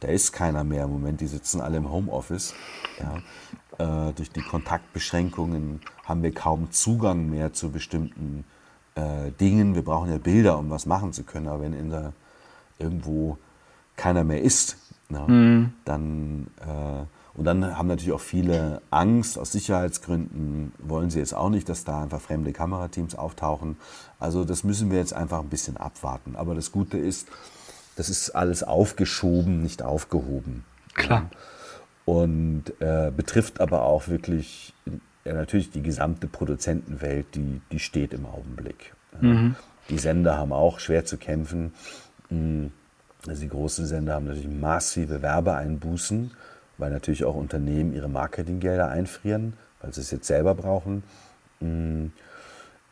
da 0.00 0.08
ist 0.08 0.32
keiner 0.32 0.62
mehr 0.64 0.84
im 0.84 0.90
Moment. 0.90 1.20
Die 1.20 1.26
sitzen 1.26 1.60
alle 1.60 1.78
im 1.78 1.90
Homeoffice. 1.90 2.54
Ja. 3.00 4.08
Äh, 4.08 4.12
durch 4.12 4.30
die 4.30 4.42
Kontaktbeschränkungen 4.42 5.80
haben 6.04 6.22
wir 6.22 6.32
kaum 6.32 6.70
Zugang 6.70 7.28
mehr 7.28 7.52
zu 7.52 7.70
bestimmten 7.70 8.44
äh, 8.94 9.32
Dingen. 9.40 9.74
Wir 9.74 9.82
brauchen 9.82 10.10
ja 10.10 10.18
Bilder, 10.18 10.58
um 10.58 10.70
was 10.70 10.86
machen 10.86 11.12
zu 11.12 11.24
können. 11.24 11.48
Aber 11.48 11.62
wenn 11.62 11.72
in 11.72 11.90
der, 11.90 12.12
irgendwo 12.78 13.38
keiner 13.96 14.24
mehr 14.24 14.42
ist, 14.42 14.76
ne, 15.08 15.24
mhm. 15.26 15.72
dann 15.84 16.46
äh, 16.60 17.04
und 17.38 17.44
dann 17.44 17.78
haben 17.78 17.86
natürlich 17.86 18.12
auch 18.12 18.20
viele 18.20 18.82
Angst 18.90 19.38
aus 19.38 19.52
Sicherheitsgründen, 19.52 20.72
wollen 20.80 21.08
sie 21.08 21.20
jetzt 21.20 21.34
auch 21.34 21.50
nicht, 21.50 21.68
dass 21.68 21.84
da 21.84 22.02
einfach 22.02 22.20
fremde 22.20 22.52
Kamerateams 22.52 23.14
auftauchen. 23.14 23.76
Also 24.18 24.44
das 24.44 24.64
müssen 24.64 24.90
wir 24.90 24.98
jetzt 24.98 25.12
einfach 25.12 25.38
ein 25.38 25.48
bisschen 25.48 25.76
abwarten. 25.76 26.34
Aber 26.34 26.56
das 26.56 26.72
Gute 26.72 26.98
ist, 26.98 27.28
das 27.94 28.08
ist 28.08 28.30
alles 28.30 28.64
aufgeschoben, 28.64 29.62
nicht 29.62 29.82
aufgehoben. 29.82 30.64
Klar. 30.94 31.30
Und 32.04 32.64
äh, 32.80 33.12
betrifft 33.16 33.60
aber 33.60 33.82
auch 33.82 34.08
wirklich 34.08 34.74
ja, 35.24 35.34
natürlich 35.34 35.70
die 35.70 35.82
gesamte 35.82 36.26
Produzentenwelt, 36.26 37.36
die, 37.36 37.60
die 37.70 37.78
steht 37.78 38.14
im 38.14 38.26
Augenblick. 38.26 38.94
Mhm. 39.20 39.54
Die 39.90 39.98
Sender 39.98 40.36
haben 40.38 40.52
auch 40.52 40.80
schwer 40.80 41.04
zu 41.04 41.18
kämpfen. 41.18 41.72
Also 42.30 43.40
die 43.40 43.48
großen 43.48 43.86
Sender 43.86 44.14
haben 44.14 44.26
natürlich 44.26 44.48
massive 44.48 45.22
Werbeeinbußen, 45.22 46.30
weil 46.76 46.90
natürlich 46.90 47.24
auch 47.24 47.34
Unternehmen 47.34 47.94
ihre 47.94 48.08
Marketinggelder 48.08 48.88
einfrieren, 48.88 49.54
weil 49.80 49.92
sie 49.92 50.00
es 50.00 50.10
jetzt 50.10 50.26
selber 50.26 50.54
brauchen. 50.54 51.02
Hm, 51.60 52.12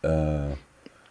äh, 0.02 0.08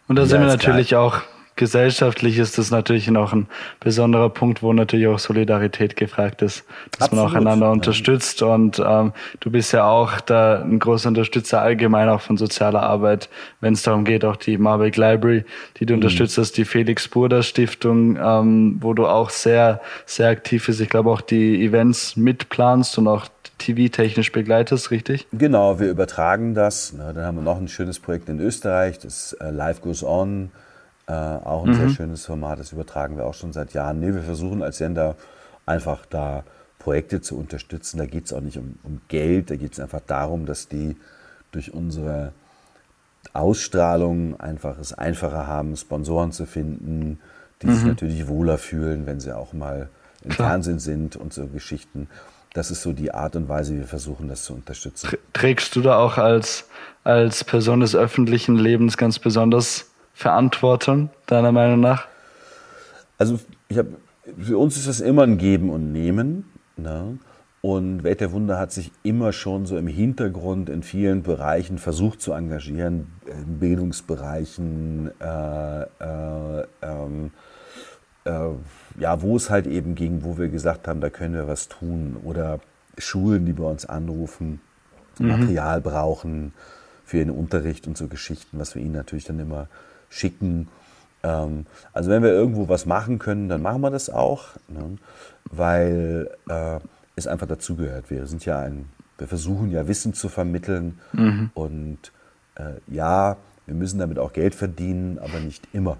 und 0.08 0.16
da 0.16 0.26
sind 0.26 0.40
wir 0.40 0.48
natürlich 0.48 0.94
auch 0.94 1.22
gesellschaftlich 1.56 2.38
ist 2.38 2.58
das 2.58 2.70
natürlich 2.70 3.10
noch 3.10 3.32
ein 3.32 3.46
besonderer 3.80 4.28
Punkt, 4.28 4.62
wo 4.62 4.72
natürlich 4.72 5.08
auch 5.08 5.18
Solidarität 5.18 5.96
gefragt 5.96 6.42
ist, 6.42 6.64
dass 6.92 7.08
Absolut. 7.08 7.24
man 7.24 7.32
auch 7.32 7.36
einander 7.36 7.70
unterstützt. 7.70 8.42
Und 8.42 8.78
ähm, 8.78 9.12
du 9.40 9.50
bist 9.50 9.72
ja 9.72 9.88
auch 9.88 10.20
da 10.20 10.62
ein 10.62 10.78
großer 10.78 11.08
Unterstützer 11.08 11.62
allgemein 11.62 12.08
auch 12.08 12.20
von 12.20 12.36
sozialer 12.36 12.82
Arbeit, 12.82 13.28
wenn 13.60 13.72
es 13.72 13.82
darum 13.82 14.04
geht, 14.04 14.24
auch 14.24 14.36
die 14.36 14.58
Marbeck 14.58 14.96
Library, 14.96 15.44
die 15.78 15.86
du 15.86 15.94
mhm. 15.94 15.98
unterstützt 15.98 16.38
hast, 16.38 16.52
die 16.52 16.66
Felix 16.66 17.08
Burda 17.08 17.42
Stiftung, 17.42 18.16
ähm, 18.16 18.76
wo 18.80 18.92
du 18.92 19.06
auch 19.06 19.30
sehr, 19.30 19.80
sehr 20.04 20.28
aktiv 20.28 20.66
bist. 20.66 20.80
Ich 20.80 20.90
glaube 20.90 21.10
auch 21.10 21.22
die 21.22 21.64
Events 21.64 22.16
mitplanst 22.16 22.98
und 22.98 23.08
auch 23.08 23.26
TV-technisch 23.58 24.32
begleitest, 24.32 24.90
richtig? 24.90 25.26
Genau, 25.32 25.80
wir 25.80 25.88
übertragen 25.88 26.54
das. 26.54 26.94
Dann 26.96 27.16
haben 27.16 27.36
wir 27.36 27.42
noch 27.42 27.56
ein 27.56 27.68
schönes 27.68 27.98
Projekt 27.98 28.28
in 28.28 28.38
Österreich, 28.40 28.98
das 28.98 29.32
äh, 29.40 29.50
Life 29.50 29.80
Goes 29.80 30.04
On. 30.04 30.50
Äh, 31.08 31.12
auch 31.12 31.64
ein 31.64 31.70
mhm. 31.70 31.74
sehr 31.74 31.88
schönes 31.90 32.26
Format, 32.26 32.58
das 32.58 32.72
übertragen 32.72 33.16
wir 33.16 33.26
auch 33.26 33.34
schon 33.34 33.52
seit 33.52 33.72
Jahren. 33.74 34.00
Nee, 34.00 34.12
wir 34.12 34.22
versuchen 34.22 34.62
als 34.62 34.78
Sender 34.78 35.14
einfach 35.64 36.04
da 36.06 36.44
Projekte 36.80 37.20
zu 37.20 37.38
unterstützen. 37.38 37.98
Da 37.98 38.06
geht 38.06 38.26
es 38.26 38.32
auch 38.32 38.40
nicht 38.40 38.58
um, 38.58 38.78
um 38.82 39.00
Geld, 39.08 39.50
da 39.50 39.56
geht 39.56 39.72
es 39.72 39.80
einfach 39.80 40.00
darum, 40.06 40.46
dass 40.46 40.68
die 40.68 40.96
durch 41.52 41.72
unsere 41.72 42.32
Ausstrahlung 43.32 44.38
einfach 44.40 44.78
es 44.78 44.92
einfacher 44.92 45.46
haben, 45.46 45.76
Sponsoren 45.76 46.32
zu 46.32 46.46
finden, 46.46 47.20
die 47.62 47.68
mhm. 47.68 47.74
sich 47.74 47.84
natürlich 47.84 48.28
wohler 48.28 48.58
fühlen, 48.58 49.06
wenn 49.06 49.20
sie 49.20 49.36
auch 49.36 49.52
mal 49.52 49.88
im 50.22 50.30
Klar. 50.30 50.50
Fernsehen 50.50 50.78
sind 50.78 51.16
und 51.16 51.32
so 51.32 51.46
Geschichten. 51.46 52.08
das 52.54 52.70
ist 52.70 52.82
so 52.82 52.92
die 52.92 53.12
Art 53.12 53.36
und 53.36 53.48
Weise, 53.48 53.74
wie 53.74 53.78
wir 53.78 53.86
versuchen, 53.86 54.28
das 54.28 54.44
zu 54.44 54.54
unterstützen. 54.54 55.10
Trägst 55.32 55.76
du 55.76 55.82
da 55.82 55.98
auch 55.98 56.18
als, 56.18 56.68
als 57.04 57.44
Person 57.44 57.80
des 57.80 57.94
öffentlichen 57.94 58.56
Lebens 58.56 58.96
ganz 58.96 59.18
besonders 59.18 59.90
Verantwortung, 60.16 61.10
deiner 61.26 61.52
Meinung 61.52 61.80
nach? 61.80 62.06
Also 63.18 63.38
ich 63.68 63.76
hab, 63.76 63.86
für 64.40 64.56
uns 64.56 64.78
ist 64.78 64.88
das 64.88 65.00
immer 65.00 65.24
ein 65.24 65.36
Geben 65.36 65.68
und 65.68 65.92
Nehmen. 65.92 66.50
Ne? 66.78 67.18
Und 67.60 68.02
Welt 68.02 68.22
der 68.22 68.32
Wunder 68.32 68.58
hat 68.58 68.72
sich 68.72 68.90
immer 69.02 69.34
schon 69.34 69.66
so 69.66 69.76
im 69.76 69.86
Hintergrund 69.86 70.70
in 70.70 70.82
vielen 70.82 71.22
Bereichen 71.22 71.76
versucht 71.76 72.22
zu 72.22 72.32
engagieren, 72.32 73.12
in 73.26 73.58
Bildungsbereichen, 73.58 75.10
äh, 75.20 75.82
äh, 75.82 76.66
ähm, 76.80 77.30
äh, 78.24 78.48
ja, 78.98 79.20
wo 79.20 79.36
es 79.36 79.50
halt 79.50 79.66
eben 79.66 79.94
ging, 79.94 80.24
wo 80.24 80.38
wir 80.38 80.48
gesagt 80.48 80.88
haben, 80.88 81.02
da 81.02 81.10
können 81.10 81.34
wir 81.34 81.46
was 81.46 81.68
tun. 81.68 82.16
Oder 82.24 82.60
Schulen, 82.96 83.44
die 83.44 83.52
bei 83.52 83.64
uns 83.64 83.84
anrufen, 83.84 84.60
mhm. 85.18 85.28
Material 85.28 85.82
brauchen 85.82 86.54
für 87.04 87.18
ihren 87.18 87.30
Unterricht 87.30 87.86
und 87.86 87.98
so 87.98 88.08
Geschichten, 88.08 88.58
was 88.58 88.74
wir 88.74 88.80
ihnen 88.80 88.94
natürlich 88.94 89.24
dann 89.26 89.40
immer 89.40 89.68
schicken. 90.08 90.68
Ähm, 91.22 91.66
also 91.92 92.10
wenn 92.10 92.22
wir 92.22 92.30
irgendwo 92.30 92.68
was 92.68 92.86
machen 92.86 93.18
können, 93.18 93.48
dann 93.48 93.62
machen 93.62 93.80
wir 93.80 93.90
das 93.90 94.10
auch, 94.10 94.48
ne? 94.68 94.96
weil 95.50 96.30
äh, 96.48 96.80
es 97.16 97.26
einfach 97.26 97.46
dazugehört. 97.46 98.10
Wir 98.10 98.26
sind 98.26 98.44
ja 98.44 98.60
ein, 98.60 98.86
wir 99.18 99.26
versuchen 99.26 99.70
ja 99.70 99.88
Wissen 99.88 100.14
zu 100.14 100.28
vermitteln 100.28 100.98
mhm. 101.12 101.50
und 101.54 102.12
äh, 102.56 102.74
ja, 102.86 103.36
wir 103.66 103.74
müssen 103.74 103.98
damit 103.98 104.18
auch 104.18 104.32
Geld 104.32 104.54
verdienen, 104.54 105.18
aber 105.18 105.40
nicht 105.40 105.66
immer. 105.72 105.96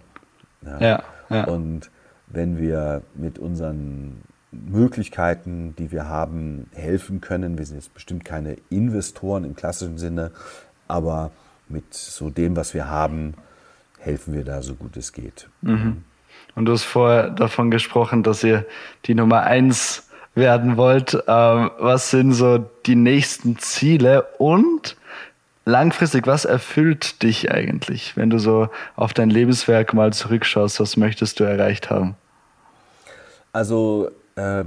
Ja? 0.63 0.81
Ja, 0.81 1.03
ja. 1.31 1.45
Und 1.45 1.91
wenn 2.29 2.59
wir 2.59 3.03
mit 3.15 3.39
unseren 3.39 4.23
Möglichkeiten, 4.53 5.75
die 5.77 5.91
wir 5.93 6.09
haben, 6.09 6.69
helfen 6.73 7.21
können, 7.21 7.59
wir 7.59 7.67
sind 7.67 7.77
jetzt 7.77 7.95
bestimmt 7.95 8.25
keine 8.25 8.57
Investoren 8.71 9.45
im 9.45 9.55
klassischen 9.55 9.99
Sinne, 9.99 10.31
aber 10.89 11.31
mit 11.69 11.95
so 11.95 12.31
dem, 12.31 12.57
was 12.57 12.75
wir 12.75 12.89
haben, 12.89 13.35
helfen 14.07 14.33
wir 14.33 14.45
da 14.45 14.63
so 14.63 14.75
gut 14.75 14.97
es 14.97 15.13
geht. 15.13 15.49
Mhm. 15.63 16.05
Und 16.55 16.65
du 16.65 16.73
hast 16.73 16.85
vorher 16.85 17.29
davon 17.31 17.71
gesprochen, 17.71 18.23
dass 18.23 18.43
ihr 18.43 18.65
die 19.05 19.15
Nummer 19.15 19.43
eins 19.43 20.09
werden 20.35 20.77
wollt. 20.77 21.15
Ähm, 21.27 21.71
was 21.79 22.11
sind 22.11 22.33
so 22.33 22.59
die 22.87 22.95
nächsten 22.95 23.59
Ziele 23.59 24.27
und 24.39 24.97
langfristig, 25.65 26.27
was 26.27 26.45
erfüllt 26.45 27.23
dich 27.23 27.51
eigentlich, 27.51 28.17
wenn 28.17 28.31
du 28.31 28.39
so 28.39 28.69
auf 28.95 29.13
dein 29.13 29.29
Lebenswerk 29.29 29.93
mal 29.93 30.13
zurückschaust? 30.13 30.79
Was 30.79 30.97
möchtest 30.97 31.41
du 31.41 31.45
erreicht 31.45 31.91
haben? 31.91 32.15
Also 33.53 34.11
äh, 34.37 34.65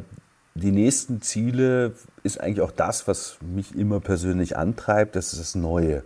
die 0.55 0.71
nächsten 0.71 1.21
Ziele 1.21 1.93
ist 2.23 2.41
eigentlich 2.41 2.61
auch 2.61 2.71
das, 2.71 3.07
was 3.07 3.37
mich 3.41 3.75
immer 3.75 3.99
persönlich 3.99 4.57
antreibt, 4.57 5.15
das 5.15 5.31
ist 5.31 5.39
das 5.39 5.55
Neue. 5.55 6.03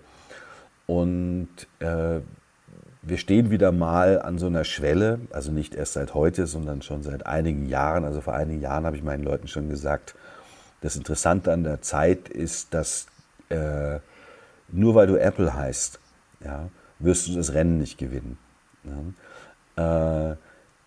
Und 0.86 1.50
äh, 1.80 2.20
wir 3.06 3.18
stehen 3.18 3.52
wieder 3.52 3.72
mal 3.74 4.22
an 4.22 4.38
so 4.38 4.48
einer 4.48 4.64
Schwelle, 4.64 5.20
also 5.32 5.52
nicht 5.52 5.76
erst 5.76 5.94
seit 5.94 6.14
heute, 6.14 6.48
sondern 6.48 6.82
schon 6.82 7.04
seit 7.04 7.26
einigen 7.26 7.66
Jahren. 7.66 8.06
Also 8.06 8.22
vor 8.22 8.34
einigen 8.34 8.62
Jahren 8.62 8.86
habe 8.86 8.96
ich 8.96 9.04
meinen 9.04 9.24
Leuten 9.24 9.50
schon 9.50 9.70
gesagt, 9.70 10.16
das 10.82 10.96
Interessante 10.96 11.52
an 11.52 11.64
der 11.64 11.82
Zeit 11.82 12.30
ist, 12.30 12.74
dass 12.74 13.08
äh, 13.50 14.00
nur 14.70 14.96
weil 14.96 15.08
du 15.08 15.18
Apple 15.18 15.54
heißt, 15.54 16.00
ja, 16.46 16.70
wirst 17.00 17.28
du 17.28 17.36
das 17.36 17.54
Rennen 17.54 17.78
nicht 17.78 17.98
gewinnen. 17.98 18.38
Ja. 19.76 20.32
Äh, 20.32 20.36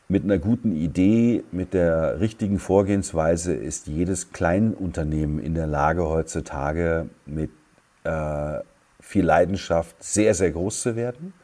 mit 0.09 0.25
einer 0.25 0.39
guten 0.39 0.73
Idee, 0.73 1.45
mit 1.51 1.75
der 1.75 2.21
richtigen 2.21 2.59
Vorgehensweise 2.59 3.53
ist 3.53 3.89
jedes 3.89 4.33
Kleinunternehmen 4.33 5.39
in 5.39 5.55
der 5.55 5.67
Lage, 5.67 6.09
heutzutage 6.09 7.11
mit 7.27 7.51
äh, 8.05 8.61
viel 9.01 9.25
Leidenschaft 9.25 10.03
sehr, 10.03 10.35
sehr 10.35 10.53
groß 10.53 10.83
zu 10.83 10.97
werden 10.97 11.35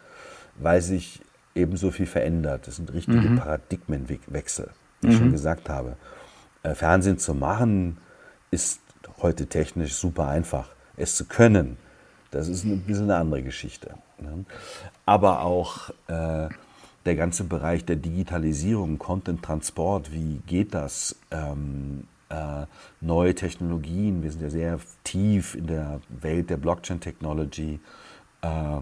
weil 0.57 0.80
sich 0.80 1.20
eben 1.55 1.76
so 1.76 1.90
viel 1.90 2.07
verändert. 2.07 2.66
Das 2.66 2.76
sind 2.76 2.92
richtige 2.92 3.20
mhm. 3.20 3.36
Paradigmenwechsel, 3.36 4.70
wie 5.00 5.09
ich 5.09 5.14
mhm. 5.14 5.18
schon 5.18 5.32
gesagt 5.32 5.68
habe. 5.68 5.96
Äh, 6.62 6.74
Fernsehen 6.74 7.18
zu 7.18 7.34
machen 7.34 7.98
ist 8.50 8.80
heute 9.20 9.46
technisch 9.46 9.94
super 9.94 10.28
einfach. 10.28 10.68
Es 10.96 11.16
zu 11.16 11.24
können, 11.24 11.76
das 12.30 12.48
ist 12.48 12.64
ein 12.64 12.80
bisschen 12.80 13.05
eine 13.05 13.16
andere 13.16 13.42
Geschichte. 13.42 13.94
Ne? 14.18 14.44
Aber 15.07 15.42
auch 15.42 15.90
äh, 16.09 16.48
der 17.05 17.16
ganze 17.16 17.44
Bereich 17.44 17.84
der 17.84 17.96
Digitalisierung, 17.96 18.98
Content-Transport, 18.98 20.12
wie 20.12 20.40
geht 20.46 20.74
das? 20.74 21.16
Ähm, 21.30 22.05
äh, 22.28 22.66
neue 23.00 23.34
Technologien, 23.34 24.22
wir 24.22 24.30
sind 24.30 24.42
ja 24.42 24.50
sehr 24.50 24.78
tief 25.05 25.55
in 25.55 25.66
der 25.66 26.00
Welt 26.09 26.48
der 26.48 26.57
Blockchain-Technology. 26.57 27.80
Äh, 28.42 28.78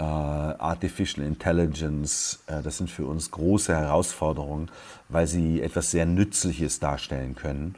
äh, 0.00 0.02
Artificial 0.02 1.26
Intelligence, 1.26 2.42
äh, 2.46 2.62
das 2.62 2.78
sind 2.78 2.90
für 2.90 3.04
uns 3.04 3.30
große 3.30 3.74
Herausforderungen, 3.76 4.70
weil 5.10 5.26
sie 5.26 5.60
etwas 5.60 5.90
sehr 5.90 6.06
Nützliches 6.06 6.80
darstellen 6.80 7.34
können. 7.34 7.74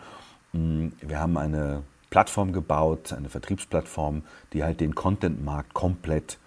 Mm, 0.53 0.89
wir 1.01 1.18
haben 1.18 1.37
eine 1.37 1.83
Plattform 2.11 2.53
gebaut, 2.53 3.12
eine 3.12 3.29
Vertriebsplattform, 3.29 4.23
die 4.53 4.62
halt 4.62 4.81
den 4.81 4.95
Content-Markt 4.95 5.75
komplett 5.75 6.39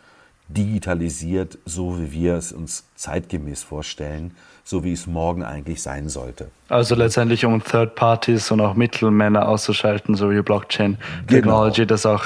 digitalisiert, 0.47 1.57
so 1.65 1.99
wie 1.99 2.11
wir 2.11 2.35
es 2.35 2.53
uns 2.53 2.85
zeitgemäß 2.95 3.63
vorstellen, 3.63 4.35
so 4.63 4.83
wie 4.83 4.93
es 4.93 5.07
morgen 5.07 5.43
eigentlich 5.43 5.81
sein 5.81 6.07
sollte. 6.07 6.51
Also 6.69 6.95
letztendlich 6.95 7.43
um 7.45 7.61
Third 7.61 7.95
Parties 7.95 8.49
und 8.51 8.61
auch 8.61 8.75
Mittelmänner 8.75 9.47
auszuschalten, 9.47 10.15
so 10.15 10.31
wie 10.31 10.41
Blockchain 10.41 10.97
Technology 11.27 11.81
genau. 11.81 11.87
das 11.87 12.05
auch 12.05 12.25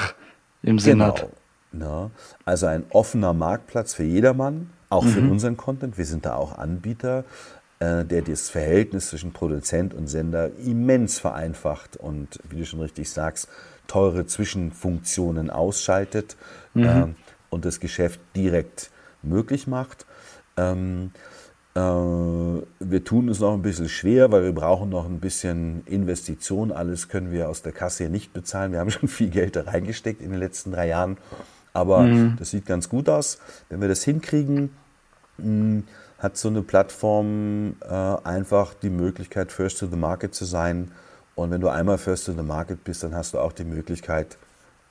im 0.62 0.78
Sinn 0.78 0.98
genau. 0.98 1.16
hat. 1.16 1.28
Ne? 1.72 2.10
Also 2.44 2.66
ein 2.66 2.84
offener 2.90 3.32
Marktplatz 3.32 3.94
für 3.94 4.02
jedermann, 4.02 4.70
auch 4.88 5.04
mhm. 5.04 5.08
für 5.08 5.20
unseren 5.20 5.56
Content. 5.56 5.98
Wir 5.98 6.06
sind 6.06 6.26
da 6.26 6.34
auch 6.34 6.58
Anbieter, 6.58 7.24
äh, 7.78 8.04
der 8.04 8.22
das 8.22 8.50
Verhältnis 8.50 9.08
zwischen 9.10 9.32
Produzent 9.32 9.94
und 9.94 10.08
Sender 10.08 10.50
immens 10.58 11.18
vereinfacht 11.18 11.96
und, 11.96 12.38
wie 12.48 12.58
du 12.58 12.66
schon 12.66 12.80
richtig 12.80 13.10
sagst, 13.10 13.48
teure 13.86 14.26
Zwischenfunktionen 14.26 15.50
ausschaltet 15.50 16.36
mhm. 16.74 16.84
äh, 16.84 17.06
und 17.50 17.64
das 17.64 17.80
Geschäft 17.80 18.20
direkt 18.36 18.90
möglich 19.22 19.66
macht. 19.66 20.06
Ähm, 20.56 21.12
äh, 21.74 21.80
wir 21.80 23.04
tun 23.04 23.28
es 23.28 23.40
noch 23.40 23.54
ein 23.54 23.62
bisschen 23.62 23.88
schwer, 23.88 24.32
weil 24.32 24.42
wir 24.42 24.52
brauchen 24.52 24.90
noch 24.90 25.06
ein 25.06 25.20
bisschen 25.20 25.82
Investition. 25.86 26.72
Alles 26.72 27.08
können 27.08 27.30
wir 27.30 27.48
aus 27.48 27.62
der 27.62 27.72
Kasse 27.72 28.08
nicht 28.08 28.32
bezahlen. 28.32 28.72
Wir 28.72 28.80
haben 28.80 28.90
schon 28.90 29.08
viel 29.08 29.30
Geld 29.30 29.56
da 29.56 29.62
reingesteckt 29.62 30.20
in 30.20 30.30
den 30.30 30.38
letzten 30.40 30.72
drei 30.72 30.88
Jahren. 30.88 31.16
Aber 31.72 32.00
mhm. 32.02 32.36
das 32.38 32.50
sieht 32.50 32.66
ganz 32.66 32.88
gut 32.88 33.08
aus. 33.08 33.38
Wenn 33.68 33.80
wir 33.80 33.88
das 33.88 34.02
hinkriegen, 34.02 34.70
hm, 35.38 35.84
hat 36.18 36.36
so 36.36 36.48
eine 36.48 36.62
Plattform 36.62 37.76
äh, 37.80 37.94
einfach 37.94 38.74
die 38.74 38.90
Möglichkeit, 38.90 39.52
First 39.52 39.78
to 39.78 39.86
the 39.86 39.96
Market 39.96 40.34
zu 40.34 40.44
sein. 40.44 40.90
Und 41.34 41.50
wenn 41.50 41.60
du 41.60 41.68
einmal 41.68 41.98
First 41.98 42.26
to 42.26 42.32
the 42.32 42.42
Market 42.42 42.84
bist, 42.84 43.02
dann 43.02 43.14
hast 43.14 43.34
du 43.34 43.38
auch 43.38 43.52
die 43.52 43.64
Möglichkeit, 43.64 44.36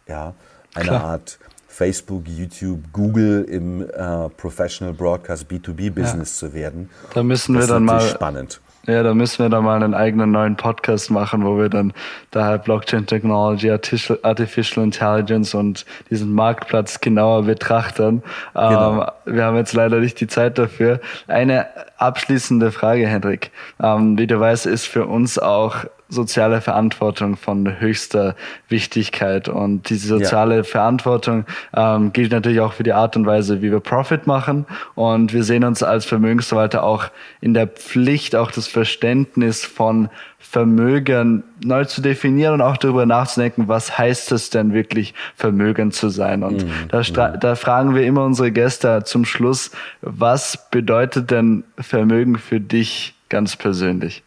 ja, 0.08 0.34
eine 0.74 0.90
Klar. 0.90 1.04
Art 1.04 1.40
Facebook, 1.68 2.28
YouTube, 2.28 2.82
Google 2.92 3.44
im 3.44 3.88
äh, 3.88 4.30
Professional 4.30 4.94
Broadcast 4.94 5.46
B2B-Business 5.50 6.42
ja. 6.42 6.48
zu 6.48 6.54
werden. 6.54 6.90
Da 7.14 7.22
müssen 7.22 7.58
wir 7.58 7.68
dann 7.68 7.86
mal 7.86 8.02
spannend. 8.02 8.60
Ja, 8.90 9.04
da 9.04 9.14
müssen 9.14 9.44
wir 9.44 9.50
dann 9.50 9.64
mal 9.64 9.76
einen 9.76 9.94
eigenen 9.94 10.32
neuen 10.32 10.56
Podcast 10.56 11.12
machen, 11.12 11.46
wo 11.46 11.60
wir 11.60 11.70
dann 11.70 11.94
daher 12.32 12.58
Blockchain 12.58 13.06
Technology, 13.06 13.70
Artificial 13.70 14.84
Intelligence 14.84 15.54
und 15.54 15.86
diesen 16.10 16.34
Marktplatz 16.34 17.00
genauer 17.00 17.44
betrachten. 17.44 18.24
Genau. 18.56 19.02
Ähm, 19.02 19.08
wir 19.26 19.46
haben 19.46 19.58
jetzt 19.58 19.74
leider 19.74 20.00
nicht 20.00 20.20
die 20.20 20.28
Zeit 20.28 20.58
dafür. 20.58 21.02
Eine 21.28 21.68
abschließende 21.98 22.72
Frage, 22.72 23.08
Hendrik. 23.08 23.52
Ähm, 23.80 24.18
wie 24.18 24.26
du 24.26 24.40
weißt, 24.40 24.66
ist 24.66 24.88
für 24.88 25.06
uns 25.06 25.38
auch 25.38 25.86
soziale 26.10 26.60
Verantwortung 26.60 27.38
von 27.38 27.80
höchster 27.80 28.36
Wichtigkeit. 28.68 29.48
Und 29.48 29.90
diese 29.90 30.08
soziale 30.08 30.58
ja. 30.58 30.64
Verantwortung 30.64 31.46
ähm, 31.74 32.12
gilt 32.12 32.32
natürlich 32.32 32.60
auch 32.60 32.74
für 32.74 32.84
die 32.84 32.94
Art 32.94 33.16
und 33.16 33.26
Weise, 33.26 33.62
wie 33.62 33.72
wir 33.72 33.80
Profit 33.80 34.28
machen. 34.28 34.66
Und 34.96 35.34
wir 35.34 35.44
sehen 35.44 35.64
uns 35.64 35.84
als 35.84 36.06
Vermögensverwalter 36.06 36.84
auch 36.84 37.06
in 37.42 37.54
der 37.54 37.68
Pflicht, 37.68 38.36
auch 38.36 38.52
das 38.52 38.68
Verständnis 38.68 39.64
von 39.64 40.10
Vermögen 40.40 41.44
neu 41.64 41.86
zu 41.86 42.02
definieren 42.02 42.56
und 42.56 42.62
auch 42.62 42.78
darüber 42.78 43.06
nachzudenken, 43.06 43.68
was 43.68 43.98
heißt 43.98 44.32
es 44.32 44.50
denn 44.50 44.74
wirklich, 44.74 45.14
Vermögen 45.36 45.92
zu 45.92 46.10
sein. 46.10 46.44
Und 46.44 46.66
mhm. 46.66 46.72
da, 46.90 47.02
mhm. 47.02 47.40
da 47.40 47.56
fragen 47.56 47.94
wir 47.94 48.04
immer 48.04 48.24
unsere 48.24 48.52
Gäste 48.52 49.04
zum 49.04 49.26
Schluss, 49.26 49.72
was 50.02 50.70
bedeutet 50.72 51.30
denn 51.30 51.66
Vermögen 51.78 52.38
für 52.38 52.60
dich 52.60 53.14
ganz 53.28 53.56
persönlich? 53.56 54.24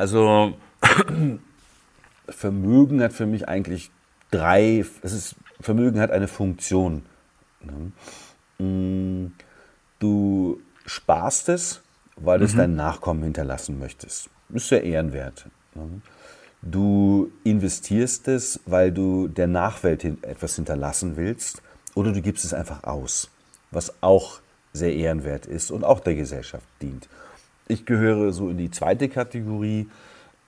Also 0.00 0.54
Vermögen 2.30 3.02
hat 3.02 3.12
für 3.12 3.26
mich 3.26 3.50
eigentlich 3.50 3.90
drei, 4.30 4.82
es 5.02 5.12
ist, 5.12 5.34
Vermögen 5.60 6.00
hat 6.00 6.10
eine 6.10 6.26
Funktion. 6.26 7.02
Ne? 7.60 7.92
Mm, 8.64 9.32
du 9.98 10.62
sparst 10.86 11.50
es, 11.50 11.82
weil 12.16 12.38
du 12.38 12.46
es 12.46 12.54
mhm. 12.54 12.58
deinen 12.58 12.76
Nachkommen 12.76 13.22
hinterlassen 13.24 13.78
möchtest. 13.78 14.30
Ist 14.48 14.70
ja 14.70 14.78
ehrenwert. 14.78 15.50
Ne? 15.74 16.00
Du 16.62 17.30
investierst 17.44 18.26
es, 18.28 18.58
weil 18.64 18.92
du 18.92 19.28
der 19.28 19.48
Nachwelt 19.48 20.02
etwas 20.04 20.56
hinterlassen 20.56 21.18
willst, 21.18 21.60
oder 21.94 22.12
du 22.12 22.22
gibst 22.22 22.46
es 22.46 22.54
einfach 22.54 22.84
aus, 22.84 23.28
was 23.70 24.02
auch 24.02 24.40
sehr 24.72 24.94
ehrenwert 24.94 25.44
ist 25.44 25.70
und 25.70 25.84
auch 25.84 26.00
der 26.00 26.14
Gesellschaft 26.14 26.66
dient. 26.80 27.06
Ich 27.70 27.86
gehöre 27.86 28.32
so 28.32 28.48
in 28.48 28.58
die 28.58 28.70
zweite 28.70 29.08
Kategorie. 29.08 29.88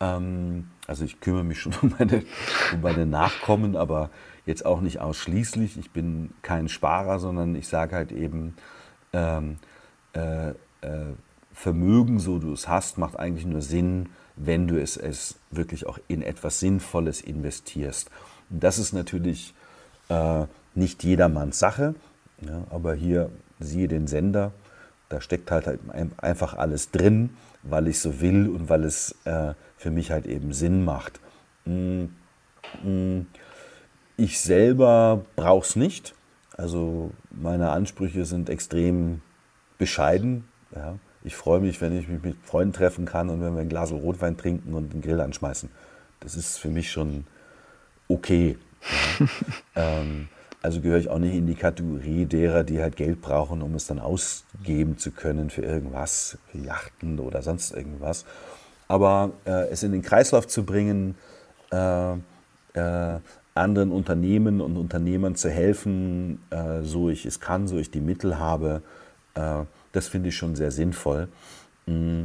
Ähm, 0.01 0.69
also 0.87 1.05
ich 1.05 1.21
kümmere 1.21 1.45
mich 1.45 1.61
schon 1.61 1.75
um 1.83 1.95
meine, 1.99 2.25
um 2.73 2.81
meine 2.81 3.07
Nachkommen, 3.07 3.77
aber 3.77 4.11
jetzt 4.45 4.67
auch 4.67 4.81
nicht 4.81 5.01
ausschließlich. 5.01 5.79
Ich 5.79 5.91
bin 5.91 6.31
kein 6.43 6.69
Sparer, 6.69 7.19
sondern 7.19 7.55
ich 7.55 7.69
sage 7.69 7.95
halt 7.95 8.13
eben, 8.13 8.55
ähm, 9.13 9.59
äh, 10.15 10.51
äh, 10.51 11.15
Vermögen, 11.55 12.19
so 12.19 12.39
du 12.39 12.53
es 12.53 12.67
hast, 12.67 12.99
macht 12.99 13.19
eigentlich 13.19 13.47
nur 13.47 13.61
Sinn, 13.61 14.09
wenn 14.37 14.67
du 14.67 14.81
es, 14.81 14.97
es 14.97 15.39
wirklich 15.51 15.87
auch 15.87 15.99
in 16.09 16.23
etwas 16.23 16.61
Sinnvolles 16.61 17.21
investierst. 17.21 18.11
Und 18.51 18.65
das 18.65 18.79
ist 18.79 18.93
natürlich 18.93 19.55
äh, 20.09 20.47
nicht 20.75 21.05
jedermanns 21.05 21.59
Sache, 21.59 21.95
ja, 22.41 22.65
aber 22.71 22.95
hier 22.95 23.31
siehe 23.61 23.87
den 23.87 24.07
Sender, 24.07 24.53
da 25.13 25.21
steckt 25.21 25.51
halt, 25.51 25.67
halt 25.67 25.81
einfach 26.17 26.55
alles 26.55 26.91
drin, 26.91 27.31
weil 27.63 27.89
ich 27.89 28.01
so 28.01 28.21
will 28.21 28.49
und 28.49 28.69
weil 28.69 28.85
es 28.85 29.15
äh, 29.25 29.55
für 29.77 29.91
mich 29.91 30.11
halt 30.11 30.27
eben 30.27 30.53
Sinn 30.53 30.85
macht. 30.85 31.21
Mm, 31.65 32.05
mm, 32.83 33.27
ich 34.17 34.41
selber 34.41 35.25
brauche 35.37 35.67
es 35.67 35.77
nicht. 35.77 36.15
Also 36.57 37.11
meine 37.31 37.71
Ansprüche 37.71 38.25
sind 38.25 38.49
extrem 38.49 39.21
bescheiden. 39.79 40.45
Ja. 40.75 40.99
Ich 41.25 41.37
freue 41.37 41.61
mich, 41.61 41.81
wenn 41.81 41.97
ich 41.97 42.09
mich 42.09 42.23
mit 42.23 42.37
Freunden 42.43 42.73
treffen 42.73 43.05
kann 43.05 43.31
und 43.31 43.43
wenn 43.43 43.55
wir 43.55 43.61
ein 43.61 43.69
Glas 43.69 43.93
Rotwein 43.93 44.37
trinken 44.37 44.75
und 44.75 44.93
den 44.93 45.03
Grill 45.03 45.21
anschmeißen. 45.21 45.71
Das 46.21 46.37
ist 46.37 46.59
für 46.59 46.69
mich 46.69 46.91
schon 46.91 47.27
okay. 48.09 48.57
Ja. 49.19 49.27
ähm, 50.01 50.29
also 50.63 50.81
gehöre 50.81 50.99
ich 50.99 51.11
auch 51.11 51.19
nicht 51.19 51.35
in 51.35 51.47
die 51.47 51.57
Kategorie 51.57 52.25
derer, 52.25 52.63
die 52.63 52.81
halt 52.81 52.97
Geld 52.97 53.21
brauchen, 53.21 53.63
um 53.63 53.75
es 53.75 53.89
dann 53.89 53.99
ausgeben 53.99 54.97
zu 54.97 55.11
können 55.11 55.51
für 55.51 55.63
irgendwas, 55.63 56.39
für 56.51 56.59
Yachten 56.59 57.19
oder 57.19 57.43
sonst 57.43 57.73
irgendwas. 57.73 58.25
Aber 58.87 59.33
äh, 59.45 59.69
es 59.71 59.83
in 59.83 59.93
den 59.93 60.03
Kreislauf 60.03 60.47
zu 60.47 60.65
bringen, 60.65 61.17
äh, 61.73 62.13
äh, 62.75 63.19
anderen 63.55 63.91
Unternehmen 63.91 64.61
und 64.61 64.77
Unternehmern 64.77 65.35
zu 65.35 65.51
helfen, 65.51 66.41
äh, 66.51 66.83
so 66.83 67.11
ich 67.11 67.27
es 67.27 67.41
kann, 67.41 67.67
so 67.67 67.77
ich 67.79 67.91
die 67.91 68.01
Mittel 68.01 68.39
habe, 68.39 68.83
äh, 69.35 69.65
das 69.93 70.09
finde 70.09 70.29
ich 70.29 70.37
schon 70.37 70.55
sehr 70.55 70.71
sinnvoll. 70.71 71.29
Mm, 71.87 72.25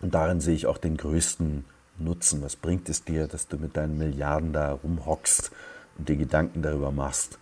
und 0.00 0.14
darin 0.14 0.40
sehe 0.40 0.54
ich 0.54 0.66
auch 0.66 0.78
den 0.78 0.96
größten 0.96 1.64
Nutzen. 1.98 2.42
Was 2.42 2.56
bringt 2.56 2.88
es 2.88 3.04
dir, 3.04 3.26
dass 3.26 3.48
du 3.48 3.58
mit 3.58 3.76
deinen 3.76 3.98
Milliarden 3.98 4.52
da 4.52 4.72
rumhockst 4.72 5.50
und 5.98 6.08
dir 6.08 6.16
Gedanken 6.16 6.62
darüber 6.62 6.90
machst, 6.90 7.38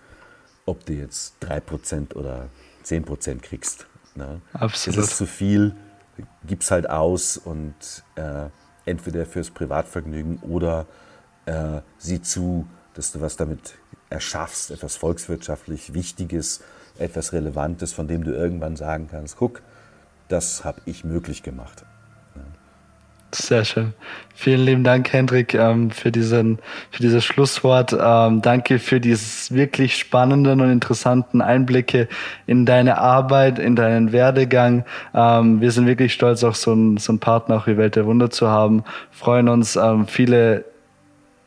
ob 0.70 0.86
du 0.86 0.94
jetzt 0.94 1.34
3% 1.42 2.14
oder 2.14 2.48
10% 2.84 3.40
kriegst? 3.40 3.86
Ne? 4.14 4.40
Absolut. 4.52 4.98
Es 4.98 5.10
ist 5.10 5.16
zu 5.16 5.26
viel, 5.26 5.74
gib's 6.46 6.70
halt 6.70 6.88
aus 6.88 7.36
und 7.36 7.74
äh, 8.16 8.46
entweder 8.86 9.26
fürs 9.26 9.50
Privatvergnügen 9.50 10.38
oder 10.38 10.86
äh, 11.46 11.80
sieh 11.98 12.22
zu, 12.22 12.66
dass 12.94 13.12
du 13.12 13.20
was 13.20 13.36
damit 13.36 13.74
erschaffst, 14.08 14.70
etwas 14.70 14.96
volkswirtschaftlich 14.96 15.94
Wichtiges, 15.94 16.62
etwas 16.98 17.32
Relevantes, 17.32 17.92
von 17.92 18.08
dem 18.08 18.24
du 18.24 18.32
irgendwann 18.32 18.76
sagen 18.76 19.08
kannst, 19.10 19.36
guck, 19.36 19.62
das 20.28 20.64
habe 20.64 20.80
ich 20.84 21.04
möglich 21.04 21.42
gemacht. 21.42 21.84
Sehr 23.32 23.64
schön. 23.64 23.92
Vielen 24.34 24.64
lieben 24.64 24.84
Dank, 24.84 25.12
Hendrik, 25.12 25.54
ähm, 25.54 25.90
für, 25.90 26.10
diesen, 26.10 26.58
für 26.90 27.02
dieses 27.02 27.24
Schlusswort. 27.24 27.96
Ähm, 27.98 28.42
danke 28.42 28.78
für 28.78 29.00
dieses 29.00 29.54
wirklich 29.54 29.96
spannenden 29.96 30.60
und 30.60 30.70
interessanten 30.70 31.40
Einblicke 31.40 32.08
in 32.46 32.66
deine 32.66 32.98
Arbeit, 32.98 33.58
in 33.58 33.76
deinen 33.76 34.12
Werdegang. 34.12 34.84
Ähm, 35.14 35.60
wir 35.60 35.70
sind 35.70 35.86
wirklich 35.86 36.12
stolz, 36.12 36.42
auch 36.42 36.56
so 36.56 36.72
einen 36.72 36.96
so 36.96 37.16
Partner 37.18 37.56
auch 37.56 37.66
wie 37.66 37.76
Welt 37.76 37.96
der 37.96 38.06
Wunder 38.06 38.30
zu 38.30 38.48
haben. 38.48 38.82
Freuen 39.10 39.48
uns, 39.48 39.78
viele 40.06 40.64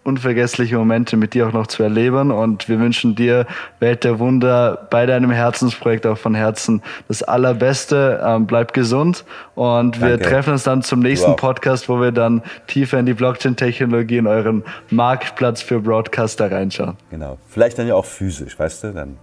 unvergessliche 0.03 0.77
Momente 0.77 1.17
mit 1.17 1.33
dir 1.33 1.47
auch 1.47 1.53
noch 1.53 1.67
zu 1.67 1.83
erleben. 1.83 2.31
Und 2.31 2.67
wir 2.69 2.79
wünschen 2.79 3.15
dir 3.15 3.45
Welt 3.79 4.03
der 4.03 4.19
Wunder 4.19 4.87
bei 4.89 5.05
deinem 5.05 5.31
Herzensprojekt 5.31 6.05
auch 6.05 6.17
von 6.17 6.35
Herzen 6.35 6.81
das 7.07 7.23
Allerbeste. 7.23 8.21
Ähm, 8.23 8.45
bleib 8.45 8.73
gesund 8.73 9.25
und 9.55 10.01
wir 10.01 10.17
Danke. 10.17 10.29
treffen 10.29 10.53
uns 10.53 10.63
dann 10.63 10.81
zum 10.81 10.99
nächsten 10.99 11.35
Podcast, 11.35 11.89
wo 11.89 11.99
wir 12.01 12.11
dann 12.11 12.41
tiefer 12.67 12.99
in 12.99 13.05
die 13.05 13.13
Blockchain-Technologie 13.13 14.17
in 14.17 14.27
euren 14.27 14.63
Marktplatz 14.89 15.61
für 15.61 15.79
Broadcaster 15.79 16.51
reinschauen. 16.51 16.97
Genau. 17.09 17.37
Vielleicht 17.47 17.79
dann 17.79 17.87
ja 17.87 17.95
auch 17.95 18.05
physisch, 18.05 18.57
weißt 18.57 18.83
du? 18.83 18.93
Dann 18.93 19.17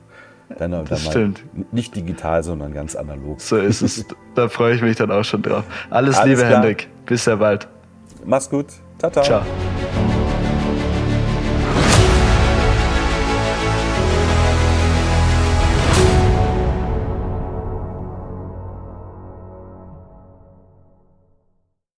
dann, 0.58 0.72
dann 0.72 0.84
das 0.84 1.06
stimmt. 1.06 1.42
Nicht 1.72 1.94
digital, 1.94 2.42
sondern 2.42 2.72
ganz 2.72 2.96
analog. 2.96 3.40
So 3.40 3.56
ist 3.56 3.82
es. 3.82 4.04
da 4.34 4.48
freue 4.48 4.74
ich 4.74 4.82
mich 4.82 4.96
dann 4.96 5.10
auch 5.10 5.22
schon 5.22 5.42
drauf. 5.42 5.64
Alles, 5.90 6.16
Alles 6.16 6.28
Liebe, 6.28 6.48
klar. 6.48 6.62
Hendrik. 6.62 6.88
Bis 7.06 7.24
sehr 7.24 7.36
bald. 7.36 7.68
Mach's 8.24 8.50
gut. 8.50 8.66
Ciao, 8.98 9.10
ciao. 9.10 9.24
Ciao. 9.24 9.42